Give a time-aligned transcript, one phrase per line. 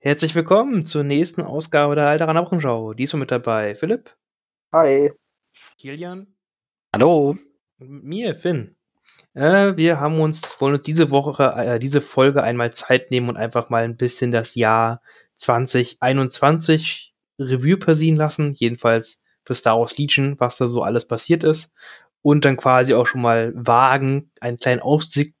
[0.00, 2.94] Herzlich willkommen zur nächsten Ausgabe der Alterer Wochenschau.
[2.94, 4.16] Diesmal mit dabei Philipp.
[4.72, 5.10] Hi.
[5.76, 6.36] Kilian.
[6.94, 7.36] Hallo.
[7.80, 8.76] Und mit mir, Finn.
[9.34, 13.36] Äh, wir haben uns, wollen uns diese Woche, äh, diese Folge einmal Zeit nehmen und
[13.36, 15.02] einfach mal ein bisschen das Jahr
[15.34, 18.52] 2021 Revue passieren lassen.
[18.52, 21.72] Jedenfalls für Star Wars Legion, was da so alles passiert ist.
[22.22, 25.34] Und dann quasi auch schon mal wagen, einen kleinen Ausblick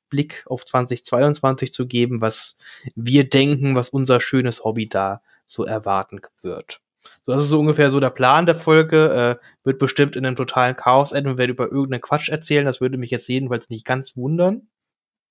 [0.46, 2.56] auf 2022 zu geben, was
[2.94, 6.80] wir denken, was unser schönes Hobby da so erwarten wird.
[7.24, 9.38] So, das ist so ungefähr so der Plan der Folge.
[9.40, 11.30] Äh, wird bestimmt in einem totalen Chaos enden.
[11.30, 12.64] Wir werden über irgendeinen Quatsch erzählen.
[12.64, 14.68] Das würde mich jetzt jedenfalls nicht ganz wundern.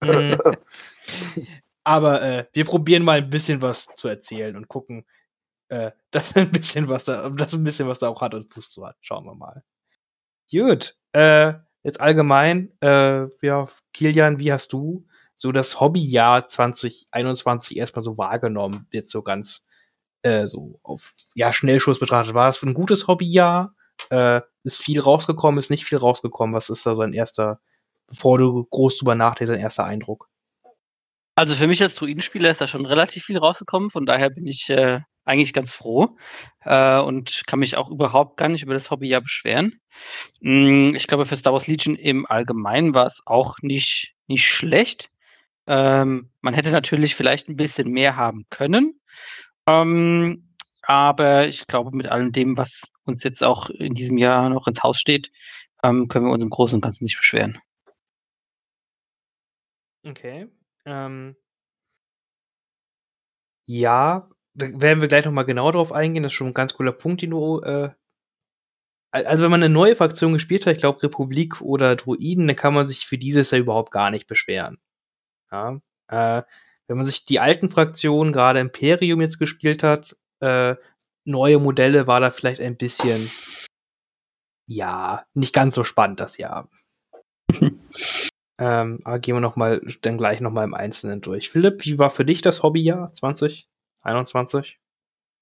[0.01, 0.37] Mhm.
[1.83, 5.05] Aber äh, wir probieren mal ein bisschen was zu erzählen und gucken,
[5.69, 8.71] äh, dass ein bisschen was da, dass ein bisschen was da auch hat und Fuß
[8.71, 8.97] zu hat.
[9.01, 9.63] Schauen wir mal.
[10.51, 10.95] Gut.
[11.13, 11.53] Äh,
[11.87, 18.87] jetzt allgemein, äh, ja, Kilian, wie hast du so das Hobbyjahr 2021 erstmal so wahrgenommen?
[18.91, 19.65] Jetzt so ganz
[20.21, 22.33] äh, so auf ja, Schnellschuss betrachtet.
[22.33, 23.73] War es ein gutes Hobbyjahr?
[24.09, 26.53] Äh, ist viel rausgekommen, ist nicht viel rausgekommen?
[26.53, 27.61] Was ist da sein erster,
[28.05, 30.27] bevor du groß drüber nachdenkst, dein erster Eindruck?
[31.35, 34.69] Also für mich als Druidenspieler ist da schon relativ viel rausgekommen, von daher bin ich
[34.69, 36.17] äh, eigentlich ganz froh
[36.61, 39.79] äh, und kann mich auch überhaupt gar nicht über das Hobbyjahr beschweren.
[40.41, 45.09] Mm, ich glaube, für Star Wars Legion im Allgemeinen war es auch nicht, nicht schlecht.
[45.67, 48.99] Ähm, man hätte natürlich vielleicht ein bisschen mehr haben können.
[49.67, 54.67] Ähm, aber ich glaube, mit allem dem, was uns jetzt auch in diesem Jahr noch
[54.67, 55.31] ins Haus steht,
[55.83, 57.59] ähm, können wir uns im Großen und Ganzen nicht beschweren.
[60.05, 60.47] Okay.
[60.85, 61.35] Ähm,
[63.65, 64.25] ja,
[64.57, 66.23] da werden wir gleich nochmal genau drauf eingehen.
[66.23, 67.61] Das ist schon ein ganz cooler Punkt, den du.
[67.61, 67.91] Äh,
[69.11, 72.73] also, wenn man eine neue Fraktion gespielt hat, ich glaube Republik oder Druiden, dann kann
[72.73, 74.79] man sich für dieses ja überhaupt gar nicht beschweren.
[75.51, 75.79] Ja.
[76.09, 76.43] Äh,
[76.87, 80.75] wenn man sich die alten Fraktionen, gerade Imperium jetzt gespielt hat, äh,
[81.25, 83.31] neue Modelle war da vielleicht ein bisschen,
[84.67, 86.69] ja, nicht ganz so spannend das Jahr.
[88.59, 91.49] ähm, aber gehen wir noch mal, dann gleich noch mal im Einzelnen durch.
[91.49, 93.13] Philipp, wie war für dich das Hobbyjahr
[93.97, 94.79] 2021?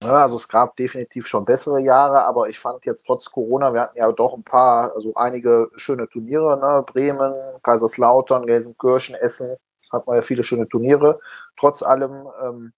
[0.03, 3.81] Ja, also es gab definitiv schon bessere Jahre, aber ich fand jetzt trotz Corona, wir
[3.81, 6.83] hatten ja doch ein paar, also einige schöne Turniere, ne?
[6.85, 7.33] Bremen,
[7.63, 9.55] Kaiserslautern, Gelsenkirchen, Essen,
[9.91, 11.19] hat man ja viele schöne Turniere.
[11.57, 12.73] Trotz allem, ähm,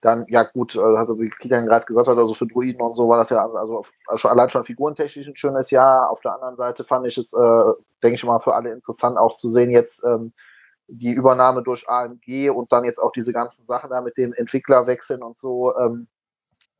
[0.00, 3.08] dann, ja gut, äh, also wie Kilian gerade gesagt hat, also für Druiden und so
[3.08, 6.10] war das ja also, also allein schon figurentechnisch ein schönes Jahr.
[6.10, 9.34] Auf der anderen Seite fand ich es, äh, denke ich mal, für alle interessant auch
[9.34, 10.32] zu sehen, jetzt ähm,
[10.88, 15.22] die Übernahme durch AMG und dann jetzt auch diese ganzen Sachen da mit dem Entwicklerwechseln
[15.22, 15.76] und so.
[15.78, 16.08] Ähm,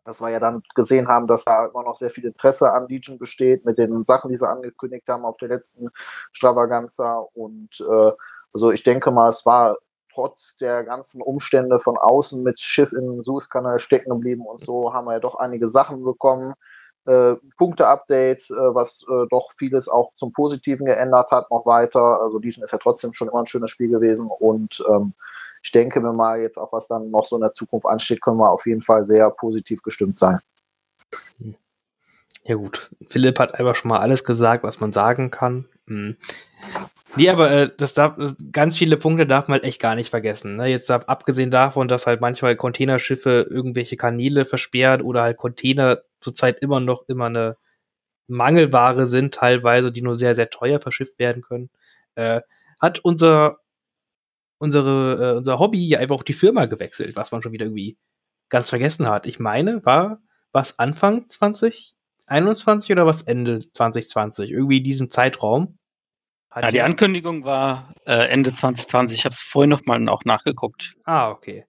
[0.04, 3.18] dass wir ja dann gesehen haben, dass da immer noch sehr viel Interesse an Legion
[3.18, 5.88] besteht mit den Sachen, die sie angekündigt haben auf der letzten
[6.32, 7.24] Stravaganza.
[7.32, 8.12] Und äh,
[8.52, 9.76] also ich denke mal, es war
[10.12, 15.06] trotz der ganzen Umstände von außen mit Schiff im Suezkanal stecken geblieben und so, haben
[15.06, 16.54] wir ja doch einige Sachen bekommen.
[17.06, 22.20] Äh, Punkte-Update, äh, was äh, doch vieles auch zum Positiven geändert hat, noch weiter.
[22.22, 25.12] Also Legion ist ja trotzdem schon immer ein schönes Spiel gewesen und ähm,
[25.62, 28.38] ich denke mir mal jetzt auch, was dann noch so in der Zukunft ansteht, können
[28.38, 30.38] wir auf jeden Fall sehr positiv gestimmt sein.
[32.46, 35.66] Ja gut, Philipp hat einfach schon mal alles gesagt, was man sagen kann.
[35.86, 36.16] Hm.
[37.16, 38.16] Nee, aber äh, das darf,
[38.50, 40.56] ganz viele Punkte darf man halt echt gar nicht vergessen.
[40.56, 40.66] Ne?
[40.66, 46.80] Jetzt abgesehen davon, dass halt manchmal Containerschiffe irgendwelche Kanäle versperrt oder halt Container zurzeit immer
[46.80, 47.56] noch immer eine
[48.26, 51.70] Mangelware sind, teilweise, die nur sehr, sehr teuer verschifft werden können,
[52.14, 52.40] äh,
[52.80, 53.58] hat unser,
[54.58, 57.98] unsere, äh, unser Hobby einfach auch die Firma gewechselt, was man schon wieder irgendwie
[58.48, 59.26] ganz vergessen hat.
[59.26, 60.20] Ich meine, war
[60.52, 64.52] was Anfang 2021 oder was Ende 2020?
[64.52, 65.78] Irgendwie in diesem Zeitraum.
[66.54, 69.18] Ja, die Ankündigung war äh, Ende 2020.
[69.18, 70.94] Ich habe es vorhin noch mal auch nachgeguckt.
[71.04, 71.66] Ah, okay.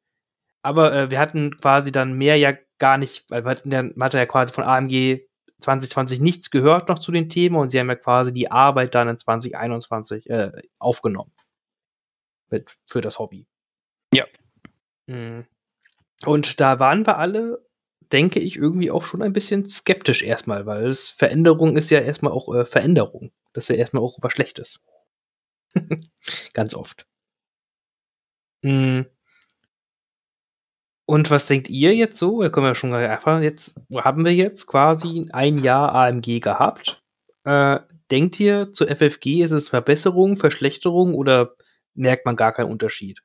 [0.61, 4.53] Aber äh, wir hatten quasi dann mehr ja gar nicht, weil man hatte ja quasi
[4.53, 5.21] von AMG
[5.59, 9.07] 2020 nichts gehört noch zu den Themen und sie haben ja quasi die Arbeit dann
[9.07, 11.31] in 2021 äh, aufgenommen.
[12.49, 13.47] Mit, für das Hobby.
[14.13, 14.25] Ja.
[15.07, 15.45] Mhm.
[16.25, 17.65] Und da waren wir alle,
[18.11, 22.31] denke ich, irgendwie auch schon ein bisschen skeptisch erstmal, weil es Veränderung ist ja erstmal
[22.31, 23.31] auch äh, Veränderung.
[23.53, 24.81] Das ist ja erstmal auch was Schlechtes.
[26.53, 27.07] Ganz oft.
[28.61, 29.05] Mhm.
[31.07, 32.41] Und was denkt ihr jetzt so?
[32.41, 37.03] Da können wir schon erfahren, jetzt haben wir jetzt quasi ein Jahr AMG gehabt.
[37.43, 37.79] Äh,
[38.09, 41.51] denkt ihr, zu FFG ist es Verbesserung, Verschlechterung oder
[41.93, 43.21] merkt man gar keinen Unterschied?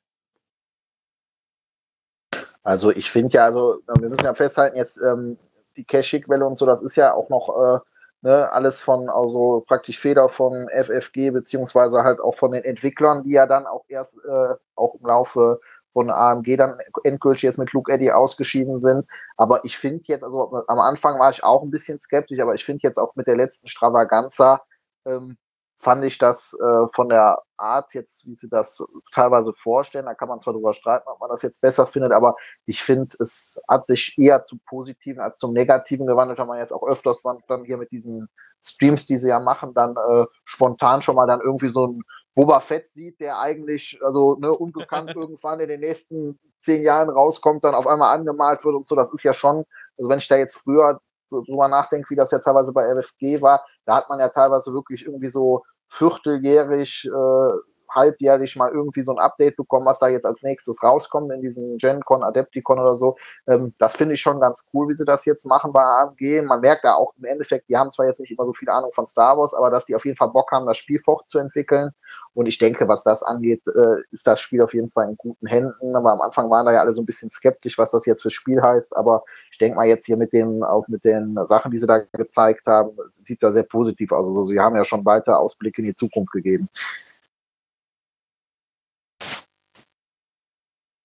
[2.62, 5.38] Also ich finde ja, also wir müssen ja festhalten, jetzt ähm,
[5.76, 7.78] die Cache-Quelle und so, das ist ja auch noch äh,
[8.20, 13.32] ne, alles von, also praktisch Feder von FFG, beziehungsweise halt auch von den Entwicklern, die
[13.32, 15.60] ja dann auch erst äh, auch im Laufe
[15.92, 19.06] von AMG dann endgültig jetzt mit Luke Eddy ausgeschieden sind.
[19.36, 22.64] Aber ich finde jetzt, also am Anfang war ich auch ein bisschen skeptisch, aber ich
[22.64, 24.62] finde jetzt auch mit der letzten Stravaganza,
[25.04, 25.36] ähm,
[25.80, 30.28] fand ich das äh, von der Art jetzt, wie sie das teilweise vorstellen, da kann
[30.28, 33.86] man zwar drüber streiten, ob man das jetzt besser findet, aber ich finde, es hat
[33.86, 37.78] sich eher zum Positiven als zum Negativen gewandelt, weil man jetzt auch öfters dann hier
[37.78, 38.28] mit diesen
[38.62, 42.02] Streams, die sie ja machen, dann äh, spontan schon mal dann irgendwie so ein
[42.34, 47.64] Boba Fett sieht, der eigentlich, also ne, unbekannt irgendwann in den nächsten zehn Jahren rauskommt,
[47.64, 49.64] dann auf einmal angemalt wird und so, das ist ja schon,
[49.98, 53.40] also wenn ich da jetzt früher so drüber nachdenke, wie das ja teilweise bei RFG
[53.40, 57.52] war, da hat man ja teilweise wirklich irgendwie so vierteljährig äh,
[57.94, 61.78] halbjährlich mal irgendwie so ein Update bekommen, was da jetzt als nächstes rauskommt in diesen
[61.78, 63.16] GenCon, Adepticon oder so.
[63.46, 66.42] Ähm, das finde ich schon ganz cool, wie sie das jetzt machen bei AMG.
[66.42, 68.92] Man merkt da auch im Endeffekt, die haben zwar jetzt nicht immer so viel Ahnung
[68.92, 71.90] von Star Wars, aber dass die auf jeden Fall Bock haben, das Spiel fortzuentwickeln.
[72.34, 75.46] Und ich denke, was das angeht, äh, ist das Spiel auf jeden Fall in guten
[75.46, 75.96] Händen.
[75.96, 78.34] Aber am Anfang waren da ja alle so ein bisschen skeptisch, was das jetzt fürs
[78.34, 78.96] Spiel heißt.
[78.96, 81.98] Aber ich denke mal jetzt hier mit dem, auch mit den Sachen, die sie da
[81.98, 84.26] gezeigt haben, sieht da sehr positiv aus.
[84.26, 86.68] Also sie haben ja schon weiter Ausblicke in die Zukunft gegeben.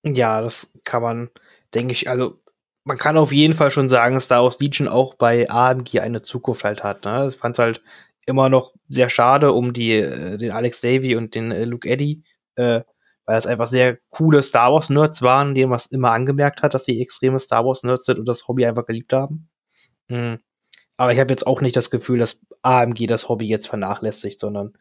[0.06, 1.30] Ja, das kann man,
[1.74, 2.40] denke ich, also
[2.84, 6.64] man kann auf jeden Fall schon sagen, Star Wars Legion auch bei AMG eine Zukunft
[6.64, 7.04] halt hat.
[7.06, 7.28] Ne?
[7.28, 7.82] Ich fand es halt
[8.28, 12.24] immer noch sehr schade um die, äh, den Alex Davy und den äh, Luke Eddy,
[12.56, 12.82] äh,
[13.26, 16.86] weil das einfach sehr coole Star Wars Nerds waren, denen man immer angemerkt hat, dass
[16.86, 19.50] sie extreme Star Wars Nerds sind und das Hobby einfach geliebt haben.
[20.10, 20.40] Mhm.
[20.98, 24.78] Aber ich habe jetzt auch nicht das Gefühl, dass AMG das Hobby jetzt vernachlässigt, sondern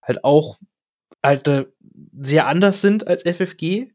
[0.00, 0.58] halt auch
[1.24, 1.66] halt äh,
[2.20, 3.92] sehr anders sind als FFG,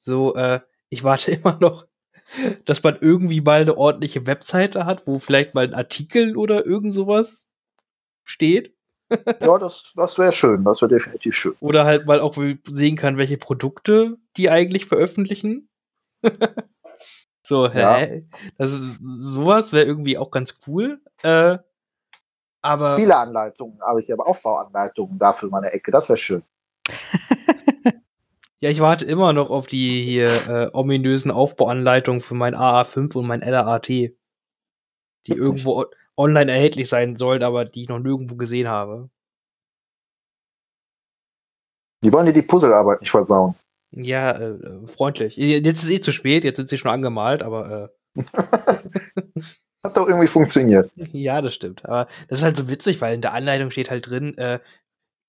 [0.00, 1.86] so, äh, ich warte immer noch,
[2.64, 6.92] dass man irgendwie mal eine ordentliche Webseite hat, wo vielleicht mal ein Artikel oder irgend
[6.92, 7.48] sowas
[8.24, 8.74] steht.
[9.40, 11.54] ja, das, das wäre schön, das wäre definitiv schön.
[11.60, 15.68] Oder halt mal auch sehen kann, welche Produkte die eigentlich veröffentlichen.
[17.42, 17.80] so, hä?
[17.80, 18.40] Ja.
[18.56, 21.00] Das ist, sowas wäre irgendwie auch ganz cool.
[21.22, 21.58] Äh,
[22.62, 22.96] aber.
[22.96, 26.44] Viele Anleitungen, aber ich habe Aufbauanleitungen dafür in meiner Ecke, das wäre schön.
[28.62, 33.26] Ja, ich warte immer noch auf die hier äh, ominösen Aufbauanleitungen für mein AA5 und
[33.26, 33.88] mein LRAT.
[33.88, 34.12] Die
[35.26, 35.86] irgendwo
[36.16, 39.08] online erhältlich sein sollen, aber die ich noch nirgendwo gesehen habe.
[42.04, 43.54] Die wollen dir die Puzzlearbeit nicht versauen.
[43.92, 45.36] Ja, äh, freundlich.
[45.36, 48.22] Jetzt ist eh zu spät, jetzt sind sie schon angemalt, aber äh.
[49.82, 50.90] Hat doch irgendwie funktioniert.
[50.96, 51.86] Ja, das stimmt.
[51.86, 54.60] Aber das ist halt so witzig, weil in der Anleitung steht halt drin, äh,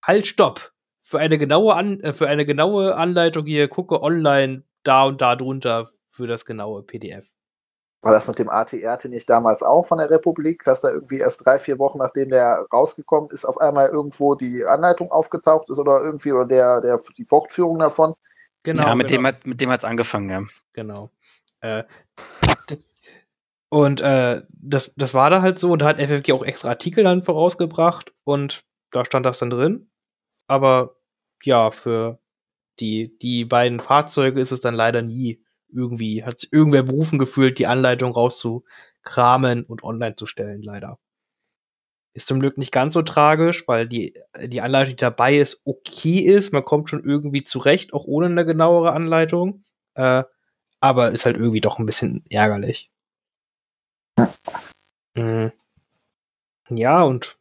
[0.04, 5.06] halt, stopp für eine genaue An äh, für eine genaue Anleitung hier gucke online da
[5.06, 7.34] und da drunter für das genaue PDF.
[8.04, 11.46] War das mit dem ATRT nicht damals auch von der Republik, dass da irgendwie erst
[11.46, 16.02] drei, vier Wochen nachdem der rausgekommen ist, auf einmal irgendwo die Anleitung aufgetaucht ist oder
[16.02, 18.16] irgendwie oder der, der die Fortführung davon?
[18.64, 18.88] Genau.
[18.88, 19.20] Ja, mit genau.
[19.20, 20.42] dem hat mit dem hat's angefangen, ja.
[20.74, 21.12] Genau.
[21.62, 21.84] Äh,
[23.70, 27.04] und äh, das, das war da halt so und da hat FFG auch extra Artikel
[27.04, 29.91] dann vorausgebracht und da stand das dann drin
[30.52, 30.98] aber
[31.44, 32.20] ja, für
[32.82, 37.58] die, die beiden Fahrzeuge ist es dann leider nie irgendwie, hat sich irgendwer berufen gefühlt,
[37.58, 41.00] die Anleitung rauszukramen und online zu stellen, leider.
[42.14, 44.14] Ist zum Glück nicht ganz so tragisch, weil die,
[44.44, 46.52] die Anleitung, die dabei ist, okay ist.
[46.52, 49.64] Man kommt schon irgendwie zurecht, auch ohne eine genauere Anleitung.
[49.94, 50.24] Äh,
[50.82, 52.92] aber ist halt irgendwie doch ein bisschen ärgerlich.
[55.16, 55.54] Mhm.
[56.70, 57.41] Ja, und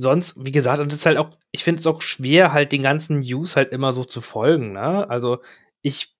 [0.00, 2.82] sonst, wie gesagt, und es ist halt auch, ich finde es auch schwer, halt den
[2.82, 5.08] ganzen News halt immer so zu folgen, ne?
[5.10, 5.40] Also
[5.82, 6.14] ich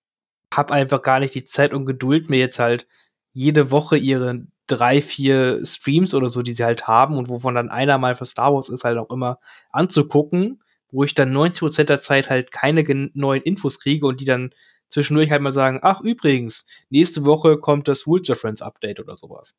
[0.52, 2.86] habe einfach gar nicht die Zeit und Geduld, mir jetzt halt
[3.32, 7.70] jede Woche ihre drei, vier Streams oder so, die sie halt haben und wovon dann
[7.70, 9.38] einer mal für Star Wars ist, halt auch immer
[9.70, 12.84] anzugucken, wo ich dann 90% der Zeit halt keine
[13.14, 14.50] neuen Infos kriege und die dann
[14.90, 19.54] zwischendurch halt mal sagen, ach übrigens, nächste Woche kommt das Rules Reference Update oder sowas.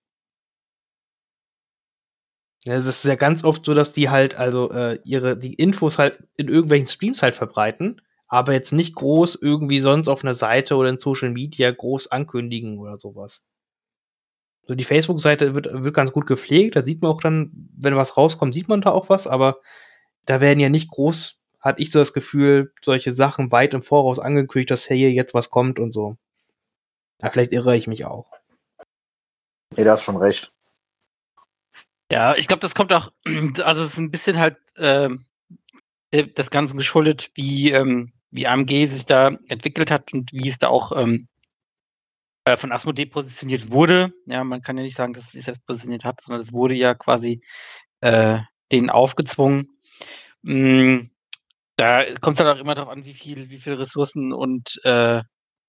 [2.65, 5.98] Ja, es ist ja ganz oft so, dass die halt also äh, ihre die Infos
[5.98, 10.75] halt in irgendwelchen Streams halt verbreiten, aber jetzt nicht groß irgendwie sonst auf einer Seite
[10.75, 13.46] oder in Social Media groß ankündigen oder sowas.
[14.68, 17.51] So die Facebook-Seite wird wird ganz gut gepflegt, da sieht man auch dann,
[17.82, 19.60] wenn was rauskommt, sieht man da auch was, aber
[20.27, 24.20] da werden ja nicht groß, hatte ich so das Gefühl, solche Sachen weit im Voraus
[24.20, 26.18] angekündigt, dass hier jetzt was kommt und so.
[27.24, 28.30] Ja, vielleicht irre ich mich auch.
[29.75, 30.51] Nee, da hast schon recht.
[32.12, 33.10] Ja, ich glaube, das kommt auch,
[33.63, 35.10] also es ist ein bisschen halt äh,
[36.36, 40.68] das Ganze geschuldet, wie, ähm, wie AMG sich da entwickelt hat und wie es da
[40.68, 41.30] auch ähm,
[42.44, 44.12] äh, von Asmodee positioniert wurde.
[44.25, 46.75] Ja, man kann ja nicht sagen, dass es sich selbst positioniert hat, sondern es wurde
[46.75, 47.41] ja quasi
[48.01, 48.39] äh,
[48.74, 49.70] denen aufgezwungen.
[50.41, 51.12] Mm,
[51.77, 55.22] da kommt es halt auch immer darauf an, wie viel, wie viel Ressourcen und äh,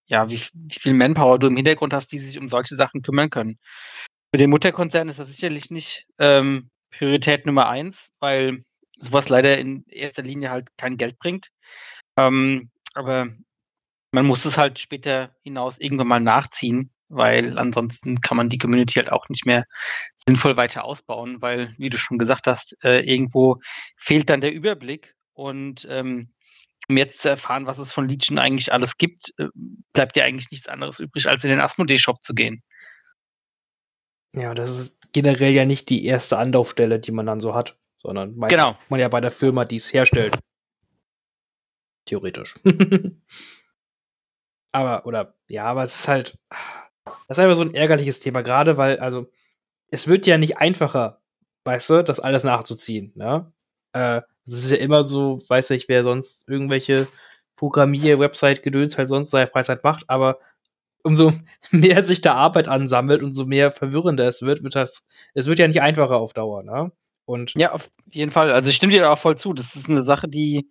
[0.07, 3.31] ja, wie, wie viel Manpower du im Hintergrund hast, die sich um solche Sachen kümmern
[3.31, 3.59] können.
[4.35, 8.65] Für den Mutterkonzern ist das sicherlich nicht ähm, Priorität Nummer eins, weil
[8.99, 11.49] sowas leider in erster Linie halt kein Geld bringt.
[12.17, 13.29] Ähm, aber
[14.13, 18.95] man muss es halt später hinaus irgendwann mal nachziehen, weil ansonsten kann man die Community
[18.95, 19.67] halt auch nicht mehr
[20.27, 23.61] sinnvoll weiter ausbauen, weil, wie du schon gesagt hast, äh, irgendwo
[23.99, 26.31] fehlt dann der Überblick und ähm,
[26.89, 29.49] um jetzt zu erfahren, was es von Legion eigentlich alles gibt, äh,
[29.93, 32.63] bleibt ja eigentlich nichts anderes übrig, als in den Asmodee-Shop zu gehen.
[34.35, 38.39] Ja, das ist generell ja nicht die erste Anlaufstelle, die man dann so hat, sondern
[38.49, 38.77] genau.
[38.89, 40.39] man ja bei der Firma, die es herstellt.
[42.07, 42.57] Theoretisch.
[44.73, 46.39] aber, oder, ja, aber es ist halt,
[47.29, 49.31] das ist einfach so ein ärgerliches Thema, gerade weil, also,
[49.91, 51.21] es wird ja nicht einfacher,
[51.65, 53.53] weißt du, das alles nachzuziehen, ne?
[53.93, 57.07] Äh, es ist ja immer so, weiß nicht, wer sonst irgendwelche
[57.57, 60.39] Programmier-Website-Gedöns halt sonst seine Freizeit macht, aber
[61.03, 61.33] umso
[61.71, 65.69] mehr sich da Arbeit ansammelt, umso mehr verwirrender es wird, wird das, es wird ja
[65.69, 66.93] nicht einfacher auf Dauer, ne?
[67.25, 68.53] Und ja, auf jeden Fall.
[68.53, 69.53] Also ich stimme dir da auch voll zu.
[69.53, 70.69] Das ist eine Sache, die,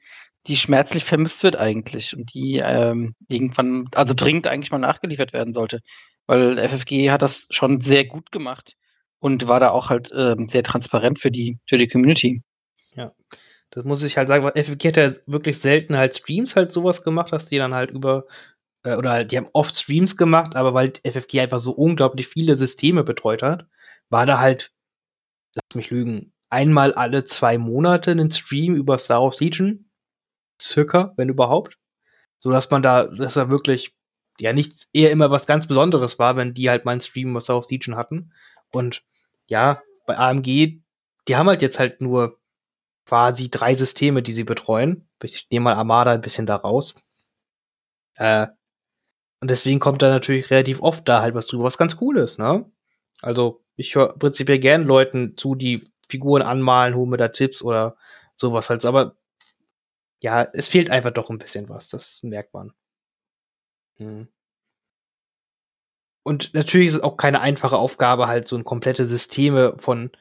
[0.47, 5.53] die schmerzlich vermisst wird eigentlich und die ähm, irgendwann, also dringend eigentlich mal nachgeliefert werden
[5.53, 5.79] sollte.
[6.27, 8.75] Weil FFG hat das schon sehr gut gemacht
[9.19, 12.41] und war da auch halt ähm, sehr transparent für die, für die Community.
[12.95, 13.11] Ja.
[13.69, 17.03] Das muss ich halt sagen, weil FFG hat ja wirklich selten halt Streams halt sowas
[17.03, 18.25] gemacht, dass die dann halt über
[18.83, 22.55] äh, oder halt, die haben oft Streams gemacht, aber weil FFG einfach so unglaublich viele
[22.55, 23.67] Systeme betreut hat,
[24.09, 24.73] war da halt,
[25.55, 29.89] lass mich lügen, einmal alle zwei Monate einen Stream über Star Wars Legion.
[30.61, 31.77] Circa, wenn überhaupt.
[32.38, 33.95] So dass man da, dass da wirklich,
[34.39, 37.41] ja, nicht eher immer was ganz Besonderes war, wenn die halt mal einen Stream über
[37.41, 38.33] Star Wars Legion hatten.
[38.71, 39.03] Und
[39.47, 40.81] ja, bei AMG,
[41.27, 42.39] die haben halt jetzt halt nur
[43.05, 45.07] quasi drei Systeme, die sie betreuen.
[45.23, 46.95] Ich nehme mal Armada ein bisschen da raus.
[48.17, 48.47] Äh,
[49.41, 52.39] und deswegen kommt da natürlich relativ oft da halt was drüber, was ganz cool ist,
[52.39, 52.71] ne?
[53.21, 57.95] Also, ich höre prinzipiell gern Leuten zu, die Figuren anmalen, hole mir da Tipps oder
[58.36, 58.86] sowas halt.
[58.86, 59.15] Aber
[60.21, 62.74] ja, es fehlt einfach doch ein bisschen was, das merkt man.
[63.98, 64.27] Hm.
[66.24, 70.12] Und natürlich ist es auch keine einfache Aufgabe, halt so ein komplette Systeme von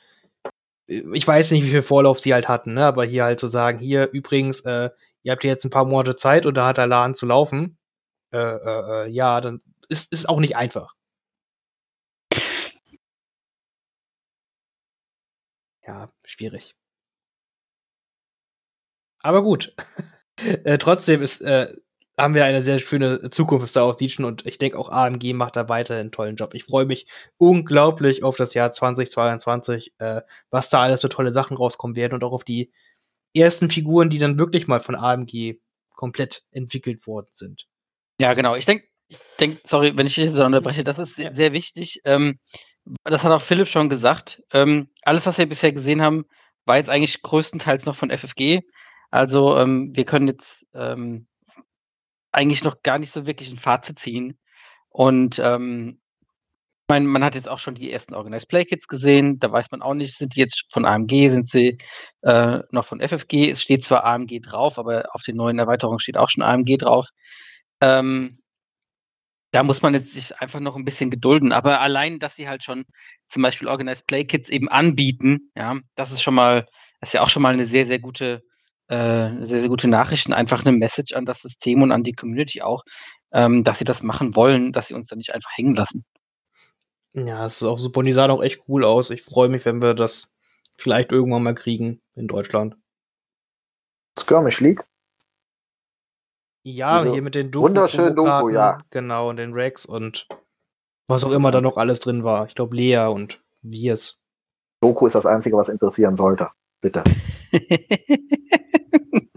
[0.90, 2.84] ich weiß nicht, wie viel Vorlauf sie halt hatten, ne?
[2.84, 4.90] aber hier halt zu sagen, hier übrigens, äh,
[5.22, 7.78] ihr habt jetzt ein paar Monate Zeit und da hat der Laden zu laufen,
[8.32, 10.94] äh, äh, äh, ja, dann ist ist auch nicht einfach.
[15.86, 16.74] Ja, schwierig.
[19.22, 19.74] Aber gut.
[20.64, 21.68] äh, trotzdem ist äh,
[22.18, 25.56] haben wir eine sehr schöne Zukunft Star Wars Legion und ich denke auch AMG macht
[25.56, 26.54] da weiter einen tollen Job.
[26.54, 27.06] Ich freue mich
[27.38, 32.24] unglaublich auf das Jahr 2022, äh, was da alles für tolle Sachen rauskommen werden und
[32.24, 32.72] auch auf die
[33.34, 35.60] ersten Figuren, die dann wirklich mal von AMG
[35.96, 37.69] komplett entwickelt worden sind.
[38.20, 38.54] Ja, genau.
[38.54, 41.32] Ich denke, ich denk, sorry, wenn ich dich so unterbreche, das ist ja.
[41.32, 42.00] sehr wichtig.
[42.04, 42.38] Ähm,
[43.04, 44.42] das hat auch Philipp schon gesagt.
[44.52, 46.24] Ähm, alles, was wir bisher gesehen haben,
[46.66, 48.60] war jetzt eigentlich größtenteils noch von FFG.
[49.10, 51.26] Also ähm, wir können jetzt ähm,
[52.30, 54.38] eigentlich noch gar nicht so wirklich ein Fazit ziehen.
[54.90, 56.00] Und ähm,
[56.88, 59.38] ich meine, man hat jetzt auch schon die ersten Organized Play Kits gesehen.
[59.38, 61.78] Da weiß man auch nicht, sind die jetzt von AMG, sind sie
[62.22, 63.50] äh, noch von FFG?
[63.50, 67.08] Es steht zwar AMG drauf, aber auf den neuen Erweiterungen steht auch schon AMG drauf.
[67.80, 68.38] Ähm,
[69.52, 71.52] da muss man jetzt sich einfach noch ein bisschen gedulden.
[71.52, 72.84] Aber allein, dass sie halt schon
[73.28, 76.66] zum Beispiel Organized Play Kits eben anbieten, ja, das ist schon mal,
[77.00, 78.42] das ist ja auch schon mal eine sehr, sehr gute
[78.90, 82.60] äh, sehr, sehr gute Nachrichten, einfach eine Message an das System und an die Community
[82.60, 82.82] auch,
[83.32, 86.04] ähm, dass sie das machen wollen, dass sie uns da nicht einfach hängen lassen.
[87.12, 89.10] Ja, es ist auch super und die sahen auch echt cool aus.
[89.10, 90.34] Ich freue mich, wenn wir das
[90.76, 92.76] vielleicht irgendwann mal kriegen in Deutschland.
[94.18, 94.84] Skirmish League?
[96.62, 97.68] Ja, also, hier mit den Doku.
[97.68, 98.78] Wunderschön Doku, ja.
[98.90, 100.26] Genau, und den Rex und
[101.08, 102.46] was auch immer da noch alles drin war.
[102.46, 104.20] Ich glaube, Lea und Wirs.
[104.80, 106.48] Doku ist das Einzige, was interessieren sollte.
[106.80, 107.04] Bitte.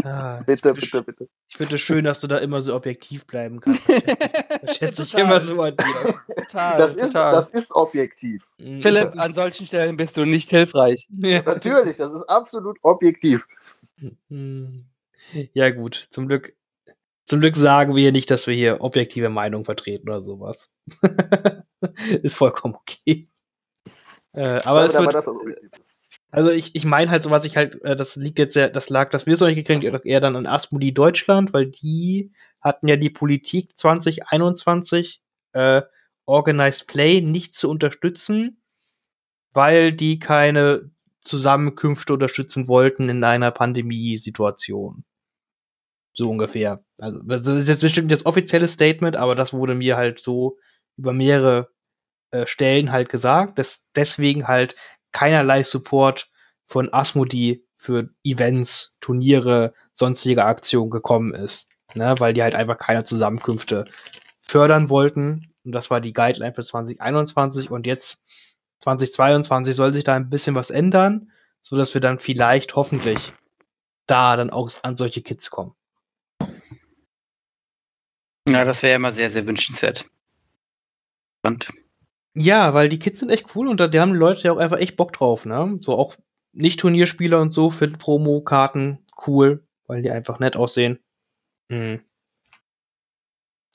[0.03, 1.27] Ah, bitte, bitte, bitte.
[1.49, 3.81] Ich finde es schön, dass du da immer so objektiv bleiben kannst.
[3.87, 6.15] Das schätze ich immer so an dir.
[6.35, 8.45] Total, das, ist, das ist objektiv.
[8.57, 8.81] Mhm.
[8.81, 11.07] Philipp, an solchen Stellen bist du nicht hilfreich.
[11.17, 11.41] Ja.
[11.43, 13.45] Natürlich, das ist absolut objektiv.
[14.29, 14.77] Mhm.
[15.53, 15.95] Ja, gut.
[15.95, 16.55] Zum Glück,
[17.25, 20.75] zum Glück sagen wir hier nicht, dass wir hier objektive Meinung vertreten oder sowas.
[22.21, 23.29] ist vollkommen okay.
[24.33, 25.15] Äh, aber es wird,
[26.31, 28.89] also ich, ich meine halt so, was ich halt, äh, das liegt jetzt ja, das
[28.89, 32.87] lag, dass wir es noch nicht gekriegt, eher dann an Asmodi Deutschland, weil die hatten
[32.87, 35.21] ja die Politik 2021
[35.53, 35.83] äh,
[36.25, 38.63] Organized Play nicht zu unterstützen,
[39.51, 40.89] weil die keine
[41.21, 45.05] Zusammenkünfte unterstützen wollten in einer Pandemiesituation.
[46.13, 46.79] So ungefähr.
[46.99, 50.57] Also, das ist jetzt bestimmt das offizielle Statement, aber das wurde mir halt so
[50.95, 51.69] über mehrere
[52.31, 54.75] äh, Stellen halt gesagt, dass deswegen halt
[55.11, 56.29] keinerlei Support
[56.63, 61.69] von Asmodi für Events, Turniere, sonstige Aktionen gekommen ist.
[61.95, 63.83] Ne, weil die halt einfach keine Zusammenkünfte
[64.41, 65.53] fördern wollten.
[65.63, 67.69] Und das war die Guideline für 2021.
[67.69, 68.23] Und jetzt
[68.79, 73.33] 2022 soll sich da ein bisschen was ändern, so dass wir dann vielleicht hoffentlich
[74.07, 75.75] da dann auch an solche Kids kommen.
[78.47, 80.05] Ja, das wäre immer sehr, sehr wünschenswert.
[81.43, 81.69] Und
[82.35, 84.57] ja, weil die Kids sind echt cool und da die haben die Leute ja auch
[84.57, 85.77] einfach echt Bock drauf, ne?
[85.79, 86.15] So auch
[86.53, 90.99] nicht-Turnierspieler und so für Promo-Karten cool, weil die einfach nett aussehen.
[91.69, 92.01] Mhm.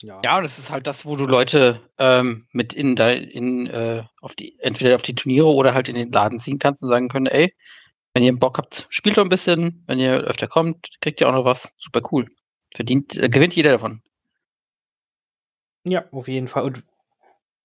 [0.03, 0.21] Ja.
[0.25, 4.05] ja, und es ist halt das, wo du Leute ähm, mit in, da, in äh,
[4.21, 7.09] auf die, entweder auf die Turniere oder halt in den Laden ziehen kannst und sagen
[7.09, 7.53] können, ey,
[8.15, 11.33] wenn ihr Bock habt, spielt doch ein bisschen, wenn ihr öfter kommt, kriegt ihr auch
[11.33, 11.73] noch was.
[11.79, 12.29] Super cool.
[12.73, 14.03] Verdient, äh, gewinnt jeder davon.
[15.85, 16.65] Ja, auf jeden Fall.
[16.65, 16.85] Und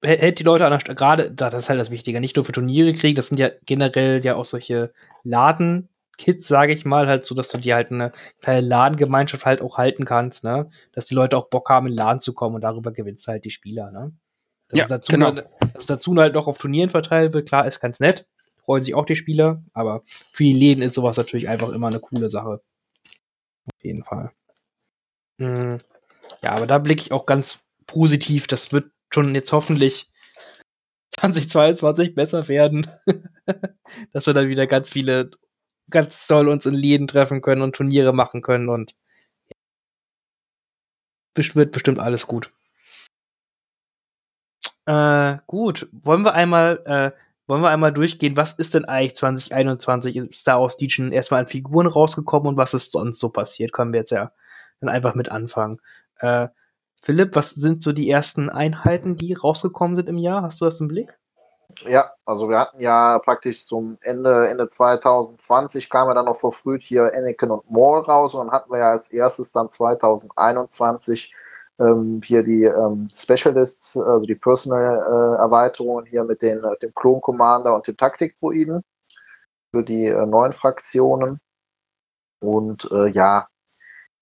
[0.04, 2.94] hält die Leute an der gerade, das ist halt das Wichtige, nicht nur für Turniere
[2.94, 4.92] kriegen, das sind ja generell ja auch solche
[5.24, 9.62] Laden, Kids, sage ich mal, halt so, dass du dir halt eine kleine Ladengemeinschaft halt
[9.62, 10.70] auch halten kannst, ne?
[10.94, 13.32] Dass die Leute auch Bock haben, in den Laden zu kommen und darüber gewinnst du
[13.32, 14.14] halt die Spieler, ne?
[14.70, 15.34] Dass ja, dazu genau.
[15.34, 18.28] Halt, dass dazu halt noch auf Turnieren verteilt wird, klar, ist ganz nett.
[18.64, 22.00] Freuen sich auch die Spieler, aber für die Läden ist sowas natürlich einfach immer eine
[22.00, 22.62] coole Sache.
[23.66, 24.32] Auf jeden Fall.
[25.38, 25.80] Mhm.
[26.42, 27.63] Ja, aber da blicke ich auch ganz
[27.94, 28.48] positiv.
[28.48, 30.10] Das wird schon jetzt hoffentlich
[31.18, 32.88] 2022 besser werden.
[34.14, 35.30] dass wir dann wieder ganz viele
[35.90, 38.96] ganz toll uns in Läden treffen können und Turniere machen können und
[41.36, 42.52] wird bestimmt alles gut.
[44.86, 47.12] Äh, gut, wollen wir einmal, äh,
[47.48, 51.48] wollen wir einmal durchgehen, was ist denn eigentlich 2021 in Star Wars Legion erstmal an
[51.48, 53.72] Figuren rausgekommen und was ist sonst so passiert?
[53.72, 54.32] Können wir jetzt ja
[54.80, 55.80] dann einfach mit anfangen.
[56.18, 56.50] Äh,
[57.04, 60.42] Philipp, was sind so die ersten Einheiten, die rausgekommen sind im Jahr?
[60.42, 61.20] Hast du das im Blick?
[61.86, 66.82] Ja, also wir hatten ja praktisch zum Ende, Ende 2020 kam ja dann noch verfrüht
[66.82, 71.36] hier Anakin und Maul raus und dann hatten wir ja als erstes dann 2021
[71.78, 77.20] ähm, hier die ähm, Specialists, also die Personal-Erweiterungen äh, hier mit den, äh, dem Clone
[77.20, 78.82] Commander und dem Taktikdruiden
[79.72, 81.42] für die äh, neuen Fraktionen.
[82.40, 83.50] Und äh, ja,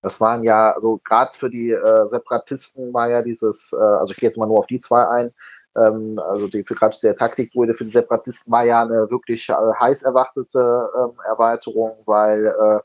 [0.01, 4.19] das waren ja, also gerade für die äh, Separatisten war ja dieses, äh, also ich
[4.19, 5.31] gehe jetzt mal nur auf die zwei ein,
[5.77, 9.53] ähm, also die für gerade der Taktikdruide für die Separatisten war ja eine wirklich äh,
[9.79, 12.79] heiß erwartete ähm, Erweiterung, weil äh,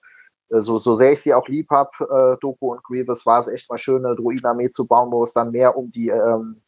[0.48, 3.68] so, so sehr ich sie auch lieb habe, äh, Doku und Grievous, war es echt
[3.68, 6.62] mal schön, eine Druidenarmee zu bauen, wo es dann mehr um die ähm,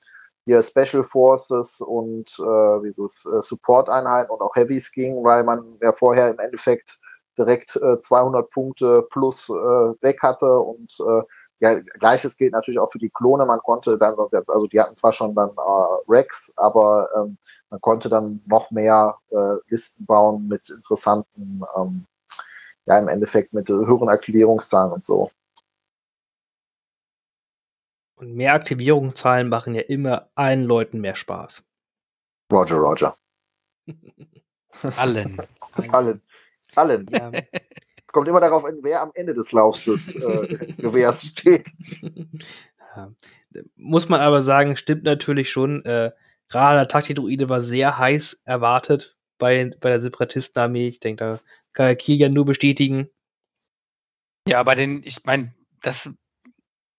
[0.46, 5.92] hier Special Forces und äh, dieses äh, Support-Einheiten und auch Heavies ging, weil man ja
[5.92, 6.98] vorher im Endeffekt
[7.38, 11.22] direkt äh, 200 Punkte plus äh, weg hatte und äh,
[11.60, 13.44] ja, gleiches gilt natürlich auch für die Klone.
[13.44, 14.14] Man konnte dann,
[14.46, 17.36] also die hatten zwar schon dann äh, Rex, aber ähm,
[17.70, 22.06] man konnte dann noch mehr äh, Listen bauen mit interessanten, ähm,
[22.86, 25.30] ja, im Endeffekt mit höheren Aktivierungszahlen und so.
[28.16, 31.64] Und mehr Aktivierungszahlen machen ja immer allen Leuten mehr Spaß.
[32.52, 33.14] Roger, Roger.
[34.96, 35.40] Allen.
[35.92, 36.22] Allen.
[36.74, 37.06] Allen.
[37.10, 37.30] Ja.
[38.12, 41.68] kommt immer darauf an, wer am Ende des Laufs des äh, Gewehrs steht.
[42.96, 43.12] Ja.
[43.76, 45.84] Muss man aber sagen, stimmt natürlich schon.
[45.84, 46.10] Äh,
[46.48, 50.88] Gerade der Taktidruide war sehr heiß erwartet bei, bei der Separatistenarmee.
[50.88, 51.40] Ich denke, da
[51.72, 53.08] kann ja Kilian nur bestätigen.
[54.48, 56.08] Ja, bei den, ich meine, das,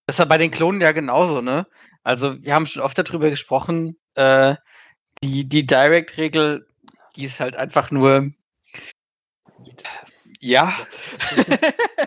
[0.05, 1.67] das war bei den Klonen ja genauso, ne?
[2.03, 4.55] Also, wir haben schon oft darüber gesprochen, äh,
[5.23, 6.67] die, die Direct-Regel,
[7.15, 8.31] die ist halt einfach nur.
[10.39, 10.79] Das, ja.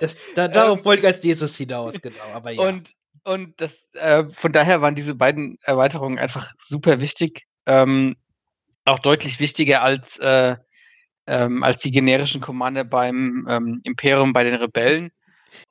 [0.00, 2.24] Das, da, darauf wollte ich als nächstes hinaus, genau.
[2.34, 2.62] Aber ja.
[2.62, 7.46] Und, und das, äh, von daher waren diese beiden Erweiterungen einfach super wichtig.
[7.66, 8.16] Ähm,
[8.84, 10.56] auch deutlich wichtiger als, äh,
[11.26, 15.10] ähm, als die generischen Commander beim ähm, Imperium bei den Rebellen.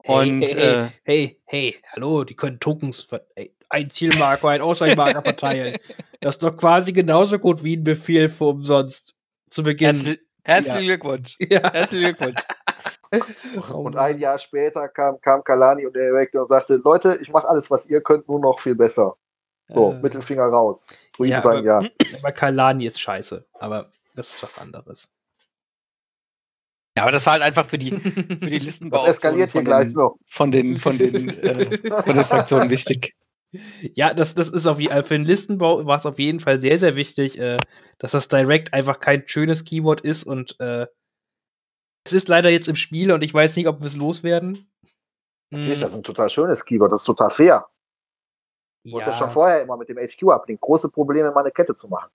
[0.03, 5.21] Und, hey, hey, äh, hey, hey, hallo, die können Tokens, ey, ein Zielmarker, ein Ausweichmarker
[5.21, 5.77] verteilen.
[6.23, 9.15] Das ist doch quasi genauso gut wie ein Befehl für umsonst
[9.49, 9.95] zu Beginn.
[9.95, 10.95] Herzlich, herzlichen ja.
[10.95, 11.37] Glückwunsch.
[11.39, 11.73] Ja.
[11.73, 12.41] Herzlichen Glückwunsch.
[13.73, 17.69] und ein Jahr später kam, kam Kalani und der und sagte, Leute, ich mache alles,
[17.69, 19.15] was ihr könnt, nur noch viel besser.
[19.67, 20.87] So, äh, Mittelfinger raus.
[21.19, 21.89] Ja, sagen, aber, ja.
[22.19, 25.11] aber Kalani ist scheiße, aber das ist was anderes.
[26.97, 29.93] Ja, aber das war halt einfach für die, für die Listenbau das eskaliert hier gleich
[29.93, 30.17] noch.
[30.27, 33.15] Von den, von den, äh, von den Fraktionen wichtig.
[33.95, 36.95] Ja, das, das ist auf für den Listenbau war es auf jeden Fall sehr, sehr
[36.95, 37.57] wichtig, äh,
[37.97, 40.87] dass das Direct einfach kein schönes Keyword ist und äh,
[42.05, 44.71] es ist leider jetzt im Spiel und ich weiß nicht, ob wir es loswerden.
[45.51, 47.67] Natürlich, das ist ein total schönes Keyword, das ist total fair.
[48.83, 52.09] Ich wollte das schon vorher immer mit dem HQ-Uplink große Probleme, meine Kette zu machen.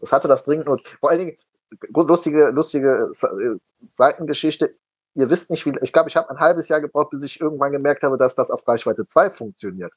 [0.00, 1.36] Das hatte das dringend und vor allen Dingen
[1.94, 3.10] lustige, lustige
[3.92, 4.76] Seitengeschichte.
[5.14, 7.72] Ihr wisst nicht, wie, ich glaube, ich habe ein halbes Jahr gebraucht, bis ich irgendwann
[7.72, 9.92] gemerkt habe, dass das auf Reichweite 2 funktioniert.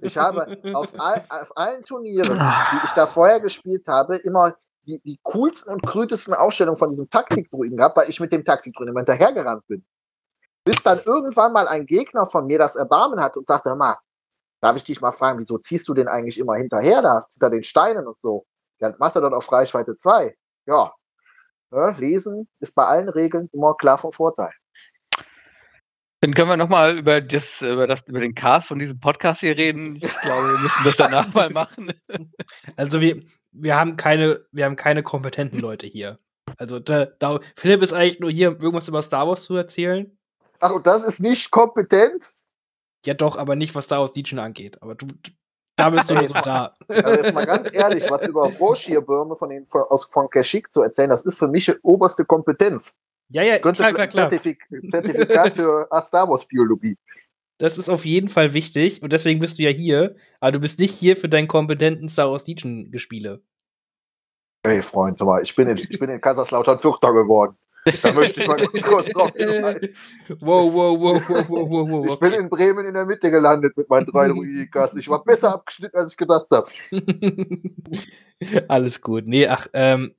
[0.00, 4.54] Ich habe auf, all, auf allen Turnieren, die ich da vorher gespielt habe, immer
[4.86, 8.92] die, die coolsten und krütesten Aufstellungen von diesem Taktikdruiden gehabt, weil ich mit dem Taktikdruiden
[8.92, 9.84] immer hinterhergerannt bin.
[10.64, 13.98] Bis dann irgendwann mal ein Gegner von mir das Erbarmen hat und sagte, hör mal,
[14.60, 17.64] darf ich dich mal fragen, wieso ziehst du den eigentlich immer hinterher da, hinter den
[17.64, 18.46] Steinen und so?
[18.78, 20.34] Dann macht er dort auf Reichweite 2.
[20.66, 20.92] Ja,
[21.70, 24.52] ja, lesen ist bei allen Regeln immer klar vom Vorteil.
[26.24, 29.58] Dann können wir nochmal über das, über das, über den Cast von diesem Podcast hier
[29.58, 29.96] reden.
[29.96, 31.92] Ich glaube, wir müssen das danach mal machen.
[32.76, 36.18] Also wir, wir haben keine, wir haben keine kompetenten Leute hier.
[36.56, 40.16] Also da, da, Philipp ist eigentlich nur hier, irgendwas über Star Wars zu erzählen.
[40.60, 42.32] Ach, und das ist nicht kompetent?
[43.04, 44.80] Ja, doch, aber nicht, was Star Wars Legion angeht.
[44.80, 45.06] Aber du,
[45.76, 46.74] da bist du so da.
[46.88, 50.80] Also jetzt mal ganz ehrlich, was über Warshare-Bürme von, den, von, aus, von Kashyyyk zu
[50.80, 52.96] erzählen, das ist für mich oberste Kompetenz.
[53.28, 54.30] Ja, ja, klar, klar, klar.
[54.30, 56.96] Zertifik Zertifikat für Star Wars Biologie.
[57.58, 60.80] Das ist auf jeden Fall wichtig und deswegen bist du ja hier, aber du bist
[60.80, 63.42] nicht hier für deinen kompetenten Star Wars Legion Gespiele.
[64.66, 67.56] Hey Freund, ich bin in, ich bin in Kaiserslautern Vierter geworden.
[68.02, 69.94] Da möchte ich mal kurz drauf hinweisen.
[70.40, 72.12] Wow, wow, wow, wow, wow, wow, wow.
[72.14, 74.94] Ich bin in Bremen in der Mitte gelandet mit meinen drei Druidikas.
[74.96, 76.70] Ich war besser abgeschnitten, als ich gedacht habe.
[78.68, 79.26] Alles gut.
[79.26, 80.14] Nee, ach, ähm,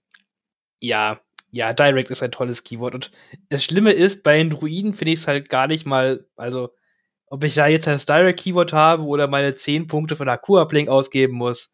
[0.79, 1.19] ja,
[1.55, 2.95] ja, Direct ist ein tolles Keyword.
[2.95, 3.11] Und
[3.47, 6.69] das Schlimme ist, bei den Druiden finde ich es halt gar nicht mal, also,
[7.27, 11.73] ob ich da jetzt das Direct-Keyword habe oder meine 10 Punkte von Akua-Blink ausgeben muss.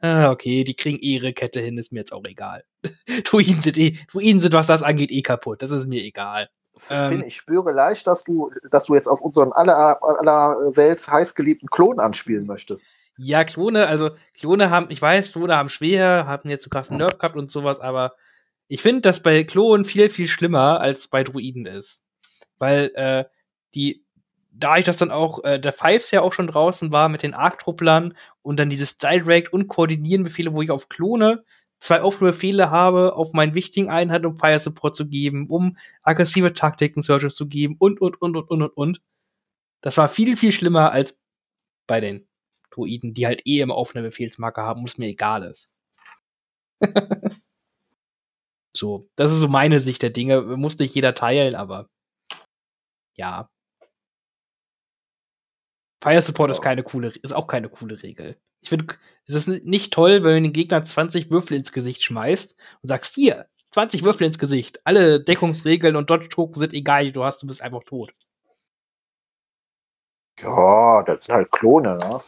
[0.00, 2.64] Ah, okay, die kriegen ihre Kette hin, ist mir jetzt auch egal.
[3.24, 5.60] Druiden sind eh, Druiden sind, was das angeht, eh kaputt.
[5.60, 6.48] Das ist mir egal.
[6.88, 11.68] Ähm, ich spüre leicht, dass du, dass du jetzt auf unseren aller, aller Welt heißgeliebten
[11.68, 12.86] Klon anspielen möchtest.
[13.18, 17.18] Ja, Klone, also Klone haben, ich weiß, Klone haben schwer, haben jetzt so krassen Nerf
[17.18, 18.14] gehabt und sowas, aber
[18.68, 22.04] ich finde, dass bei Klonen viel, viel schlimmer als bei Druiden ist.
[22.58, 23.24] Weil äh,
[23.74, 24.04] die,
[24.50, 27.34] da ich das dann auch, äh, der Fives ja auch schon draußen war mit den
[27.34, 31.44] Arc-Trupplern und dann dieses Direct und Koordinieren-Befehle, wo ich auf Klone
[31.80, 36.52] zwei offene Befehle habe, auf meinen wichtigen Einheiten, um Fire Support zu geben, um aggressive
[36.52, 39.02] Taktiken Searches zu geben und, und, und, und, und, und, und.
[39.80, 41.20] Das war viel, viel schlimmer als
[41.86, 42.26] bei den
[42.70, 45.72] Druiden, die halt eh immer offene Befehlsmarker haben es mir egal ist.
[48.78, 50.40] So, das ist so meine Sicht der Dinge.
[50.42, 51.88] Muss nicht jeder teilen, aber
[53.16, 53.50] ja.
[56.00, 58.36] Fire Support ist keine coole, ist auch keine coole Regel.
[58.60, 58.94] Ich finde,
[59.26, 63.14] es ist nicht toll, wenn du den Gegner 20 Würfel ins Gesicht schmeißt und sagst,
[63.14, 64.80] hier, 20 Würfel ins Gesicht.
[64.84, 68.12] Alle Deckungsregeln und Dodge-Token sind egal, die du hast, du bist einfach tot.
[70.40, 72.20] Ja, das sind halt Klone, ne?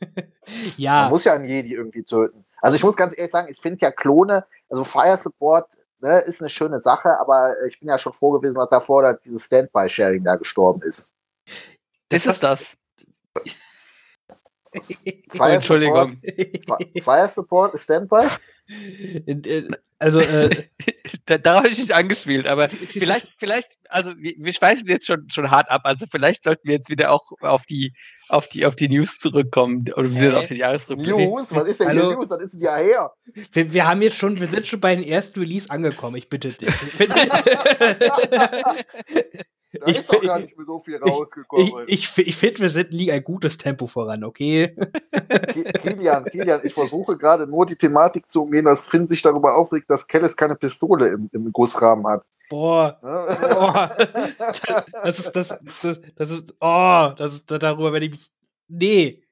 [0.76, 1.02] ja.
[1.02, 2.44] Man muss ja einen Jedi irgendwie töten.
[2.60, 5.68] Also ich muss ganz ehrlich sagen, ich finde ja Klone, also Fire Support
[6.00, 9.20] ne, ist eine schöne Sache, aber ich bin ja schon froh gewesen, dass davor dass
[9.20, 11.12] dieses Standby-Sharing da gestorben ist.
[12.08, 12.76] Das ist das.
[15.32, 16.10] Fire Entschuldigung.
[16.10, 18.28] Support, Fire Support ist Standby?
[19.26, 19.62] Äh,
[19.98, 20.68] also, äh,
[21.26, 25.50] Darauf habe ich nicht angespielt, aber vielleicht, vielleicht, also wir, wir schweifen jetzt schon, schon
[25.50, 27.94] hart ab, also vielleicht sollten wir jetzt wieder auch auf die,
[28.28, 31.16] auf die, auf die News zurückkommen oder wieder auf den Jahresrückblick.
[31.16, 31.46] News?
[31.50, 32.14] Was ist denn Hallo?
[32.14, 32.28] News?
[32.28, 33.12] Das ist ein Jahr her.
[33.52, 36.52] Wir, wir, haben jetzt schon, wir sind schon bei den ersten Release angekommen, ich bitte
[36.52, 36.68] dich.
[39.72, 39.84] Ich finde.
[39.84, 41.84] Da ich ist doch gar nicht mehr so viel rausgekommen.
[41.86, 44.74] Ich, ich, ich finde, wir sind nie ein gutes Tempo voran, okay?
[45.82, 49.88] Kilian, Kilian, ich versuche gerade nur die Thematik zu umgehen, dass Finn sich darüber aufregt,
[49.88, 52.24] dass Kellis keine Pistole im, im Gussrahmen hat.
[52.48, 53.90] Boah, boah.
[55.04, 58.30] Das ist das, das, das ist, oh, das ist, darüber werde ich mich,
[58.66, 59.22] nee.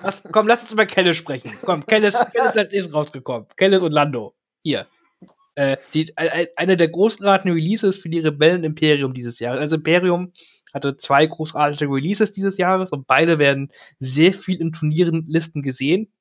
[0.00, 1.52] Was, komm, lass uns über Kellis sprechen.
[1.62, 3.46] Komm, Kellis, Kellis ist rausgekommen.
[3.54, 4.34] Kellis und Lando.
[4.62, 4.86] Hier.
[5.56, 9.60] Äh, die, äh, eine der großartigen Releases für die Rebellen Imperium dieses Jahres.
[9.60, 10.32] Also Imperium
[10.72, 16.12] hatte zwei großartige Releases dieses Jahres und beide werden sehr viel in Turnierenlisten gesehen.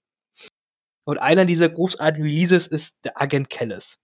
[1.05, 3.99] Und einer dieser großartigen Releases ist der Agent Kellis.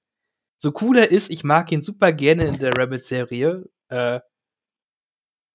[0.57, 3.69] So cool er ist, ich mag ihn super gerne in der Rebels-Serie.
[3.89, 4.19] Äh,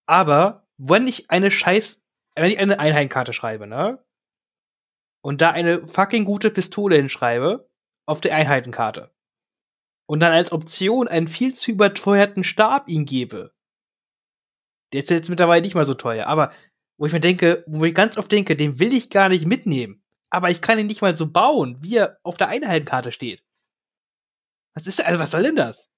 [0.07, 2.05] aber wenn ich eine Scheiß,
[2.37, 4.03] wenn ich eine Einheitenkarte schreibe, ne?
[5.23, 7.69] Und da eine fucking gute Pistole hinschreibe,
[8.07, 9.14] auf der Einheitenkarte
[10.07, 13.53] und dann als Option einen viel zu überteuerten Stab ihm gebe.
[14.93, 16.53] Der ist jetzt mittlerweile nicht mal so teuer, aber
[16.97, 20.03] wo ich mir denke, wo ich ganz oft denke, den will ich gar nicht mitnehmen.
[20.31, 23.43] Aber ich kann ihn nicht mal so bauen, wie er auf der Einheitenkarte steht.
[24.75, 25.91] Was ist, also was soll denn das?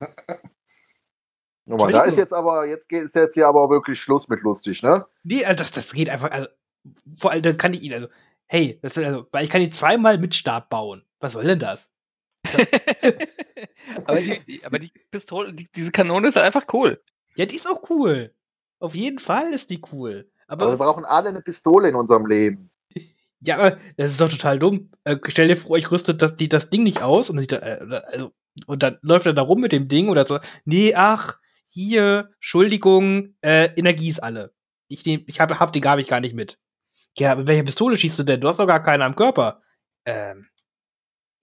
[1.64, 4.82] Nochmal, da ist jetzt aber, jetzt geht es jetzt hier aber wirklich Schluss mit lustig,
[4.82, 5.06] ne?
[5.22, 6.48] Nee, also das, das geht einfach, also,
[7.06, 8.08] vor allem, dann kann ich ihn, also,
[8.46, 11.04] hey, das, also, weil ich kann ihn zweimal mit Stab bauen.
[11.20, 11.94] Was soll denn das?
[14.04, 17.02] aber, die, aber die Pistole, die, diese Kanone ist halt einfach cool.
[17.36, 18.34] Ja, die ist auch cool.
[18.80, 20.30] Auf jeden Fall ist die cool.
[20.46, 22.70] Aber, aber wir brauchen alle eine Pistole in unserem Leben.
[23.40, 24.90] Ja, aber das ist doch total dumm.
[25.04, 27.52] Äh, stell dir vor, ich rüste das, die, das Ding nicht aus und dann, sieht
[27.52, 28.32] äh, also,
[28.66, 30.40] und dann läuft er da rum mit dem Ding oder so.
[30.64, 31.38] Nee, ach,
[31.70, 34.52] hier, Entschuldigung, äh, Energie ist alle.
[34.88, 36.58] Ich, nehm, ich hab, hab die gar nicht gar nicht mit.
[37.16, 38.40] Ja, mit welcher Pistole schießt du denn?
[38.40, 39.60] Du hast doch gar keine am Körper.
[40.04, 40.48] Ähm,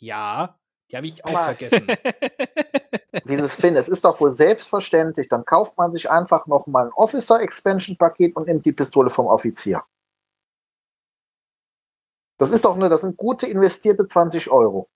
[0.02, 0.60] ja,
[0.92, 1.88] die habe ich auch Aber vergessen.
[3.28, 6.94] Dieses Finn, es ist doch wohl selbstverständlich, dann kauft man sich einfach noch mal ein
[6.94, 9.84] Officer Expansion Paket und nimmt die Pistole vom Offizier.
[12.38, 14.90] Das ist doch nur, das sind gute investierte 20 Euro.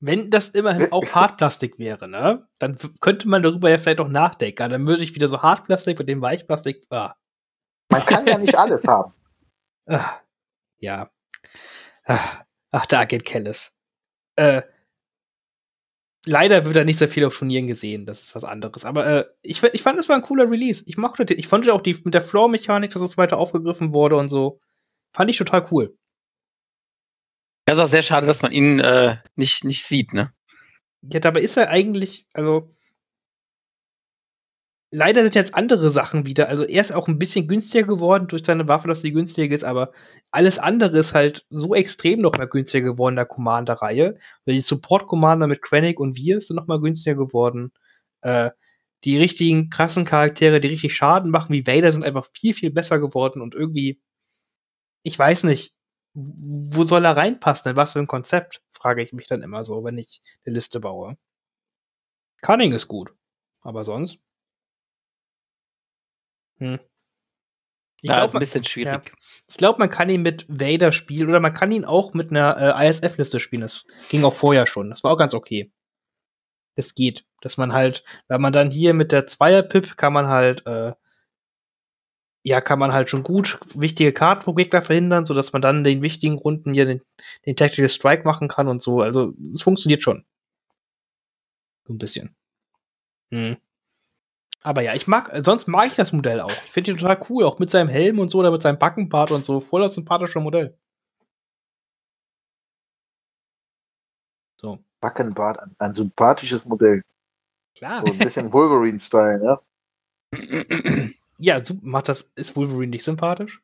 [0.00, 2.46] Wenn das immerhin auch Hartplastik wäre, ne?
[2.60, 4.70] Dann könnte man darüber ja vielleicht auch nachdenken.
[4.70, 6.86] Dann würde ich wieder so Hartplastik mit dem Weichplastik.
[6.90, 7.14] Ah.
[7.90, 9.12] Man kann ja nicht alles haben.
[9.86, 10.20] Ach,
[10.78, 11.10] ja.
[12.04, 13.72] Ach, ach der Agent Kellis.
[14.38, 14.62] Äh,
[16.24, 18.06] leider wird da nicht sehr viel auf Turnieren gesehen.
[18.06, 18.84] Das ist was anderes.
[18.84, 20.84] Aber äh, ich, ich fand, es war ein cooler Release.
[20.86, 24.28] Ich mochte, ich fand auch die mit der Floor-Mechanik, dass es weiter aufgegriffen wurde und
[24.28, 24.60] so.
[25.14, 25.98] Fand ich total cool.
[27.68, 30.32] Ja, ist auch sehr schade, dass man ihn äh, nicht, nicht sieht, ne?
[31.02, 32.68] Ja, dabei ist er eigentlich, also
[34.90, 36.48] leider sind jetzt andere Sachen wieder.
[36.48, 39.64] Also er ist auch ein bisschen günstiger geworden durch seine Waffe, dass sie günstiger ist,
[39.64, 39.92] aber
[40.30, 44.16] alles andere ist halt so extrem noch mal günstiger geworden in der Commander-Reihe.
[44.46, 47.72] Die Support-Commander mit Krennic und wir sind noch mal günstiger geworden.
[48.22, 48.50] Äh,
[49.04, 52.98] die richtigen krassen Charaktere, die richtig Schaden machen, wie Vader, sind einfach viel, viel besser
[52.98, 54.00] geworden und irgendwie
[55.02, 55.74] ich weiß nicht,
[56.14, 57.70] wo soll er reinpassen?
[57.70, 58.62] In was für ein Konzept?
[58.70, 61.16] Frage ich mich dann immer so, wenn ich eine Liste baue.
[62.42, 63.14] Cunning ist gut.
[63.62, 64.18] Aber sonst?
[66.58, 66.78] Hm.
[68.00, 68.92] Ich glaube, ein bisschen schwierig.
[68.92, 69.02] Ja,
[69.48, 72.76] ich glaube, man kann ihn mit Vader spielen oder man kann ihn auch mit einer
[72.78, 73.62] äh, ISF-Liste spielen.
[73.62, 74.90] Das ging auch vorher schon.
[74.90, 75.72] Das war auch ganz okay.
[76.76, 77.24] Es geht.
[77.40, 80.92] Dass man halt, wenn man dann hier mit der Zweier-Pip kann man halt äh,
[82.48, 85.78] ja, kann man halt schon gut wichtige Karten pro Gegner verhindern, so dass man dann
[85.78, 87.02] in den wichtigen Runden hier den,
[87.44, 89.02] den Tactical Strike machen kann und so.
[89.02, 90.24] Also, es funktioniert schon.
[91.84, 92.34] So ein bisschen.
[93.30, 93.58] Hm.
[94.64, 96.50] Aber ja, ich mag, sonst mag ich das Modell auch.
[96.50, 99.30] Ich finde ihn total cool, auch mit seinem Helm und so, oder mit seinem Backenbart
[99.30, 99.60] und so.
[99.60, 100.76] Voll das sympathische Modell.
[104.60, 104.80] So.
[105.00, 107.02] Backenbart, ein, ein sympathisches Modell.
[107.76, 108.00] Klar.
[108.00, 109.60] So ein bisschen Wolverine-Style, ja.
[111.38, 113.62] Ja, macht das, ist Wolverine nicht sympathisch?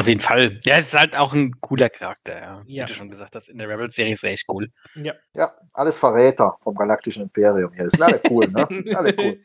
[0.00, 0.60] Auf jeden Fall.
[0.64, 2.62] Ja, es ist halt auch ein cooler Charakter, ja.
[2.66, 2.84] ja.
[2.84, 4.70] Wie du schon gesagt hast, in der Rebels-Serie ist er echt cool.
[4.94, 5.12] Ja.
[5.34, 7.84] Ja, alles Verräter vom Galaktischen Imperium hier.
[7.84, 8.66] Das sind alle cool, ne?
[8.96, 9.40] alle cool.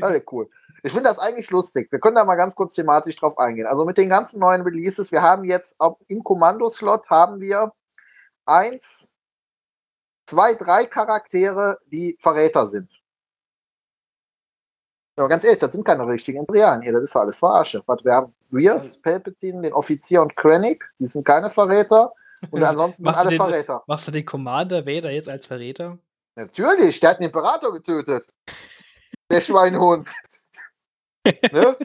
[0.00, 0.48] Alle cool.
[0.82, 1.90] Ich finde das eigentlich lustig.
[1.92, 3.66] Wir können da mal ganz kurz thematisch drauf eingehen.
[3.66, 5.76] Also mit den ganzen neuen Releases, wir haben jetzt
[6.08, 7.72] im Kommandoslot haben wir
[8.46, 9.14] eins,
[10.26, 12.90] zwei, drei Charaktere, die Verräter sind.
[15.16, 17.82] Aber ganz ehrlich, das sind keine richtigen Imperialen hier, das ist alles verarsche.
[18.02, 22.12] Wir haben Rios, Palpatine, den Offizier und Krennic, die sind keine Verräter.
[22.50, 23.82] Und ansonsten sind alle den, Verräter.
[23.86, 25.98] Machst du den Commander Vader jetzt als Verräter?
[26.36, 28.24] Natürlich, der hat den Imperator getötet.
[29.30, 30.08] Der Schweinhund.
[31.52, 31.76] ne?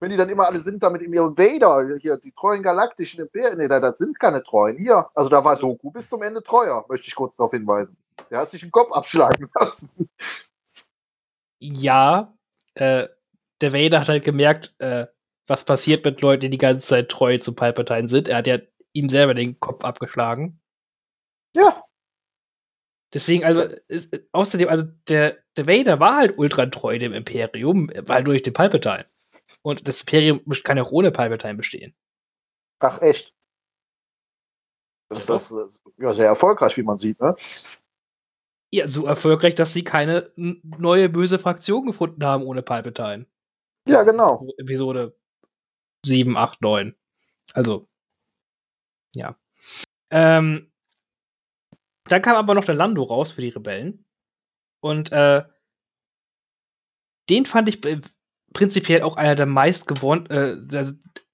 [0.00, 3.58] Wenn die dann immer alle sind da mit ihrem Vader, hier, die treuen galaktischen Imperien,
[3.58, 4.78] nee, das sind keine treuen.
[4.78, 7.96] Hier, also da war also, Doku bis zum Ende treuer, möchte ich kurz darauf hinweisen.
[8.30, 10.08] Der hat sich den Kopf abschlagen lassen.
[11.58, 12.32] Ja,
[12.74, 13.08] äh,
[13.60, 15.06] der Vader hat halt gemerkt, äh,
[15.46, 18.28] was passiert mit Leuten, die die ganze Zeit treu zu Palpatine sind.
[18.28, 18.58] Er hat ja
[18.94, 20.60] ihm selber den Kopf abgeschlagen.
[21.54, 21.84] Ja.
[23.12, 28.42] Deswegen, also, ist, außerdem, also, der Vader war halt ultra treu dem Imperium, weil durch
[28.42, 29.06] den Palpatine.
[29.62, 31.94] Und das Imperium kann ja auch ohne Palpatine bestehen.
[32.80, 33.34] Ach, echt?
[35.08, 37.34] Das ja, ist das, ja sehr erfolgreich, wie man sieht, ne?
[38.72, 43.26] Ja, so erfolgreich, dass sie keine neue böse Fraktion gefunden haben ohne Palpatine.
[43.86, 44.46] Ja, genau.
[44.58, 45.16] Episode
[46.06, 46.94] 7, 8, 9.
[47.52, 47.88] Also,
[49.14, 49.36] ja.
[50.10, 50.72] Ähm,
[52.04, 54.04] dann kam aber noch der Lando raus für die Rebellen.
[54.80, 55.44] Und äh,
[57.28, 58.00] den fand ich äh,
[58.52, 60.26] prinzipiell auch einer der meist gewonnen.
[60.26, 60.56] Äh,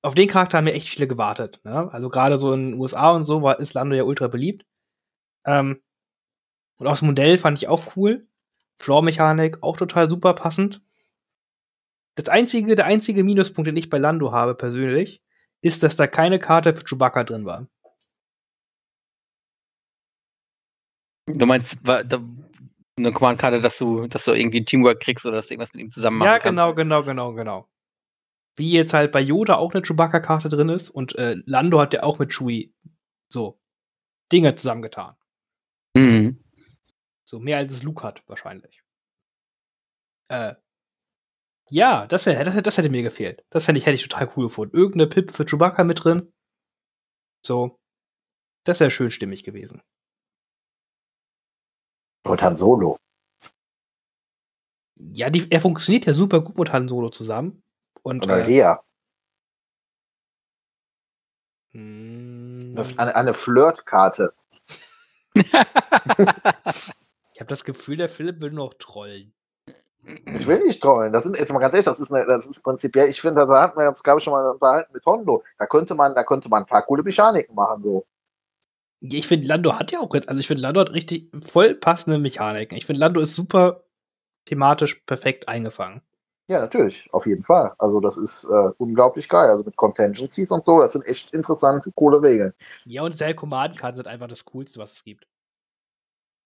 [0.03, 1.61] auf den Charakter haben ja echt viele gewartet.
[1.65, 1.91] Ne?
[1.93, 4.65] Also gerade so in den USA und so war ist Lando ja ultra beliebt.
[5.47, 5.81] Ähm,
[6.79, 8.29] und auch das Modell fand ich auch cool.
[8.79, 10.83] Floor-Mechanik auch total super passend.
[12.15, 15.23] Das einzige, der einzige Minuspunkt, den ich bei Lando habe persönlich,
[15.63, 17.67] ist, dass da keine Karte für Chewbacca drin war.
[21.27, 21.77] Du meinst,
[22.97, 25.93] eine Command-Karte, dass du, dass du irgendwie Teamwork kriegst oder dass du irgendwas mit ihm
[25.93, 26.47] zusammen machen Ja, kannst.
[26.47, 27.69] genau, genau, genau, genau.
[28.57, 32.03] Wie jetzt halt bei Yoda auch eine Chewbacca-Karte drin ist und äh, Lando hat ja
[32.03, 32.75] auch mit Chewie
[33.31, 33.61] so
[34.33, 35.15] Dinge zusammengetan.
[35.95, 36.43] Mhm.
[37.27, 38.83] So mehr als es Luke hat, wahrscheinlich.
[40.29, 40.55] Äh,
[41.71, 43.45] ja, das, wär, das, das hätte mir gefehlt.
[43.51, 44.77] Das fände ich, hätte ich total cool gefunden.
[44.77, 46.33] Irgendeine Pip für Chewbacca mit drin.
[47.45, 47.79] So.
[48.65, 49.83] Das wäre schön stimmig gewesen.
[52.31, 52.99] Und Han Solo.
[54.97, 57.63] Ja, die, er funktioniert ja super gut mit Han Solo zusammen.
[58.03, 58.75] Und Oder äh, Lea.
[61.73, 64.33] mh, Eine, eine Flirtkarte.
[65.35, 69.35] ich habe das Gefühl, der Philipp will noch trollen.
[70.39, 71.13] Ich will nicht trollen.
[71.13, 73.61] Das sind jetzt mal ganz ehrlich, das ist, eine, das ist prinzipiell, ich finde, da
[73.61, 75.43] hatten wir uns, glaube ich, schon mal unterhalten mit Hondo.
[75.59, 78.07] Da könnte man, da könnte man ein paar coole Mechaniken machen, so.
[79.01, 82.77] Ich finde, Lando hat ja auch, also ich finde, Lando hat richtig voll passende Mechaniken.
[82.79, 83.85] Ich finde, Lando ist super
[84.47, 86.03] thematisch perfekt eingefangen.
[86.49, 87.73] Ja, natürlich, auf jeden Fall.
[87.79, 89.51] Also das ist äh, unglaublich geil.
[89.51, 92.55] Also mit Contingencies und so, das sind echt interessante, coole Regeln.
[92.85, 95.27] Ja, und seine Command-Karten sind einfach das Coolste, was es gibt.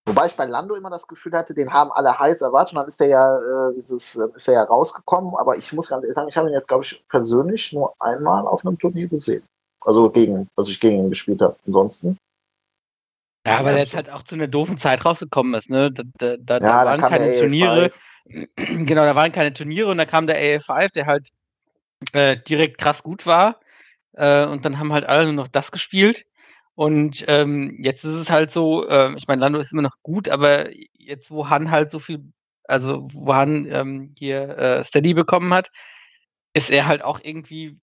[0.06, 2.88] Wobei ich bei Lando immer das Gefühl hatte, den haben alle heiß erwartet und dann
[2.88, 5.34] ist der ja, äh, dieses, äh, ist der ja rausgekommen.
[5.36, 8.46] Aber ich muss ganz ehrlich sagen, ich habe ihn jetzt, glaube ich, persönlich nur einmal
[8.46, 9.42] auf einem Turnier gesehen.
[9.82, 11.56] Also gegen, was ich gegen ihn gespielt habe.
[11.66, 12.16] Ansonsten.
[13.46, 15.90] Ja, aber der jetzt halt auch zu einer doofen Zeit rausgekommen ist, ne?
[15.90, 17.86] Da, da, da, Ja, da waren keine Turniere.
[17.86, 17.94] AF5.
[18.86, 21.30] Genau, da waren keine Turniere und da kam der AF5, der halt
[22.12, 23.60] äh, direkt krass gut war.
[24.12, 26.26] Äh, und dann haben halt alle nur noch das gespielt.
[26.74, 30.28] Und ähm, jetzt ist es halt so, äh, ich meine, Lando ist immer noch gut,
[30.28, 32.24] aber jetzt, wo Han halt so viel,
[32.64, 35.70] also wo Han ähm, hier äh, Steady bekommen hat,
[36.54, 37.78] ist er halt auch irgendwie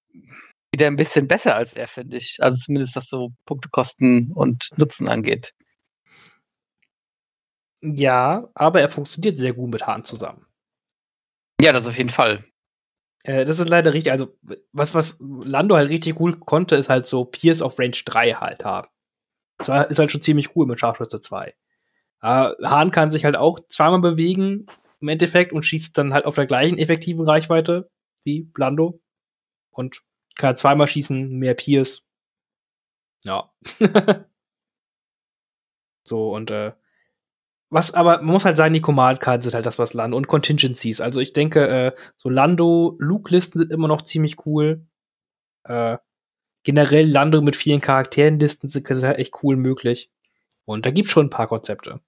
[0.78, 2.38] wieder ein bisschen besser als er, finde ich.
[2.40, 5.54] Also zumindest was so Punktekosten und Nutzen angeht.
[7.82, 10.46] Ja, aber er funktioniert sehr gut mit Hahn zusammen.
[11.60, 12.46] Ja, das auf jeden Fall.
[13.24, 14.38] Äh, das ist leider richtig, also
[14.72, 18.63] was, was Lando halt richtig cool konnte, ist halt so Pierce auf Range 3 halt
[18.63, 18.88] haben.
[19.58, 21.48] Das war, ist halt schon ziemlich cool mit Scharfschütze 2.
[21.48, 21.54] Äh,
[22.22, 24.68] Hahn kann sich halt auch zweimal bewegen
[25.00, 27.90] im Endeffekt und schießt dann halt auf der gleichen effektiven Reichweite
[28.24, 29.02] wie Lando.
[29.70, 30.02] Und
[30.38, 32.08] kann halt zweimal schießen, mehr Pierce.
[33.26, 33.52] Ja.
[36.04, 36.73] so, und äh,
[37.69, 41.02] was aber, man muss halt sagen, die Command-Karten sind halt das, was Lando und Contingencies.
[41.02, 44.88] Also ich denke, äh, so Lando-Luke-Listen sind immer noch ziemlich cool.
[45.65, 45.97] Äh,
[46.63, 50.12] generell Lando mit vielen Charakteren-Listen sind sind halt echt cool möglich.
[50.65, 52.00] Und da gibt's schon ein paar Konzepte.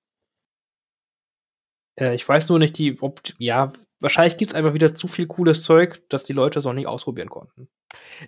[1.99, 5.63] Äh, ich weiß nur nicht, die, ob, ja, wahrscheinlich gibt's einfach wieder zu viel cooles
[5.63, 7.69] Zeug, dass die Leute es noch nicht ausprobieren konnten.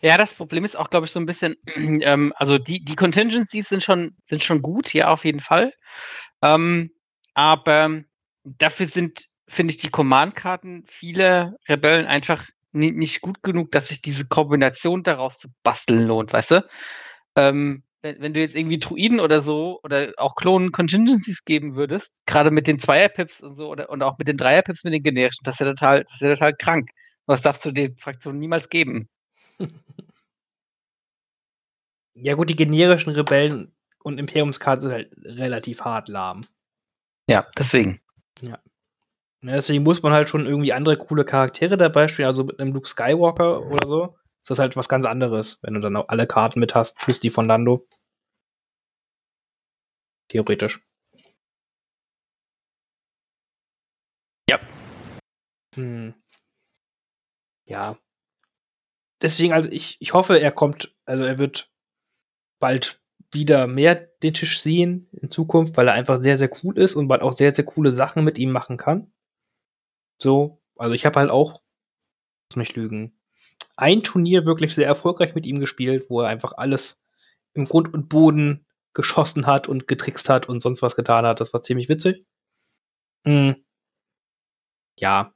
[0.02, 3.69] Ja, das Problem ist auch, glaube ich, so ein bisschen, ähm, also die, die Contingencies
[3.69, 5.74] sind schon, sind schon gut, ja, auf jeden Fall.
[6.41, 6.91] Ähm,
[7.34, 8.02] aber
[8.43, 14.02] dafür sind, finde ich, die Command-Karten vieler Rebellen einfach ni nicht gut genug, dass sich
[14.02, 16.67] diese Kombination daraus zu basteln lohnt, weißt du?
[17.36, 22.21] Ähm, wenn, wenn du jetzt irgendwie Druiden oder so oder auch Klonen Contingencies geben würdest,
[22.26, 25.43] gerade mit den Zweier-Pips und so oder und auch mit den Dreier-Pips mit den generischen,
[25.43, 26.89] das ist ja total, das ist ja total krank.
[27.28, 29.10] Was darfst du den Fraktionen niemals geben?
[32.13, 36.41] Ja, gut, die generischen Rebellen und Imperiumskarten sind halt relativ hart lahm.
[37.28, 38.02] Ja, deswegen.
[38.41, 38.60] Ja,
[39.41, 42.88] deswegen muss man halt schon irgendwie andere coole Charaktere dabei spielen, also mit einem Luke
[42.88, 44.17] Skywalker oder so.
[44.43, 47.19] Ist das halt was ganz anderes, wenn du dann auch alle Karten mit hast, plus
[47.19, 47.88] die von Lando.
[50.30, 50.80] Theoretisch.
[54.50, 54.60] Ja.
[55.76, 56.13] Hm.
[57.65, 57.97] Ja.
[59.21, 61.69] Deswegen, also ich, ich hoffe, er kommt, also er wird
[62.60, 62.99] bald
[63.34, 67.07] wieder mehr den Tisch sehen in Zukunft, weil er einfach sehr, sehr cool ist und
[67.07, 69.13] man auch sehr, sehr coole Sachen mit ihm machen kann.
[70.21, 71.62] So, also ich habe halt auch,
[72.49, 73.17] lass mich lügen,
[73.77, 77.03] ein Turnier wirklich sehr erfolgreich mit ihm gespielt, wo er einfach alles
[77.53, 81.39] im Grund und Boden geschossen hat und getrickst hat und sonst was getan hat.
[81.39, 82.25] Das war ziemlich witzig.
[83.25, 83.55] Hm.
[84.99, 85.34] Ja.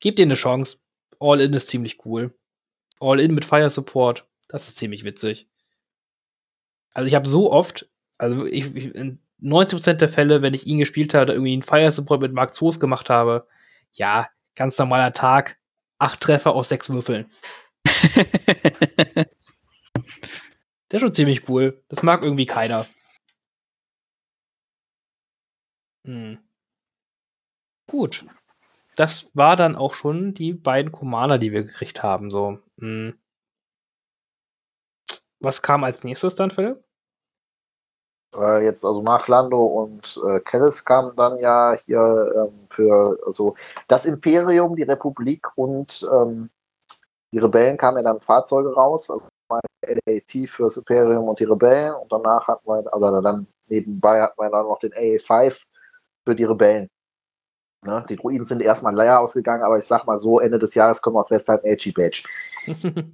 [0.00, 0.78] Gebt ihr eine Chance.
[1.18, 2.38] All In ist ziemlich cool.
[3.00, 5.48] All In mit Fire Support, das ist ziemlich witzig.
[6.94, 7.88] Also ich habe so oft,
[8.18, 11.90] also ich, ich, in 90% der Fälle, wenn ich ihn gespielt habe, irgendwie einen Fire
[11.90, 13.46] Support mit Mark Zoos gemacht habe,
[13.92, 15.58] ja, ganz normaler Tag,
[15.98, 17.26] acht Treffer aus sechs Würfeln.
[20.90, 21.82] Der ist schon ziemlich cool.
[21.88, 22.86] Das mag irgendwie keiner.
[26.04, 26.38] Hm.
[27.86, 28.24] Gut.
[28.96, 32.30] Das war dann auch schon die beiden Commander, die wir gekriegt haben.
[32.30, 32.58] So.
[32.80, 33.14] Hm.
[35.38, 36.82] Was kam als nächstes dann, Philipp?
[38.34, 43.54] Äh, jetzt also nach Lando und äh, Kellis kam dann ja hier ähm, für also
[43.88, 46.50] das Imperium, die Republik und ähm,
[47.32, 49.26] die Rebellen kamen ja dann Fahrzeuge raus, also
[49.82, 54.40] LAT für das Imperium und die Rebellen und danach hatten wir, oder dann nebenbei hatten
[54.40, 55.66] wir dann noch den AA5
[56.24, 56.88] für die Rebellen.
[57.86, 58.04] Ne?
[58.08, 61.16] Die Druiden sind erstmal leer ausgegangen, aber ich sag mal so, Ende des Jahres können
[61.16, 62.24] wir festhalten, Edgy Badge.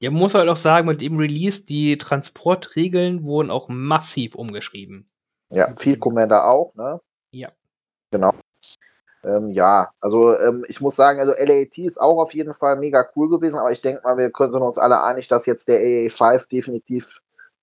[0.00, 5.06] ja, man muss halt auch sagen, mit dem Release, die Transportregeln wurden auch massiv umgeschrieben.
[5.50, 7.00] Ja, viel Commander auch, ne?
[7.32, 7.48] Ja.
[8.10, 8.34] Genau.
[9.22, 13.06] Ähm, ja, also ähm, ich muss sagen, also LAT ist auch auf jeden Fall mega
[13.14, 16.48] cool gewesen, aber ich denke mal, wir können uns alle einig, dass jetzt der AA5
[16.48, 17.19] definitiv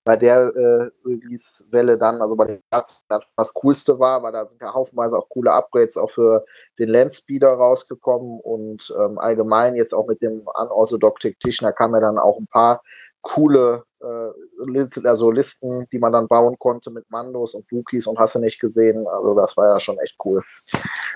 [0.07, 4.61] bei der äh, Release-Welle dann, also bei den Herzen, das Coolste war, weil da sind
[4.61, 6.45] ja haufenweise auch coole Upgrades auch für
[6.79, 11.99] den Landspeeder rausgekommen und ähm, allgemein jetzt auch mit dem Unorthodox Tactician, da kamen ja
[11.99, 12.81] dann auch ein paar
[13.21, 18.35] coole äh, also Listen, die man dann bauen konnte mit Mandos und Wookies und hast
[18.35, 19.07] du nicht gesehen.
[19.07, 20.43] Also das war ja schon echt cool,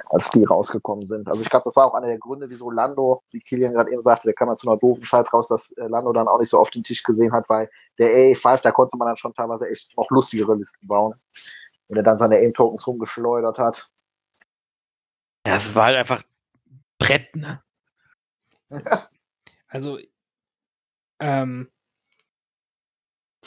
[0.09, 1.27] als die rausgekommen sind.
[1.27, 4.01] Also ich glaube, das war auch einer der Gründe, wieso Lando, wie Kilian gerade eben
[4.01, 6.49] sagte, der kam ja zu einer doofen Zeit raus, dass äh, Lando dann auch nicht
[6.49, 9.69] so oft den Tisch gesehen hat, weil der AA5, da konnte man dann schon teilweise
[9.69, 11.15] echt noch lustigere Listen bauen.
[11.87, 13.89] Wenn er dann seine Aim-Tokens rumgeschleudert hat.
[15.45, 16.23] Ja, es war halt einfach
[16.97, 17.61] Brett, ne?
[19.67, 19.99] also,
[21.19, 21.69] ähm,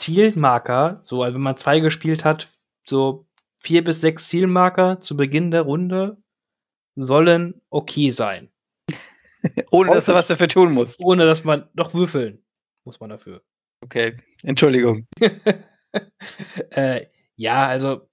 [0.05, 2.49] Zielmarker, so, also wenn man zwei gespielt hat,
[2.85, 3.27] so
[3.61, 6.17] vier bis sechs Zielmarker zu Beginn der Runde
[6.95, 8.51] sollen okay sein.
[9.71, 10.99] Ohne dass du was dafür tun musst.
[10.99, 12.45] Ohne dass man doch würfeln
[12.85, 13.41] muss man dafür.
[13.81, 15.07] Okay, Entschuldigung.
[16.71, 18.07] äh, ja, also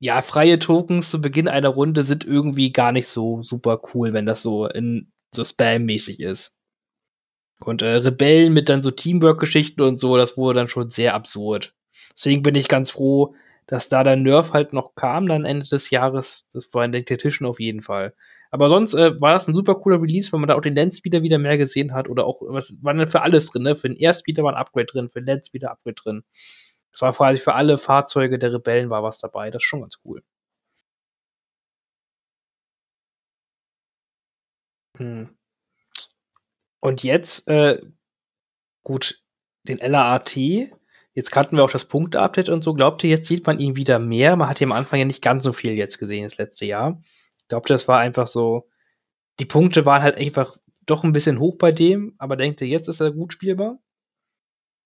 [0.00, 4.26] ja, freie Tokens zu Beginn einer Runde sind irgendwie gar nicht so super cool, wenn
[4.26, 6.56] das so in so Spam-mäßig ist.
[7.60, 11.74] Und äh, Rebellen mit dann so Teamwork-Geschichten und so, das wurde dann schon sehr absurd.
[12.16, 13.34] Deswegen bin ich ganz froh,
[13.66, 16.46] dass da der Nerf halt noch kam, dann Ende des Jahres.
[16.52, 18.14] Das war in den Tischen auf jeden Fall.
[18.50, 21.22] Aber sonst äh, war das ein super cooler Release, weil man da auch den Landspeeder
[21.22, 23.74] wieder mehr gesehen hat oder auch, was war denn für alles drin, ne?
[23.76, 26.22] Für den Airspeeder war ein Upgrade drin, für den Landspeeder Upgrade drin.
[26.92, 29.50] Es war quasi für alle Fahrzeuge der Rebellen war was dabei.
[29.50, 30.22] Das ist schon ganz cool.
[34.98, 35.37] Hm.
[36.80, 37.80] Und jetzt, äh,
[38.82, 39.22] gut,
[39.64, 40.36] den LAAT,
[41.12, 42.74] jetzt kannten wir auch das Punkte-Update und so.
[42.74, 44.36] Glaubt ihr, jetzt sieht man ihn wieder mehr?
[44.36, 47.02] Man hat ja am Anfang ja nicht ganz so viel jetzt gesehen, das letzte Jahr.
[47.48, 48.68] Glaubt ihr, das war einfach so,
[49.40, 50.56] die Punkte waren halt einfach
[50.86, 53.78] doch ein bisschen hoch bei dem, aber denkt ihr, jetzt ist er gut spielbar?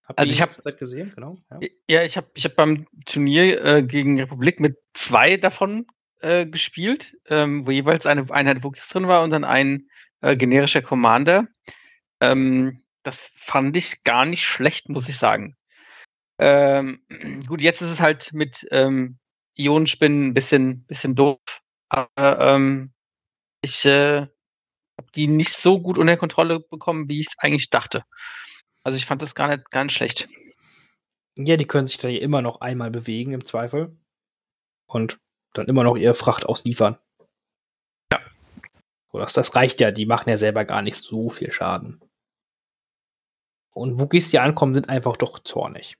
[0.07, 1.38] Habt also ich habe gesehen, genau.
[1.51, 5.86] Ja, ja ich habe ich hab beim Turnier äh, gegen Republik mit zwei davon
[6.20, 9.88] äh, gespielt, ähm, wo jeweils eine Einheit Wookies drin war und dann ein
[10.20, 11.47] äh, generischer Commander.
[12.23, 15.57] Ähm, das fand ich gar nicht schlecht, muss ich sagen.
[16.39, 17.03] Ähm,
[17.49, 19.18] gut, jetzt ist es halt mit ähm,
[19.59, 21.41] Ionenspinnen ein bisschen, bisschen doof.
[21.89, 22.93] Aber ähm,
[23.61, 24.20] ich äh,
[24.99, 28.05] habe die nicht so gut unter Kontrolle bekommen, wie ich es eigentlich dachte.
[28.85, 30.29] Also ich fand das gar nicht, gar nicht schlecht.
[31.37, 33.97] Ja, die können sich dann immer noch einmal bewegen im Zweifel.
[34.87, 35.18] Und
[35.55, 36.99] dann immer noch ihre Fracht ausliefern.
[38.12, 38.20] Ja.
[39.11, 42.01] So, das, das reicht ja, die machen ja selber gar nicht so viel Schaden.
[43.75, 45.97] Und Wookies, die ankommen, sind einfach doch zornig.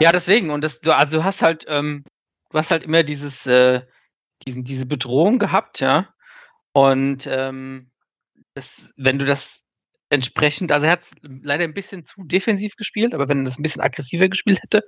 [0.00, 0.50] Ja, deswegen.
[0.50, 2.04] Und das, du, also du hast halt, ähm,
[2.50, 3.82] du hast halt immer dieses, äh,
[4.46, 6.14] diesen, diese Bedrohung gehabt, ja.
[6.72, 7.90] Und ähm,
[8.54, 9.60] das, wenn du das
[10.10, 13.62] entsprechend, also er hat leider ein bisschen zu defensiv gespielt, aber wenn er das ein
[13.62, 14.84] bisschen aggressiver gespielt hätte,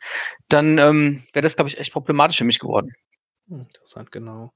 [0.48, 2.92] dann ähm, wäre das, glaube ich, echt problematisch für mich geworden.
[3.48, 4.52] Interessant, genau.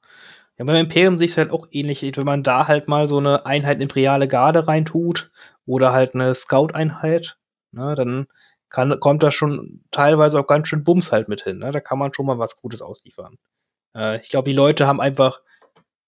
[0.59, 3.81] Ja, beim Imperium sich halt auch ähnlich, wenn man da halt mal so eine Einheit
[3.81, 5.31] Imperiale Garde reintut
[5.67, 7.39] oder halt eine Scout-Einheit,
[7.73, 8.27] ne, dann
[8.75, 11.59] kann, kommt da schon teilweise auch ganz schön Bums halt mit hin.
[11.59, 11.71] Ne?
[11.71, 13.37] Da kann man schon mal was Gutes ausliefern.
[13.97, 15.43] Äh, ich glaube, die Leute haben einfach,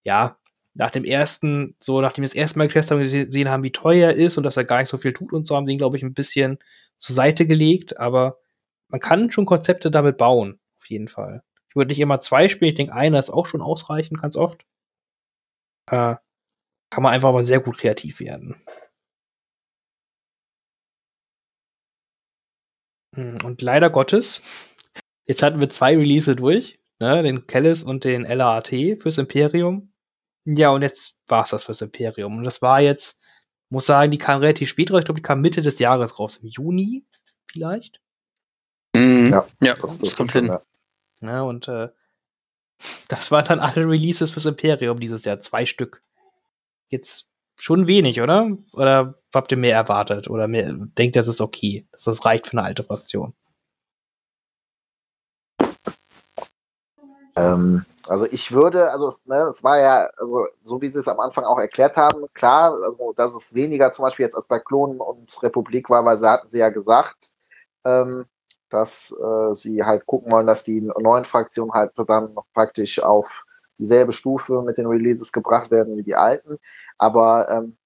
[0.04, 0.36] ja,
[0.74, 4.10] nach dem ersten, so nachdem wir das erste Mal getestet haben, gesehen haben, wie teuer
[4.10, 5.78] er ist und dass er gar nicht so viel tut und so, haben sie ihn,
[5.78, 6.58] glaube ich, ein bisschen
[6.98, 7.98] zur Seite gelegt.
[7.98, 8.38] Aber
[8.88, 11.42] man kann schon Konzepte damit bauen, auf jeden Fall.
[11.76, 14.64] Ich würde nicht immer zwei spielen, ich denke, einer ist auch schon ausreichend, ganz oft.
[15.90, 16.16] Äh,
[16.88, 18.56] kann man einfach mal sehr gut kreativ werden.
[23.14, 24.74] Hm, und leider Gottes,
[25.26, 28.68] jetzt hatten wir zwei Release durch, ne, den Kellis und den LAAT
[28.98, 29.92] fürs Imperium.
[30.46, 32.38] Ja, und jetzt war's das fürs Imperium.
[32.38, 33.22] Und das war jetzt,
[33.68, 35.00] muss sagen, die kam relativ spät raus.
[35.00, 37.04] Ich glaube, die kam Mitte des Jahres raus, im Juni
[37.52, 38.00] vielleicht.
[38.94, 39.26] Mhm.
[39.26, 40.46] Ja, ja, das, das kommt hin.
[40.46, 40.62] Ja.
[41.20, 41.88] Ne, und äh,
[43.08, 46.02] das waren dann alle Releases fürs Imperium dieses Jahr, zwei Stück.
[46.88, 48.50] Jetzt schon wenig, oder?
[48.74, 50.28] Oder habt ihr mehr erwartet?
[50.28, 53.34] Oder mehr, denkt das ist okay, dass das reicht für eine alte Fraktion?
[57.36, 61.20] Ähm, also ich würde, also ne, es war ja, also so wie sie es am
[61.20, 65.00] Anfang auch erklärt haben, klar, also dass es weniger zum Beispiel jetzt als bei Klonen
[65.00, 67.34] und Republik war, weil sie hatten sie ja gesagt,
[67.84, 68.26] ähm,
[68.70, 73.44] dass äh, sie halt gucken wollen, dass die neuen Fraktionen halt dann praktisch auf
[73.78, 76.58] dieselbe Stufe mit den Releases gebracht werden wie die alten.
[76.98, 77.76] Aber ähm,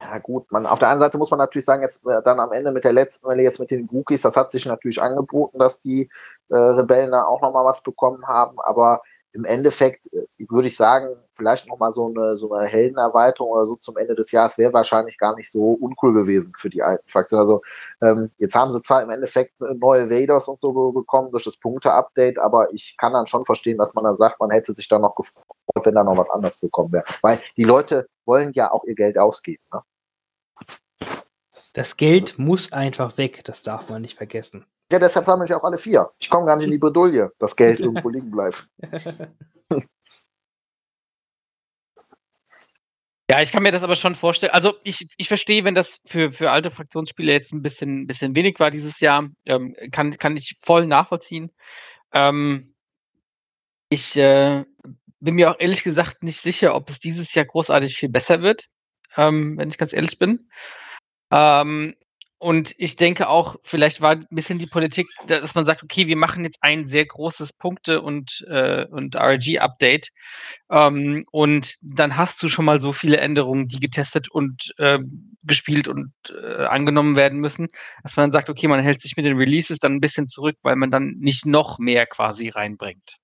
[0.00, 2.52] ja gut, man auf der einen Seite muss man natürlich sagen, jetzt äh, dann am
[2.52, 5.80] Ende mit der letzten Welle jetzt mit den Wookies, das hat sich natürlich angeboten, dass
[5.80, 6.08] die
[6.48, 11.16] äh, Rebellen da auch nochmal was bekommen haben, aber im Endeffekt äh, würde ich sagen,
[11.34, 15.18] vielleicht nochmal so eine, so eine Heldenerweiterung oder so zum Ende des Jahres wäre wahrscheinlich
[15.18, 17.42] gar nicht so uncool gewesen für die alten Fraktionen.
[17.42, 17.62] Also
[18.02, 22.38] ähm, jetzt haben sie zwar im Endeffekt neue Vaders und so bekommen durch das Punkte-Update,
[22.38, 25.14] aber ich kann dann schon verstehen, dass man dann sagt, man hätte sich da noch
[25.14, 25.44] gefreut,
[25.84, 27.04] wenn da noch was anderes gekommen wäre.
[27.22, 29.62] Weil die Leute wollen ja auch ihr Geld ausgeben.
[29.72, 29.82] Ne?
[31.72, 34.66] Das Geld muss einfach weg, das darf man nicht vergessen.
[34.90, 36.10] Ja, deshalb sammeln ich auch alle vier.
[36.18, 38.68] Ich komme gar nicht in die Bredouille, dass Geld irgendwo liegen bleibt.
[43.30, 44.52] Ja, ich kann mir das aber schon vorstellen.
[44.52, 48.58] Also ich, ich verstehe, wenn das für, für alte Fraktionsspiele jetzt ein bisschen, bisschen wenig
[48.58, 51.52] war dieses Jahr, ähm, kann, kann ich voll nachvollziehen.
[52.12, 52.74] Ähm,
[53.88, 54.64] ich äh,
[55.20, 58.66] bin mir auch ehrlich gesagt nicht sicher, ob es dieses Jahr großartig viel besser wird,
[59.16, 60.50] ähm, wenn ich ganz ehrlich bin.
[61.30, 61.94] Ähm,
[62.40, 66.16] und ich denke auch, vielleicht war ein bisschen die Politik, dass man sagt, okay, wir
[66.16, 70.08] machen jetzt ein sehr großes Punkte- und, äh, und RG-Update.
[70.70, 75.00] Ähm, und dann hast du schon mal so viele Änderungen, die getestet und äh,
[75.42, 77.68] gespielt und äh, angenommen werden müssen,
[78.02, 80.56] dass man dann sagt, okay, man hält sich mit den Releases dann ein bisschen zurück,
[80.62, 83.18] weil man dann nicht noch mehr quasi reinbringt.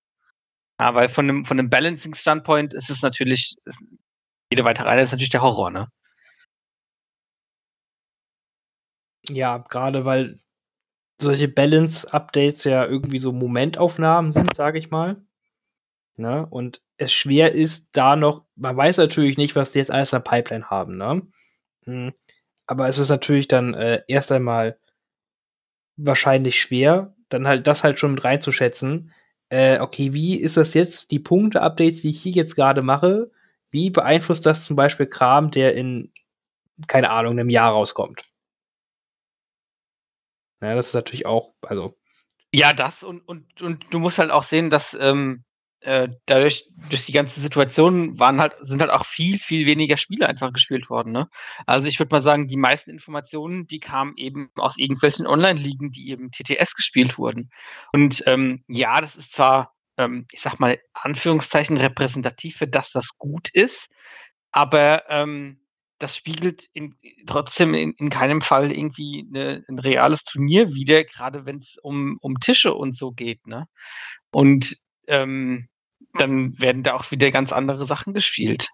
[0.79, 3.55] Ja, weil von einem, von einem Balancing-Standpoint ist es natürlich,
[4.51, 5.89] jede weitere Einheit ist natürlich der Horror, ne?
[9.31, 10.39] Ja, gerade weil
[11.21, 15.17] solche Balance-Updates ja irgendwie so Momentaufnahmen sind, sage ich mal.
[16.17, 16.47] Ne?
[16.49, 20.17] Und es schwer ist, da noch, man weiß natürlich nicht, was die jetzt alles in
[20.17, 21.23] der Pipeline haben, ne?
[21.85, 22.13] Hm.
[22.67, 24.79] Aber es ist natürlich dann äh, erst einmal
[25.97, 29.13] wahrscheinlich schwer, dann halt das halt schon mit reinzuschätzen.
[29.51, 33.31] Äh, okay, wie ist das jetzt, die Punkte-Updates, die ich hier jetzt gerade mache,
[33.71, 36.13] wie beeinflusst das zum Beispiel Kram, der in,
[36.87, 38.25] keine Ahnung, einem Jahr rauskommt?
[40.61, 41.99] Ja, das ist natürlich auch, also.
[42.53, 45.45] Ja, das und, und, und du musst halt auch sehen, dass ähm,
[45.87, 50.29] äh, dadurch, durch die ganze Situation waren halt, sind halt auch viel, viel weniger Spiele
[50.29, 51.13] einfach gespielt worden.
[51.13, 51.29] Ne?
[51.65, 56.11] Also ich würde mal sagen, die meisten Informationen, die kamen eben aus irgendwelchen Online-Ligen, die
[56.11, 57.51] eben TTS gespielt wurden.
[57.93, 63.17] Und ähm, ja, das ist zwar, ähm, ich sag mal, Anführungszeichen repräsentativ für das, was
[63.17, 63.89] gut ist,
[64.51, 65.61] aber ähm,
[65.99, 66.95] das spiegelt in,
[67.27, 72.19] trotzdem in, in keinem Fall irgendwie eine, ein reales Turnier wider, gerade wenn es um,
[72.21, 73.47] um Tische und so geht.
[73.47, 73.67] Ne?
[74.31, 74.77] Und
[75.07, 75.69] ähm,
[76.15, 78.69] dann werden da auch wieder ganz andere Sachen gespielt.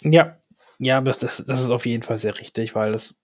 [0.00, 0.36] Ja,
[0.78, 3.18] ja, das, das, das ist auf jeden Fall sehr richtig, weil das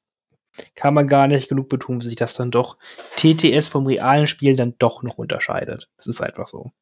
[0.74, 2.78] kann man gar nicht genug betonen, wie sich das dann doch
[3.16, 5.88] TTS vom realen Spiel dann doch noch unterscheidet.
[5.96, 6.72] Das ist einfach so.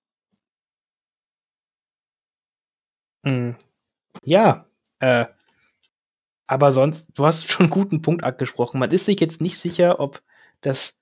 [3.24, 3.57] Hm.
[4.25, 4.67] Ja,
[5.01, 5.27] äh,
[6.47, 8.81] aber sonst, du hast schon einen guten Punkt angesprochen.
[8.81, 10.23] Man ist sich jetzt nicht sicher, ob
[10.61, 11.01] das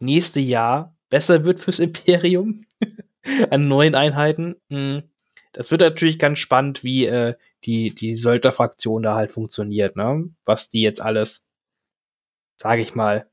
[0.00, 2.64] nächste Jahr besser wird fürs Imperium
[3.50, 4.56] an neuen Einheiten.
[4.70, 5.02] Hm.
[5.52, 7.34] Das wird natürlich ganz spannend, wie äh,
[7.64, 10.28] die, die Söldnerfraktion da halt funktioniert, ne?
[10.44, 11.46] Was die jetzt alles,
[12.56, 13.30] sage ich mal,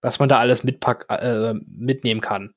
[0.00, 2.54] was man da alles mitpack, äh, mitnehmen kann.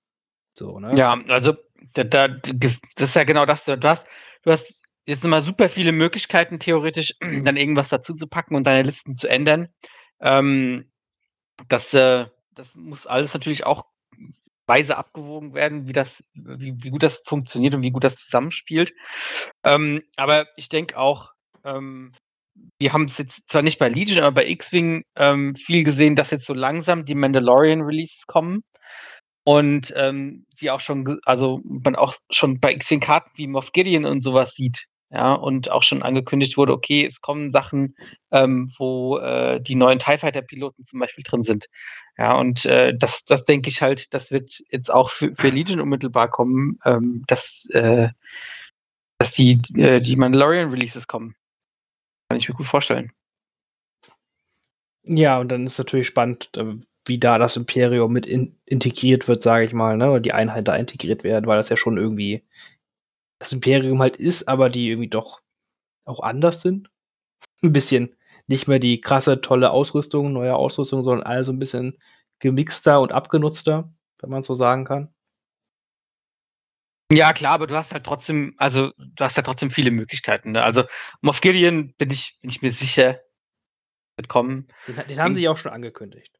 [0.54, 0.98] So, ne?
[0.98, 1.56] Ja, also
[1.94, 3.66] da, da, das ist ja genau das.
[3.66, 4.06] Du hast,
[4.44, 8.84] du hast jetzt immer super viele Möglichkeiten, theoretisch dann irgendwas dazu zu packen und deine
[8.84, 9.70] Listen zu ändern.
[10.20, 10.92] Ähm,
[11.68, 13.86] das, äh, das muss alles natürlich auch
[14.68, 18.94] weise abgewogen werden, wie das, wie, wie gut das funktioniert und wie gut das zusammenspielt.
[19.66, 21.32] Ähm, aber ich denke auch,
[21.66, 22.12] ähm,
[22.80, 26.32] wir haben es jetzt zwar nicht bei Legion, aber bei X-Wing ähm, viel gesehen, dass
[26.32, 28.64] jetzt so langsam die Mandalorian-Releases kommen
[29.44, 34.22] und ähm, sie auch schon, also man auch schon bei X-Wing-Karten wie Moff Gideon und
[34.22, 37.96] sowas sieht, ja, und auch schon angekündigt wurde, okay, es kommen Sachen,
[38.32, 41.68] ähm, wo äh, die neuen TIE Fighter-Piloten zum Beispiel drin sind.
[42.18, 45.82] Ja, und äh, das, das denke ich halt, das wird jetzt auch für, für Legion
[45.82, 48.10] unmittelbar kommen, ähm, dass, äh,
[49.18, 51.36] dass die, äh, die Mandalorian-Releases kommen.
[52.30, 53.12] Kann ich mir gut vorstellen.
[55.04, 56.74] Ja, und dann ist natürlich spannend, äh,
[57.06, 60.68] wie da das Imperium mit in integriert wird, sage ich mal, ne, oder die Einheit
[60.70, 62.46] da integriert werden, weil das ja schon irgendwie
[63.42, 65.42] das Imperium halt ist, aber die irgendwie doch
[66.06, 66.92] auch anders sind.
[67.64, 68.16] Ein bisschen
[68.46, 71.98] nicht mehr die krasse, tolle Ausrüstung, neue Ausrüstung, sondern alles so ein bisschen
[72.40, 73.92] gemixter und abgenutzter.
[74.20, 75.12] wenn man so sagen kann.
[77.12, 80.52] Ja, klar, aber du hast halt trotzdem, also du hast ja trotzdem viele Möglichkeiten.
[80.52, 80.64] Ne?
[80.64, 80.84] Also
[81.22, 83.22] Moff Gideon bin ich, bin ich mir sicher,
[84.18, 84.68] wird kommen.
[84.88, 86.40] Den, den haben sie ja auch schon angekündigt.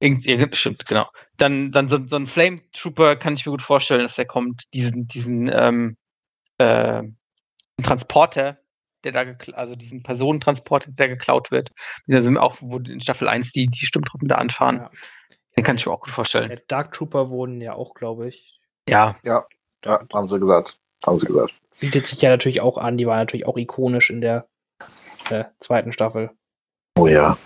[0.00, 1.08] Irgend, stimmt, genau.
[1.36, 4.64] Dann, dann so, so ein Flame Trooper kann ich mir gut vorstellen, dass der kommt,
[4.74, 5.96] diesen, diesen ähm,
[6.60, 7.02] äh,
[7.82, 8.58] Transporter,
[9.04, 11.70] der da also diesen Personentransporter, der geklaut wird.
[12.08, 14.76] Also auch, wo in Staffel 1 die, die Sturmtruppen da anfahren.
[14.76, 14.90] Ja.
[15.56, 16.48] Den kann ich mir auch gut vorstellen.
[16.48, 18.60] Der Dark Trooper wurden ja auch, glaube ich.
[18.88, 19.16] Ja.
[19.22, 19.46] Ja,
[19.84, 20.78] ja, haben sie gesagt.
[21.04, 21.54] Haben sie gesagt.
[21.80, 24.48] Bietet sich ja natürlich auch an, die war natürlich auch ikonisch in der
[25.30, 26.30] äh, zweiten Staffel.
[26.98, 27.38] Oh ja.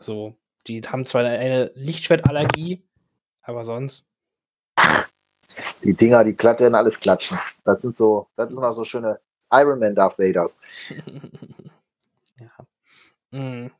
[0.00, 0.36] So,
[0.68, 2.86] die haben zwar eine Lichtschwertallergie,
[3.42, 4.08] aber sonst.
[5.82, 7.38] Die Dinger, die klattern, alles klatschen.
[7.64, 9.20] Das sind so, das sind auch so schöne
[9.52, 10.60] Iron Man Darth Vaders.
[12.40, 12.48] ja.
[13.30, 13.70] Mhm.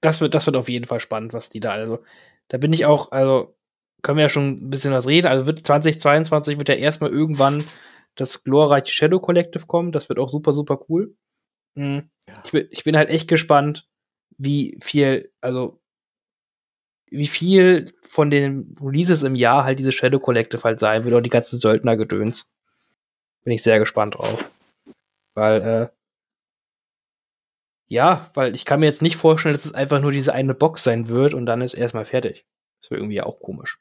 [0.00, 1.98] Das wird, das wird auf jeden Fall spannend, was die da, also,
[2.48, 3.56] da bin ich auch, also,
[4.02, 5.26] können wir ja schon ein bisschen was reden.
[5.26, 7.64] Also wird 2022 wird ja erstmal irgendwann
[8.14, 9.90] das glorreiche Shadow Collective kommen.
[9.90, 11.16] Das wird auch super, super cool.
[11.74, 12.10] Mhm.
[12.28, 12.34] Ja.
[12.44, 13.88] Ich, bin, ich bin halt echt gespannt,
[14.38, 15.80] wie viel, also
[17.10, 21.22] wie viel von den Releases im Jahr halt diese Shadow Collective halt sein wird, oder
[21.22, 22.52] die ganzen Söldner-Gedöns.
[23.44, 24.44] Bin ich sehr gespannt drauf.
[25.34, 25.88] Weil, äh,
[27.88, 30.82] ja, weil ich kann mir jetzt nicht vorstellen, dass es einfach nur diese eine Box
[30.82, 32.44] sein wird und dann ist erstmal fertig.
[32.80, 33.78] Das wäre irgendwie auch komisch.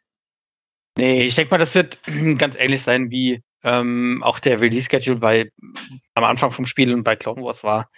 [0.98, 2.00] Nee, ich denke mal, das wird
[2.38, 5.52] ganz ähnlich sein wie ähm, auch der Release-Schedule bei
[6.14, 7.90] am Anfang vom Spiel und bei Clone Wars war.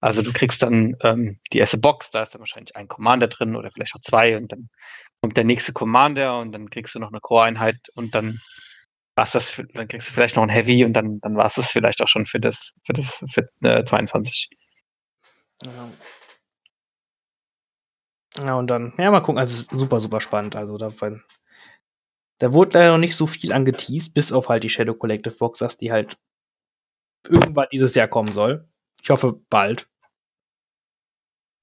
[0.00, 3.54] Also du kriegst dann ähm, die erste Box, da ist dann wahrscheinlich ein Commander drin
[3.54, 4.68] oder vielleicht auch zwei und dann
[5.22, 8.40] kommt der nächste Commander und dann kriegst du noch eine Core-Einheit und dann
[9.16, 11.70] war's das, dann kriegst du vielleicht noch ein Heavy und dann, dann war es das
[11.70, 14.48] vielleicht auch schon für das, für das für, äh, 22.
[15.64, 15.88] Ja.
[18.44, 20.56] ja, und dann, ja, mal gucken, also super, super spannend.
[20.56, 20.90] Also da,
[22.42, 25.60] da wurde leider noch nicht so viel angeteased, bis auf halt die Shadow Collective Box,
[25.60, 26.16] dass die halt
[27.28, 28.68] irgendwann dieses Jahr kommen soll.
[29.00, 29.88] Ich hoffe bald.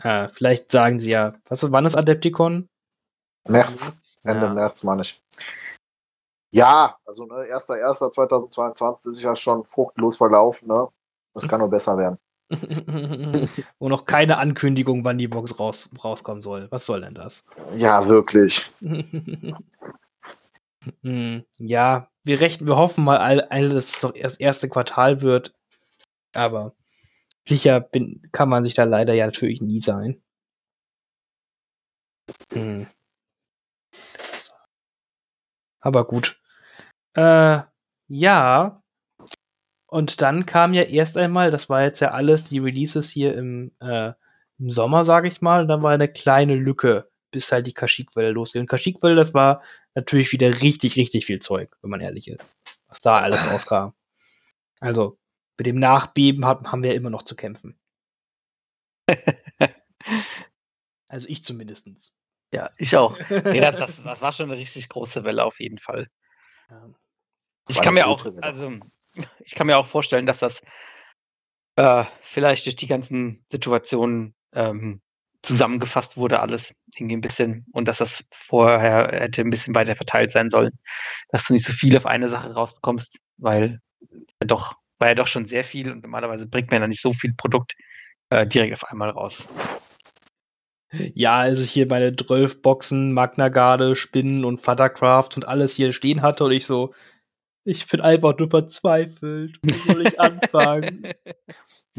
[0.01, 2.69] Äh, vielleicht sagen sie ja, was ist, wann ist Adepticon?
[3.49, 4.53] März, Ende ja.
[4.53, 5.21] März, meine ich.
[6.51, 10.87] Ja, also ne, 1.1.2022 ist ja schon fruchtlos verlaufen, ne?
[11.33, 12.17] Das kann nur besser werden.
[13.79, 16.71] Wo noch keine Ankündigung, wann die Box raus, rauskommen soll.
[16.71, 17.43] Was soll denn das?
[17.75, 18.71] Ja, wirklich.
[21.03, 25.21] hm, ja, wir rechnen, wir hoffen mal, all, all, dass es doch erst erste Quartal
[25.21, 25.55] wird.
[26.33, 26.75] Aber
[27.47, 30.21] sicher bin, kann man sich da leider ja natürlich nie sein.
[32.53, 32.87] Hm.
[35.81, 36.39] Aber gut.
[37.15, 37.59] Äh,
[38.07, 38.83] ja.
[39.87, 43.71] Und dann kam ja erst einmal, das war jetzt ja alles, die Releases hier im,
[43.79, 44.13] äh,
[44.59, 48.31] im Sommer, sage ich mal, und dann war eine kleine Lücke, bis halt die Kashyyyk-Welle
[48.31, 48.61] losging.
[48.61, 49.61] Und Kashyyyk-Welle, das war
[49.95, 52.45] natürlich wieder richtig, richtig viel Zeug, wenn man ehrlich ist.
[52.87, 53.93] Was da alles rauskam.
[54.79, 55.19] Also,
[55.57, 57.77] mit dem Nachbeben haben wir immer noch zu kämpfen.
[61.07, 62.15] also ich zumindestens.
[62.53, 63.17] Ja, ich auch.
[63.29, 66.07] nee, das, das, das, war schon eine richtig große Welle auf jeden Fall.
[66.69, 66.87] Ja.
[67.67, 68.79] Ich kann mir auch, also
[69.39, 70.61] ich kann mir auch vorstellen, dass das
[71.75, 75.01] äh, vielleicht durch die ganzen Situationen ähm,
[75.41, 80.31] zusammengefasst wurde, alles irgendwie ein bisschen und dass das vorher hätte ein bisschen weiter verteilt
[80.31, 80.71] sein sollen,
[81.29, 83.79] dass du nicht so viel auf eine Sache rausbekommst, weil
[84.39, 87.33] doch war ja doch schon sehr viel und normalerweise bringt man ja nicht so viel
[87.33, 87.73] Produkt
[88.29, 89.47] äh, direkt auf einmal raus.
[90.91, 95.93] Ja, als ich hier meine 12 Boxen, Magna Garde, Spinnen und Fluttercraft und alles hier
[95.93, 96.93] stehen hatte und ich so,
[97.63, 99.59] ich bin einfach nur verzweifelt.
[99.61, 101.13] Wo soll ich anfangen?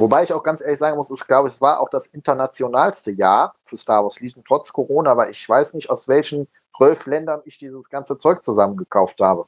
[0.00, 3.54] Wobei ich auch ganz ehrlich sagen muss, ich glaube, es war auch das internationalste Jahr
[3.64, 7.58] für Star Wars Legion, trotz Corona, aber ich weiß nicht, aus welchen zwölf Ländern ich
[7.58, 9.46] dieses ganze Zeug zusammengekauft habe,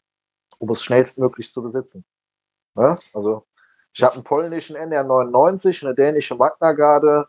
[0.58, 2.04] um es schnellstmöglich zu besitzen.
[2.74, 2.98] Ne?
[3.14, 3.46] Also
[3.94, 7.28] ich habe einen polnischen NR99, eine dänische Magna-Garde.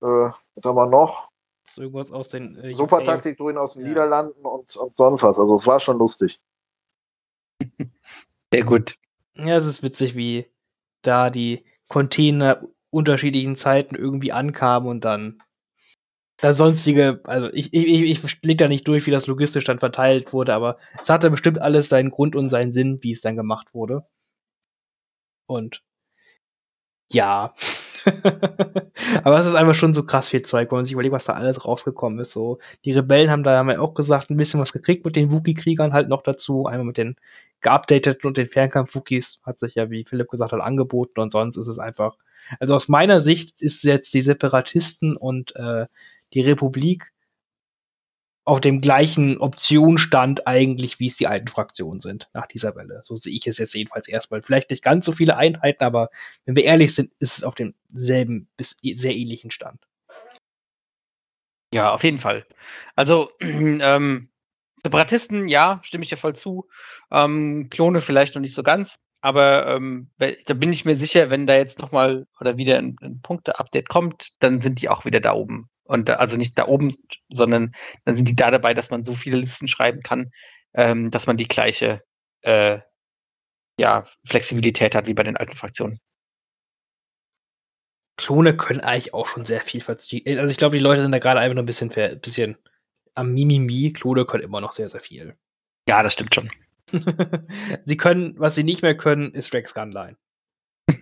[0.00, 1.30] Äh, was haben wir noch?
[1.64, 3.88] So irgendwas aus den äh, Supertaktik drin aus den ja.
[3.88, 5.38] Niederlanden und, und sonst was.
[5.40, 6.40] Also es war schon lustig.
[8.52, 8.96] Sehr gut.
[9.34, 10.46] Ja, es ist witzig, wie
[11.02, 15.42] da die Container unterschiedlichen Zeiten irgendwie ankamen und dann
[16.38, 20.32] das sonstige, also ich, ich, ich leg da nicht durch, wie das logistisch dann verteilt
[20.32, 23.74] wurde, aber es hatte bestimmt alles seinen Grund und seinen Sinn, wie es dann gemacht
[23.74, 24.06] wurde.
[25.46, 25.82] Und
[27.12, 27.52] ja.
[29.24, 31.34] Aber es ist einfach schon so krass viel Zeug, wenn man sich überlegt, was da
[31.34, 32.32] alles rausgekommen ist.
[32.32, 35.92] So, die Rebellen haben da ja auch gesagt, ein bisschen was gekriegt mit den Wookie-Kriegern
[35.92, 36.66] halt noch dazu.
[36.66, 37.16] Einmal mit den
[37.60, 41.68] geupdateten und den Fernkampf-Wookies hat sich ja, wie Philipp gesagt hat, angeboten und sonst ist
[41.68, 42.16] es einfach.
[42.58, 45.86] Also aus meiner Sicht ist jetzt die Separatisten und äh,
[46.34, 47.12] die Republik
[48.44, 53.00] auf dem gleichen Optionsstand eigentlich, wie es die alten Fraktionen sind nach dieser Welle.
[53.04, 54.42] So sehe ich es jetzt jedenfalls erstmal.
[54.42, 56.08] Vielleicht nicht ganz so viele Einheiten, aber
[56.44, 59.80] wenn wir ehrlich sind, ist es auf demselben bis sehr ähnlichen Stand.
[61.72, 62.44] Ja, auf jeden Fall.
[62.96, 64.28] Also, ähm,
[64.82, 66.68] Separatisten, ja, stimme ich dir voll zu.
[67.12, 71.46] Ähm, Klone vielleicht noch nicht so ganz, aber ähm, da bin ich mir sicher, wenn
[71.46, 75.20] da jetzt noch mal oder wieder ein, ein Punkte-Update kommt, dann sind die auch wieder
[75.20, 75.70] da oben.
[75.84, 76.94] Und also nicht da oben,
[77.30, 77.72] sondern
[78.04, 80.32] dann sind die da dabei, dass man so viele Listen schreiben kann,
[80.74, 82.02] ähm, dass man die gleiche
[82.40, 82.80] äh,
[83.78, 86.00] ja, Flexibilität hat wie bei den alten Fraktionen.
[88.16, 90.22] Klone können eigentlich auch schon sehr viel verziehen.
[90.38, 92.56] Also ich glaube, die Leute sind da gerade einfach nur ein bisschen, bisschen
[93.14, 93.92] am Mimimi.
[93.92, 95.34] Klone können immer noch sehr, sehr viel.
[95.88, 96.50] Ja, das stimmt schon.
[97.84, 100.16] sie können, was sie nicht mehr können, ist Rex Gunline.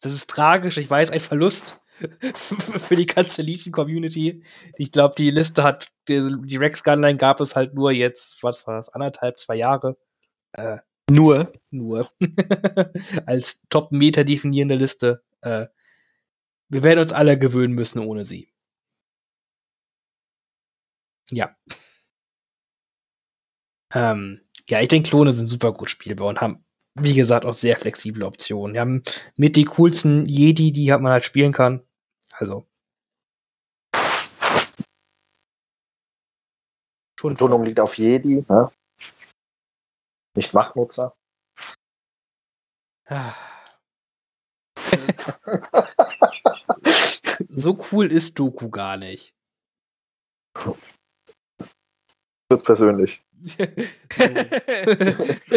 [0.00, 1.80] das ist tragisch, ich weiß, ein Verlust
[2.34, 4.42] für die kanzellischen Community.
[4.76, 8.76] Ich glaube, die Liste hat, die, Rex Gunline gab es halt nur jetzt, was war
[8.76, 9.96] das, anderthalb, zwei Jahre.
[10.52, 10.78] Äh,
[11.10, 11.52] nur?
[11.70, 12.10] Nur.
[13.26, 15.22] Als Top-Meta definierende Liste.
[15.40, 15.66] Äh,
[16.68, 18.52] wir werden uns alle gewöhnen müssen ohne sie.
[21.30, 21.56] Ja.
[23.94, 26.64] Ähm, ja, ich denke, Klone sind super gut spielbar und haben,
[26.94, 28.74] wie gesagt, auch sehr flexible Optionen.
[28.74, 29.02] Die haben
[29.36, 31.82] mit die coolsten Jedi, die man halt spielen kann.
[32.32, 32.66] Also.
[37.18, 38.70] Schon Betonung liegt auf Jedi, ne?
[40.36, 41.16] Nicht Machtnutzer.
[43.06, 43.34] Ah.
[47.48, 49.34] so cool ist Doku gar nicht.
[52.50, 53.22] Wird persönlich.
[53.44, 54.20] ich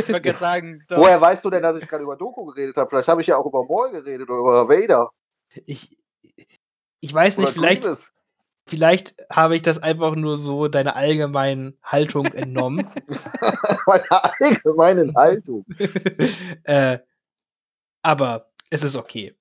[0.09, 0.83] wollte sagen.
[0.87, 0.97] Doch.
[0.97, 2.89] Woher weißt du denn, dass ich gerade über Doku geredet habe?
[2.89, 5.11] Vielleicht habe ich ja auch über Maul geredet oder über Vader.
[5.65, 5.97] Ich,
[6.99, 7.87] ich weiß nicht, vielleicht,
[8.67, 12.89] vielleicht habe ich das einfach nur so deiner allgemeinen Haltung entnommen.
[13.85, 15.65] Meine allgemeinen Haltung.
[16.63, 16.99] äh,
[18.03, 19.35] aber es ist okay.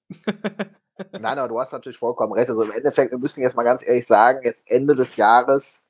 [1.13, 2.51] Nein, aber du hast natürlich vollkommen recht.
[2.51, 5.85] Also im Endeffekt, wir müssen jetzt mal ganz ehrlich sagen, jetzt Ende des Jahres,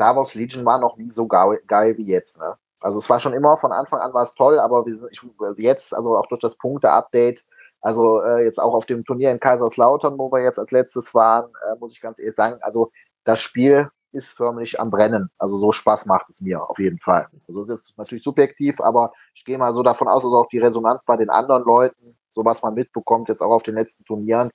[0.00, 1.60] Star Wars Legion war noch nie so geil,
[1.98, 2.40] wie jetzt.
[2.40, 2.56] Ne?
[2.80, 5.94] Also es war schon immer, von Anfang an war es toll, aber ich, also jetzt,
[5.94, 7.44] also auch durch das Punkte-Update,
[7.82, 11.50] also äh, jetzt auch auf dem Turnier in Kaiserslautern, wo wir jetzt als letztes waren,
[11.50, 12.90] äh, muss ich ganz ehrlich sagen, also
[13.24, 15.30] das Spiel ist förmlich am Brennen.
[15.36, 17.28] Also so Spaß macht es mir auf jeden Fall.
[17.46, 20.60] Also es ist natürlich subjektiv, aber ich gehe mal so davon aus, dass auch die
[20.60, 24.50] Resonanz bei den anderen Leuten, so was man mitbekommt, jetzt auch auf den letzten Turnieren,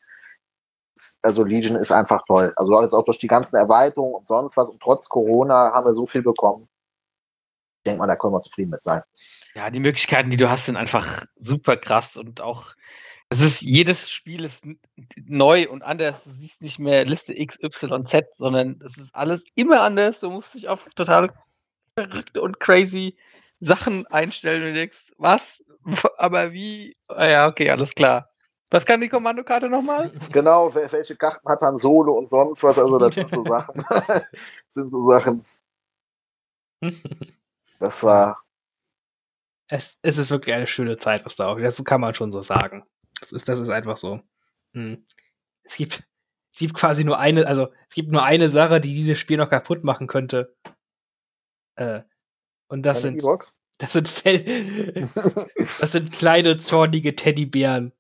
[1.22, 2.54] also Legion ist einfach toll.
[2.56, 5.94] Also jetzt auch durch die ganzen Erweiterungen und sonst was und trotz Corona haben wir
[5.94, 6.68] so viel bekommen.
[7.80, 9.04] Ich denke mal, da können wir zufrieden mit sein.
[9.54, 12.74] Ja, die Möglichkeiten, die du hast, sind einfach super krass und auch
[13.30, 14.64] es ist jedes Spiel ist
[15.26, 16.24] neu und anders.
[16.24, 20.20] Du siehst nicht mehr Liste X, Y, Z, sondern es ist alles immer anders.
[20.20, 21.34] Du musst dich auf total
[21.98, 23.18] verrückte und crazy
[23.60, 25.64] Sachen einstellen und denkst, was?
[26.18, 26.96] Aber wie?
[27.08, 28.30] Ah ja, okay, alles klar.
[28.72, 30.12] Was kann die Kommandokarte nochmal?
[30.32, 32.78] Genau, welche Karten hat Han Solo und sonst was?
[32.78, 33.86] Also, das sind so Sachen.
[34.70, 35.46] sind so Sachen.
[37.80, 38.42] Das war.
[39.70, 41.60] Es, es ist wirklich eine schöne Zeit, was da auch.
[41.60, 42.84] Das kann man schon so sagen.
[43.20, 44.22] Das ist, das ist einfach so.
[44.74, 45.06] Hm.
[45.64, 46.04] Es gibt,
[46.52, 49.50] es gibt quasi nur eine, also es gibt nur eine Sache, die dieses Spiel noch
[49.50, 50.56] kaputt machen könnte.
[51.76, 52.02] Äh,
[52.68, 53.44] und das Eine sind,
[53.78, 54.44] das sind Fell,
[55.80, 57.94] das sind kleine zornige Teddybären,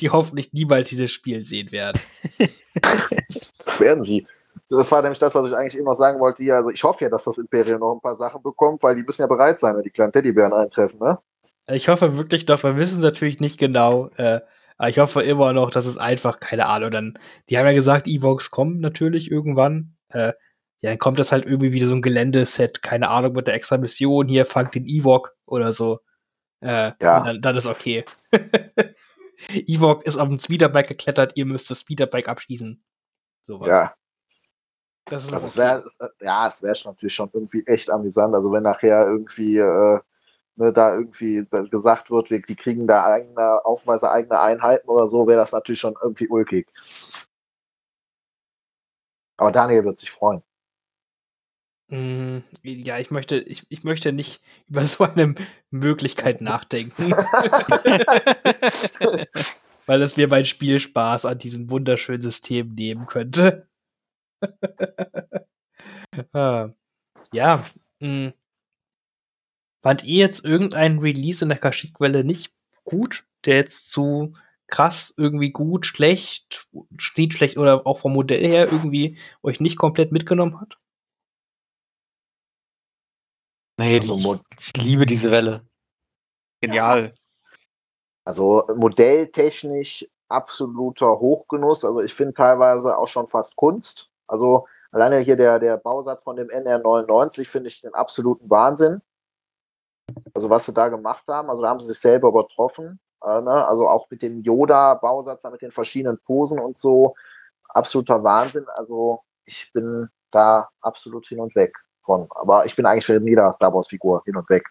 [0.00, 2.00] die hoffentlich niemals dieses Spiel sehen werden.
[3.64, 4.26] Das werden sie.
[4.68, 6.42] Das war nämlich das, was ich eigentlich immer sagen wollte.
[6.42, 9.02] Hier, also ich hoffe ja, dass das Imperium noch ein paar Sachen bekommt, weil die
[9.02, 11.18] müssen ja bereit sein, wenn die kleinen Teddybären eintreffen, ne?
[11.68, 14.40] Ich hoffe wirklich noch, wir wissen es natürlich nicht genau, äh,
[14.78, 17.18] aber ich hoffe immer noch, dass es einfach, keine Ahnung, dann,
[17.48, 19.96] die haben ja gesagt, Evox kommen natürlich irgendwann.
[20.10, 20.32] Äh,
[20.80, 23.78] ja, dann kommt das halt irgendwie wieder so ein Geländeset, keine Ahnung, mit der extra
[23.78, 26.00] Mission, hier fangt den Ewok oder so.
[26.60, 27.20] Äh, ja.
[27.24, 28.04] Dann, dann, ist okay.
[29.50, 32.82] Ewok ist auf dem Speederbike geklettert, ihr müsst das Speederbike abschießen.
[33.42, 33.68] Sowas.
[33.68, 33.94] Ja.
[35.04, 35.56] Das ist also okay.
[35.56, 35.84] wär,
[36.20, 38.34] ja, es wäre natürlich schon irgendwie echt amüsant.
[38.34, 40.00] Also wenn nachher irgendwie äh,
[40.56, 45.26] ne, da irgendwie gesagt wird, wir, die kriegen da eigene Aufweise, eigene Einheiten oder so,
[45.26, 46.68] wäre das natürlich schon irgendwie ulkig.
[49.36, 50.42] Aber Daniel wird sich freuen.
[51.88, 55.34] Mm, ja, ich möchte, ich, ich möchte nicht über so eine
[55.70, 57.12] Möglichkeit nachdenken.
[59.86, 63.68] Weil es mir mein Spielspaß an diesem wunderschönen System nehmen könnte.
[66.32, 66.70] ah.
[67.32, 67.64] Ja,
[68.00, 68.28] mh.
[68.28, 68.32] Mm.
[69.82, 74.32] Fand ihr jetzt irgendeinen Release in der Kashyyyk-Welle nicht gut, der jetzt zu
[74.66, 76.66] krass, irgendwie gut, schlecht,
[76.96, 80.78] steht schlecht oder auch vom Modell her irgendwie euch nicht komplett mitgenommen hat?
[83.78, 85.66] Nee, also, ich, ich liebe diese Welle.
[86.60, 87.14] Genial.
[88.24, 91.84] Also modelltechnisch absoluter Hochgenuss.
[91.84, 94.10] Also ich finde teilweise auch schon fast Kunst.
[94.26, 99.02] Also alleine hier der, der Bausatz von dem NR99 finde ich den absoluten Wahnsinn.
[100.34, 102.98] Also was sie da gemacht haben, also da haben sie sich selber übertroffen.
[103.22, 103.66] Äh, ne?
[103.66, 107.14] Also auch mit dem Yoda-Bausatz, mit den verschiedenen Posen und so.
[107.68, 108.66] Absoluter Wahnsinn.
[108.74, 112.28] Also ich bin da absolut hin und weg von.
[112.30, 114.64] Aber ich bin eigentlich für jeder Star Wars-Figur hin und weg.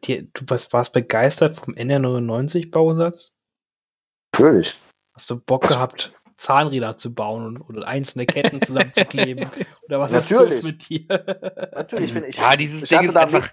[0.00, 3.36] Du, du warst begeistert vom NR99-Bausatz?
[4.32, 4.80] Natürlich.
[5.14, 9.48] Hast du Bock gehabt, Zahnräder zu bauen und, oder einzelne Ketten zusammenzukleben?
[9.82, 10.54] oder was Natürlich.
[10.54, 11.06] ist los mit dir?
[11.74, 12.36] Natürlich finde ich.
[12.36, 13.52] Ja, dieses ich Ding ist einfach.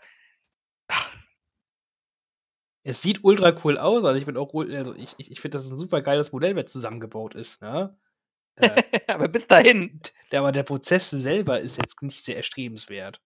[2.83, 5.65] Es sieht ultra cool aus, also ich bin auch, also ich, ich, ich finde, das
[5.65, 7.95] ist ein super geiles Modell, wer zusammengebaut ist, ne?
[8.59, 9.99] Äh, aber bis dahin.
[10.31, 13.19] Der, aber der Prozess selber ist jetzt nicht sehr erstrebenswert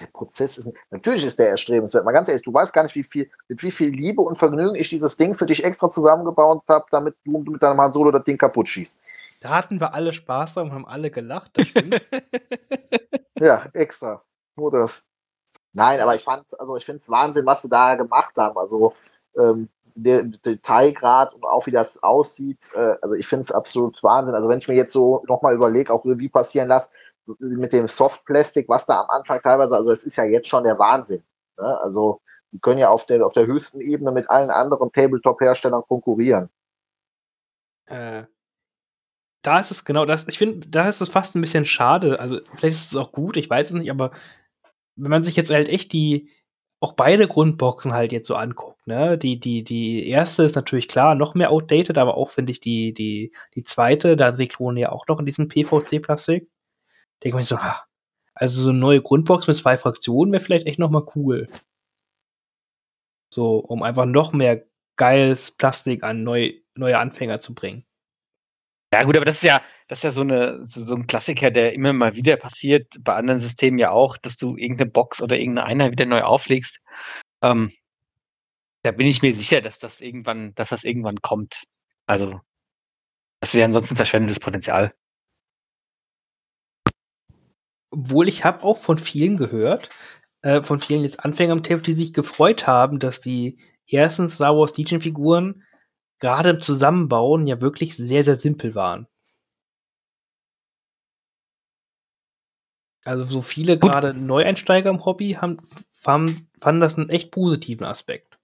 [0.00, 2.04] der Prozess ist, natürlich ist der erstrebenswert.
[2.04, 4.74] Mal ganz ehrlich, du weißt gar nicht, wie viel, mit wie viel Liebe und Vergnügen
[4.74, 8.24] ich dieses Ding für dich extra zusammengebaut habe, damit du mit deinem Han Solo das
[8.24, 8.98] Ding kaputt schießt.
[9.40, 12.06] Da hatten wir alle Spaß dran und haben alle gelacht, das stimmt.
[13.40, 14.22] ja, extra.
[14.56, 15.02] Nur das.
[15.72, 18.56] Nein, aber ich fand, also ich finde es Wahnsinn, was sie da gemacht haben.
[18.58, 18.94] Also
[19.36, 24.34] ähm, der Detailgrad und auch wie das aussieht, äh, also ich finde es absolut Wahnsinn.
[24.34, 26.90] Also wenn ich mir jetzt so nochmal überlege, auch Revue passieren lasse,
[27.38, 30.78] mit dem Softplastik, was da am Anfang teilweise, also es ist ja jetzt schon der
[30.78, 31.22] Wahnsinn.
[31.58, 31.80] Ne?
[31.80, 32.20] Also
[32.52, 36.50] die können ja auf der, auf der höchsten Ebene mit allen anderen Tabletop-Herstellern konkurrieren.
[37.86, 38.24] Äh,
[39.42, 40.28] da ist es genau das.
[40.28, 42.20] Ich finde, da ist es fast ein bisschen schade.
[42.20, 44.10] Also vielleicht ist es auch gut, ich weiß es nicht, aber
[44.96, 46.30] wenn man sich jetzt halt echt die
[46.82, 49.18] auch beide Grundboxen halt jetzt so anguckt, ne?
[49.18, 52.92] Die die die erste ist natürlich klar noch mehr outdated, aber auch finde ich die
[52.94, 56.48] die die zweite, da sind die Klone ja auch noch in diesem PVC Plastik
[57.22, 57.84] denke ich so, ha,
[58.34, 61.48] also so eine neue Grundbox mit zwei Fraktionen wäre vielleicht echt noch mal cool.
[63.32, 64.64] So, um einfach noch mehr
[64.96, 67.84] geiles Plastik an neu, neue Anfänger zu bringen.
[68.92, 71.50] Ja, gut, aber das ist ja, das ist ja so, eine, so, so ein Klassiker,
[71.50, 75.38] der immer mal wieder passiert, bei anderen Systemen ja auch, dass du irgendeine Box oder
[75.38, 76.78] irgendeine Einheit wieder neu auflegst.
[77.42, 77.72] Ähm,
[78.82, 81.64] da bin ich mir sicher, dass das irgendwann, dass das irgendwann kommt.
[82.06, 82.40] Also,
[83.40, 84.94] das wäre ansonsten verschwendetes Potenzial.
[87.90, 89.88] Obwohl ich habe auch von vielen gehört,
[90.42, 93.58] äh, von vielen jetzt Anfängern am Tablet, die sich gefreut haben, dass die
[93.90, 95.62] ersten Star Wars Legion-Figuren
[96.22, 99.06] gerade im Zusammenbauen ja wirklich sehr, sehr simpel waren.
[103.04, 105.56] Also so viele gerade Neueinsteiger im Hobby haben,
[105.90, 108.38] fanden, fanden das einen echt positiven Aspekt.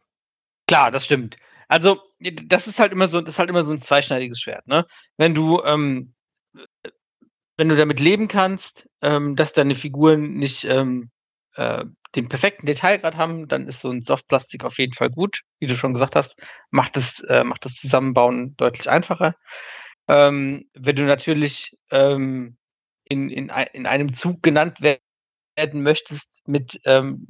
[0.67, 1.37] Klar, das stimmt.
[1.69, 4.85] Also, das ist halt immer so, das ist halt immer so ein zweischneidiges Schwert, ne?
[5.17, 6.15] Wenn du ähm,
[7.57, 11.11] wenn du damit leben kannst, ähm, dass deine Figuren nicht ähm,
[11.55, 11.85] äh,
[12.15, 15.43] den perfekten Detailgrad haben, dann ist so ein Softplastik auf jeden Fall gut.
[15.59, 16.37] Wie du schon gesagt hast,
[16.71, 19.35] macht das, äh, macht das Zusammenbauen deutlich einfacher.
[20.09, 22.57] Ähm, wenn du natürlich ähm,
[23.05, 27.29] in, in, in einem Zug genannt werden möchtest mit ähm,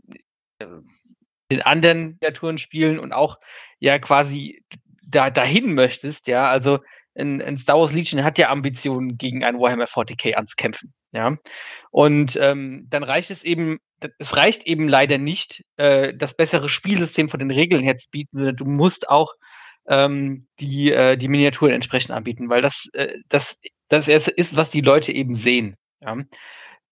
[1.51, 3.39] den anderen Kreaturen spielen und auch
[3.79, 4.63] ja quasi
[5.09, 6.79] da dahin möchtest, ja, also
[7.17, 10.93] ein, ein Star Wars Legion hat ja Ambitionen, gegen ein Warhammer 40k anzukämpfen.
[11.13, 11.37] Ja.
[11.91, 13.79] Und ähm, dann reicht es eben,
[14.19, 18.37] es reicht eben leider nicht, äh, das bessere Spielsystem von den Regeln her zu bieten,
[18.37, 19.35] sondern du musst auch
[19.89, 23.57] ähm, die, äh, die Miniaturen entsprechend anbieten, weil das, äh, das,
[23.89, 25.77] das ist, was die Leute eben sehen.
[26.01, 26.19] Ja.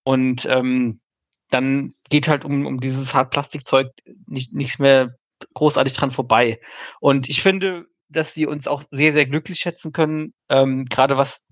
[0.02, 1.00] Und ähm,
[1.50, 3.88] dann geht halt um, um dieses Hartplastikzeug
[4.26, 5.14] nicht, nichts mehr
[5.54, 6.58] großartig dran vorbei.
[7.00, 11.42] Und ich finde, dass wir uns auch sehr, sehr glücklich schätzen können, ähm, gerade was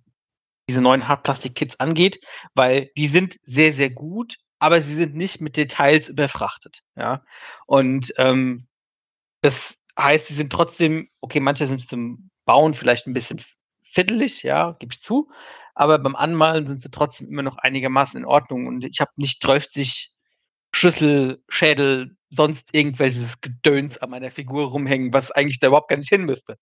[0.68, 2.20] diese neuen Hartplastik-Kits angeht,
[2.54, 6.80] weil die sind sehr, sehr gut, aber sie sind nicht mit Details überfrachtet.
[6.96, 7.22] Ja?
[7.66, 8.66] Und ähm,
[9.42, 13.42] das heißt, sie sind trotzdem, okay, manche sind zum Bauen vielleicht ein bisschen
[13.82, 15.30] fiddelig, ja, gebe ich zu,
[15.74, 19.44] aber beim Anmalen sind sie trotzdem immer noch einigermaßen in Ordnung und ich habe nicht
[19.44, 20.13] 30
[20.74, 26.08] Schlüssel, Schädel, sonst irgendwelches Gedöns an meiner Figur rumhängen, was eigentlich da überhaupt gar nicht
[26.08, 26.58] hin müsste.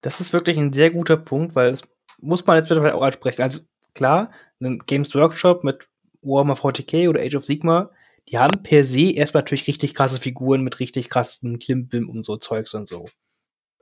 [0.00, 1.82] Das ist wirklich ein sehr guter Punkt, weil es
[2.18, 3.42] muss man jetzt wieder auch ansprechen.
[3.42, 3.62] Also
[3.94, 4.30] klar,
[4.60, 5.88] ein Games Workshop mit
[6.22, 7.90] Warhammer 40k oder Age of Sigma,
[8.28, 12.36] die haben per se erstmal natürlich richtig krasse Figuren mit richtig krassen Klimbim und so
[12.36, 13.06] Zeugs und so.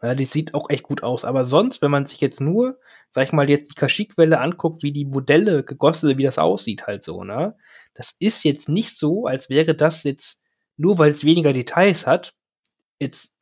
[0.03, 1.25] Ja, die sieht auch echt gut aus.
[1.25, 2.79] Aber sonst, wenn man sich jetzt nur,
[3.09, 7.05] sag ich mal, jetzt die Kashyyyk-Welle anguckt, wie die Modelle gegossen, wie das aussieht halt
[7.05, 7.57] so, ne?
[7.95, 10.43] Das ist jetzt nicht so, als wäre das jetzt,
[10.77, 12.35] nur weil es weniger Details hat,
[13.01, 13.35] jetzt,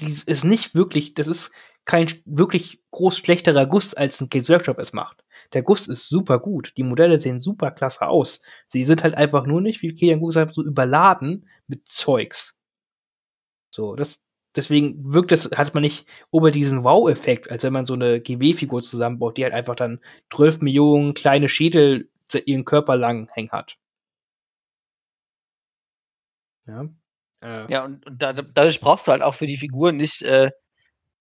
[0.00, 1.52] dies ist nicht wirklich, das ist
[1.84, 5.24] kein wirklich groß schlechterer Guss, als ein Games Workshop es macht.
[5.54, 6.74] Der Guss ist super gut.
[6.76, 8.42] Die Modelle sehen super klasse aus.
[8.66, 12.60] Sie sind halt einfach nur nicht, wie Kilian gesagt hat, so überladen mit Zeugs.
[13.70, 14.22] So, das,
[14.56, 18.82] deswegen wirkt es, hat man nicht über diesen Wow-Effekt, als wenn man so eine GW-Figur
[18.82, 20.00] zusammenbaut, die halt einfach dann
[20.32, 22.10] 12 Millionen kleine Schädel
[22.44, 23.76] ihren Körper lang hängen hat.
[26.66, 26.88] Ja.
[27.42, 27.72] Äh.
[27.72, 30.50] Ja, und, und da, dadurch brauchst du halt auch für die Figur nicht, äh,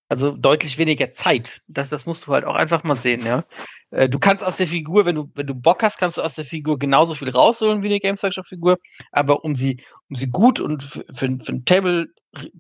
[0.10, 1.62] also deutlich weniger Zeit.
[1.68, 3.44] Das, das musst du halt auch einfach mal sehen, ja.
[3.92, 6.36] Äh, du kannst aus der Figur, wenn du, wenn du Bock hast, kannst du aus
[6.36, 8.78] der Figur genauso viel rausholen wie eine Games Workshop-Figur,
[9.12, 12.08] aber um sie, um sie gut und für, für, für ein Table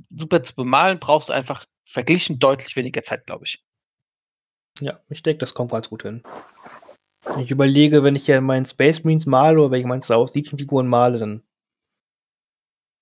[0.09, 3.63] super zu bemalen, brauchst du einfach verglichen deutlich weniger Zeit, glaube ich.
[4.79, 6.23] Ja, ich denke, das kommt ganz gut hin.
[7.39, 10.33] Ich überlege, wenn ich ja meinen Space Marines male oder wenn ich meinen Star Wars
[10.33, 11.43] Legion Figuren male, dann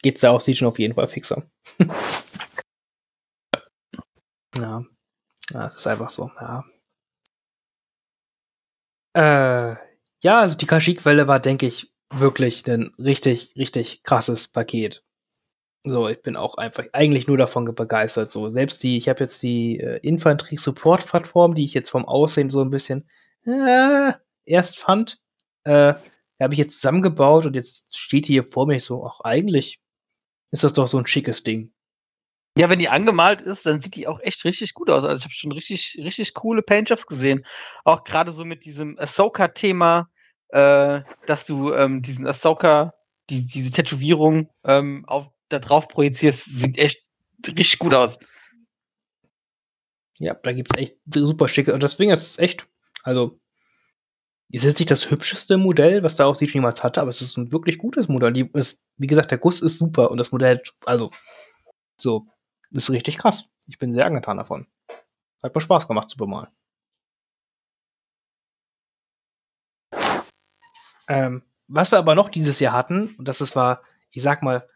[0.02, 1.50] geht's da auch Legion auf jeden Fall fixer.
[4.58, 4.84] ja.
[5.52, 6.64] ja, es ist einfach so, ja.
[9.16, 9.76] Äh,
[10.24, 15.04] ja, also die Kashyyyk-Welle war, denke ich, wirklich ein richtig, richtig krasses Paket.
[15.84, 18.32] So, ich bin auch einfach eigentlich nur davon begeistert.
[18.32, 22.62] So, selbst die, ich habe jetzt die äh, Infanterie-Support-Plattform, die ich jetzt vom Aussehen so
[22.62, 23.08] ein bisschen
[23.46, 24.12] äh,
[24.46, 25.20] erst fand,
[25.64, 25.94] äh,
[26.42, 29.80] habe ich jetzt zusammengebaut und jetzt steht die hier vor mir so, ach, eigentlich
[30.52, 31.72] ist das doch so ein schickes Ding.
[32.58, 35.04] Ja, wenn die angemalt ist, dann sieht die auch echt richtig gut aus.
[35.04, 37.46] Also ich habe schon richtig, richtig coole Paintjobs gesehen.
[37.84, 40.10] Auch gerade so mit diesem Ahsoka-Thema,
[40.50, 42.94] äh, dass du ähm, diesen Ahsoka,
[43.30, 47.04] die, diese Tätowierung ähm, auf, da drauf projizierst, sieht echt
[47.46, 48.18] richtig gut aus.
[50.20, 51.74] Ja, da gibt's echt super schicke.
[51.74, 52.68] Und deswegen ist es echt,
[53.04, 53.38] also,
[54.50, 57.36] es ist nicht das hübscheste Modell, was da auch sie jemals hatte, aber es ist
[57.36, 58.32] ein wirklich gutes Modell.
[58.32, 61.12] Die ist, wie gesagt, der Guss ist super und das Modell, also,
[61.98, 62.28] so,
[62.72, 63.50] ist richtig krass.
[63.68, 64.68] Ich bin sehr angetan davon.
[65.42, 66.50] Hat mir Spaß gemacht zu bemalen.
[71.08, 74.68] Ähm, was wir aber noch dieses Jahr hatten, und das ist, war, ich sag mal,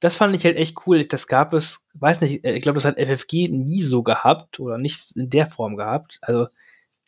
[0.00, 1.04] das fand ich halt echt cool.
[1.04, 4.78] Das gab es, weiß nicht, äh, ich glaube, das hat FFG nie so gehabt oder
[4.78, 6.18] nicht in der Form gehabt.
[6.22, 6.48] Also,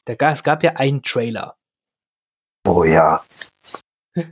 [0.05, 1.57] da, es gab ja einen Trailer.
[2.67, 3.25] Oh ja.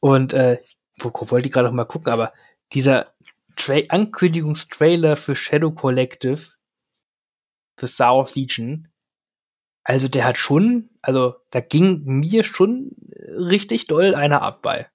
[0.00, 0.58] und äh,
[0.98, 2.32] wo wollte ich gerade noch mal gucken, aber
[2.72, 3.12] dieser
[3.60, 6.40] Tra Ankündigungstrailer für Shadow Collective
[7.76, 8.88] für Star Wars Legion,
[9.84, 12.90] also der hat schon, also da ging mir schon
[13.36, 14.88] richtig doll einer ab bei.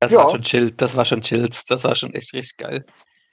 [0.00, 0.18] Das ja.
[0.18, 2.84] war schon chill, das war schon chills, das war schon echt richtig geil.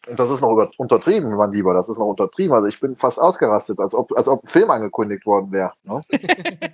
[0.08, 2.54] Und das ist noch über, untertrieben, mein Lieber, das ist noch untertrieben.
[2.54, 5.74] Also ich bin fast ausgerastet, als ob, als ob ein Film angekündigt worden wäre.
[5.82, 6.00] Ne?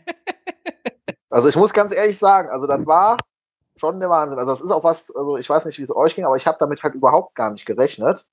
[1.30, 3.18] also ich muss ganz ehrlich sagen, also das war
[3.80, 4.40] schon der Wahnsinn.
[4.40, 6.48] Also das ist auch was, also ich weiß nicht, wie es euch ging, aber ich
[6.48, 8.26] habe damit halt überhaupt gar nicht gerechnet,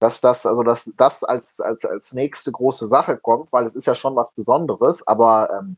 [0.00, 3.86] dass das, also dass das als, als, als nächste große Sache kommt, weil es ist
[3.86, 5.76] ja schon was Besonderes, aber ähm,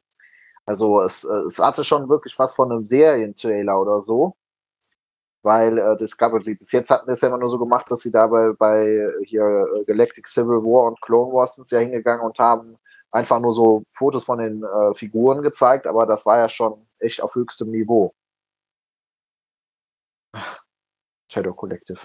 [0.67, 4.37] also es, es hatte schon wirklich was von einem Serientrailer oder so
[5.47, 8.11] weil äh, Discovery, bis jetzt hatten wir es ja immer nur so gemacht, dass sie
[8.11, 12.37] da bei, bei hier äh, Galactic Civil War und Clone Wars sind ja hingegangen und
[12.41, 12.77] haben
[13.13, 17.23] einfach nur so Fotos von den äh, Figuren gezeigt, aber das war ja schon echt
[17.23, 18.13] auf höchstem Niveau.
[21.29, 22.01] Shadow Collective.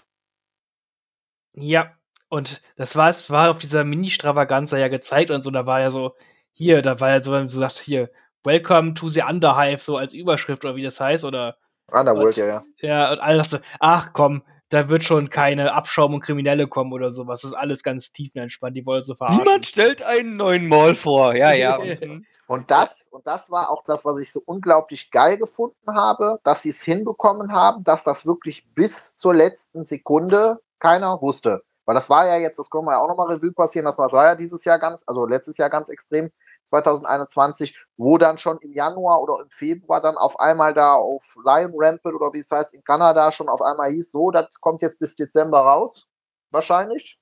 [1.53, 1.91] Ja,
[2.29, 5.91] und das war, es war auf dieser Mini-Stravaganza ja gezeigt und so, da war ja
[5.91, 6.15] so,
[6.53, 8.09] hier, da war ja so, wenn du sagst, hier,
[8.43, 11.57] Welcome to the Underhive, so als Überschrift oder wie das heißt, oder
[11.91, 12.63] Underworld, ja, ja.
[12.77, 17.41] Ja, und alles ach komm, da wird schon keine Abschaum und Kriminelle kommen oder sowas.
[17.41, 19.43] Das ist alles ganz tiefenentspannt, die wollen so verarschen.
[19.43, 21.75] Niemand stellt einen neuen Mall vor, ja, ja.
[21.77, 26.39] und, und, das, und das war auch das, was ich so unglaublich geil gefunden habe,
[26.43, 31.63] dass sie es hinbekommen haben, dass das wirklich bis zur letzten Sekunde keiner wusste.
[31.85, 34.25] Weil das war ja jetzt, das können wir ja auch nochmal Revue passieren, das war
[34.25, 36.31] ja dieses Jahr ganz, also letztes Jahr ganz extrem,
[36.71, 41.73] 2021, wo dann schon im Januar oder im Februar dann auf einmal da auf Lion
[41.75, 44.99] Rampant oder wie es heißt in Kanada schon auf einmal hieß, so, das kommt jetzt
[44.99, 46.09] bis Dezember raus,
[46.49, 47.19] wahrscheinlich.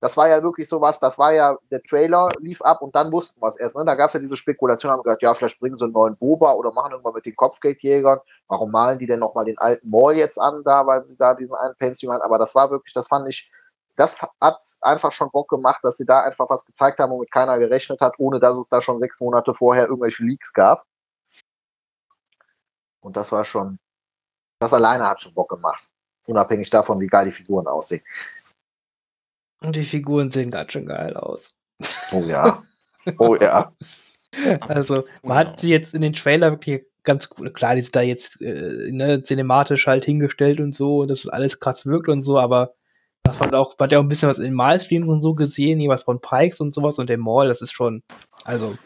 [0.00, 3.42] Das war ja wirklich sowas, das war ja, der Trailer lief ab und dann wussten
[3.42, 3.74] wir es erst.
[3.74, 3.84] Ne?
[3.84, 6.52] Da gab es ja diese Spekulation, haben gesagt, ja, vielleicht bringen sie einen neuen Boba
[6.52, 8.20] oder machen irgendwann mit den Kopfgeldjägern.
[8.46, 11.56] Warum malen die denn nochmal den alten Maul jetzt an, da, weil sie da diesen
[11.56, 12.22] einen Painting haben?
[12.22, 13.50] Aber das war wirklich, das fand ich,
[13.98, 17.58] das hat einfach schon Bock gemacht, dass sie da einfach was gezeigt haben, womit keiner
[17.58, 20.84] gerechnet hat, ohne dass es da schon sechs Monate vorher irgendwelche Leaks gab.
[23.00, 23.80] Und das war schon,
[24.60, 25.90] das alleine hat schon Bock gemacht.
[26.28, 28.04] Unabhängig davon, wie geil die Figuren aussehen.
[29.62, 31.52] Und die Figuren sehen ganz schön geil aus.
[32.12, 32.62] Oh ja.
[33.16, 33.72] Oh ja.
[34.68, 38.02] Also, man hat sie jetzt in den Trailer wirklich ganz gut, klar, die sind da
[38.02, 42.38] jetzt äh, ne, cinematisch halt hingestellt und so, dass es alles krass wirkt und so,
[42.38, 42.74] aber
[43.24, 46.00] Das man auch, man ja auch ein bisschen was in Malstreams und so gesehen, jemand
[46.00, 48.02] von Pikes und sowas und dem Mall, das ist schon,
[48.44, 48.76] also,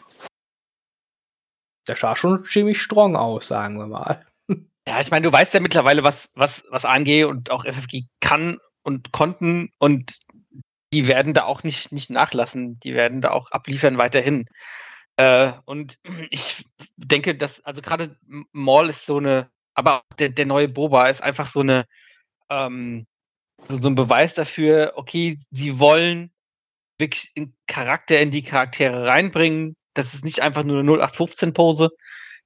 [1.87, 4.21] der sah schon ziemlich strong aus, sagen wir mal.
[4.85, 8.57] Ja, ich meine, du weißt ja mittlerweile, was, was, was ANG und auch FFG kann
[8.81, 10.19] und konnten und
[10.93, 12.79] die werden da auch nicht, nicht nachlassen.
[12.81, 14.45] Die werden da auch abliefern weiterhin.
[15.17, 15.97] Äh, und
[16.29, 16.65] ich
[16.95, 18.15] denke, dass, also gerade
[18.51, 21.85] Maul ist so eine, aber auch der, der neue Boba ist einfach so eine,
[22.49, 23.07] ähm,
[23.69, 26.31] so, ein Beweis dafür, okay, sie wollen
[26.97, 29.75] wirklich einen Charakter in die Charaktere reinbringen.
[29.93, 31.89] Das ist nicht einfach nur eine 0815-Pose,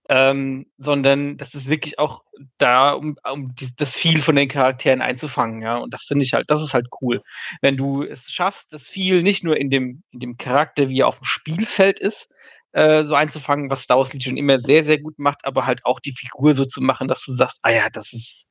[0.09, 2.23] ähm, sondern das ist wirklich auch
[2.57, 5.77] da, um, um die, das viel von den Charakteren einzufangen, ja.
[5.77, 7.21] Und das finde ich halt, das ist halt cool.
[7.61, 11.07] Wenn du es schaffst, das viel nicht nur in dem, in dem Charakter, wie er
[11.07, 12.29] auf dem Spielfeld ist,
[12.71, 15.99] äh, so einzufangen, was Star Wars Legion immer sehr, sehr gut macht, aber halt auch
[15.99, 18.47] die Figur so zu machen, dass du sagst, ah ja, das ist.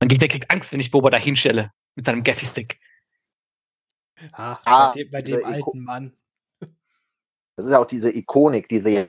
[0.00, 2.80] Man der kriegt Angst, wenn ich Boba da hinstelle mit seinem Gaffy-Stick.
[4.32, 6.12] Ah, ah, bei dem, bei dem alten Mann.
[7.56, 9.08] Das ist auch diese Ikonik, diese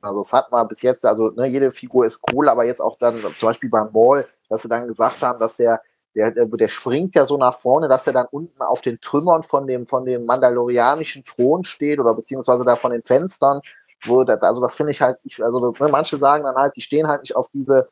[0.00, 2.98] also das hat man bis jetzt, also ne, jede Figur ist cool, aber jetzt auch
[2.98, 5.80] dann zum Beispiel beim Ball, dass sie dann gesagt haben, dass der,
[6.14, 9.66] der, der springt ja so nach vorne, dass er dann unten auf den Trümmern von
[9.66, 13.60] dem, von dem mandalorianischen Thron steht oder beziehungsweise da von den Fenstern,
[14.04, 16.74] wo das, also das finde ich halt, ich, also das, ne, manche sagen dann halt,
[16.76, 17.88] die stehen halt nicht auf diese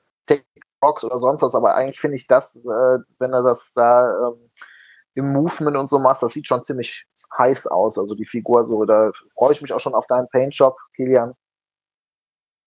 [0.86, 4.50] Tech-Rocks oder sonst was, aber eigentlich finde ich das, äh, wenn er das da ähm,
[5.14, 7.06] im Movement und so macht, das sieht schon ziemlich
[7.36, 7.98] heiß aus.
[7.98, 11.34] Also die Figur so, da freue ich mich auch schon auf deinen Paint-Job, Kilian.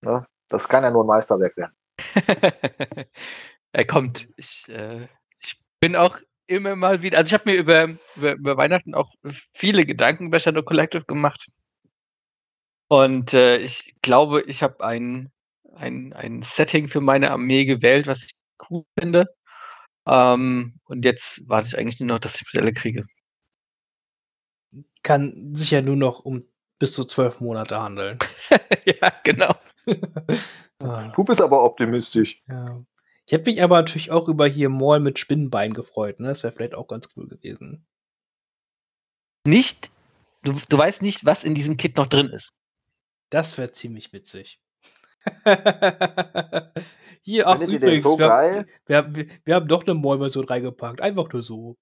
[0.02, 0.26] Ne?
[0.48, 1.76] Das kann ja nur ein Meisterwerk werden.
[3.72, 4.30] er kommt.
[4.36, 5.08] Ich, äh,
[5.40, 9.14] ich bin auch immer mal wieder, also ich habe mir über, über, über, Weihnachten auch
[9.54, 11.48] viele Gedanken über Shadow Collective gemacht.
[12.88, 15.32] Und äh, ich glaube, ich habe ein,
[15.76, 18.32] ein, ein Setting für meine Armee gewählt, was ich
[18.70, 19.28] cool finde.
[20.08, 23.06] Ähm, und jetzt warte ich eigentlich nur noch, dass ich Modelle kriege
[25.04, 26.44] kann sich ja nur noch um
[26.78, 28.20] bis zu zwölf Monate handeln.
[28.86, 29.54] ja, genau.
[30.82, 31.12] Ah.
[31.14, 32.42] du bist aber optimistisch.
[32.48, 32.82] Ja.
[33.26, 36.22] Ich hätte mich aber natürlich auch über hier Mall mit Spinnenbein gefreut.
[36.22, 36.30] Ne?
[36.30, 37.86] Das wäre vielleicht auch ganz cool gewesen.
[39.46, 39.92] Nicht,
[40.44, 42.54] du, du weißt nicht, was in diesem Kit noch drin ist.
[43.30, 44.62] Das wäre ziemlich witzig.
[47.22, 51.02] hier auch übrigens, so wir, haben, wir, wir, wir, haben doch eine Mall-Version reingepackt.
[51.02, 51.76] Einfach nur so.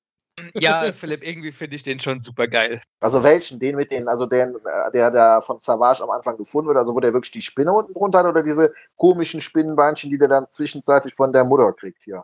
[0.53, 2.81] Ja, Philipp, irgendwie finde ich den schon super geil.
[2.99, 3.59] Also welchen?
[3.59, 6.93] Den mit den, also den, äh, der da von Savage am Anfang gefunden wird, also
[6.93, 10.47] wo der wirklich die Spinne unten drunter hat oder diese komischen Spinnenbeinchen, die der dann
[10.51, 12.23] zwischenzeitlich von der Mutter kriegt hier?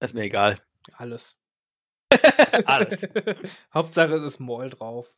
[0.00, 0.60] ist mir egal.
[0.94, 1.40] Alles.
[2.66, 2.98] Alles.
[3.74, 5.16] Hauptsache es ist Maul drauf.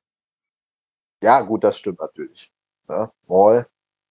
[1.23, 2.51] Ja, gut, das stimmt natürlich.
[2.89, 3.67] Ja, Maul.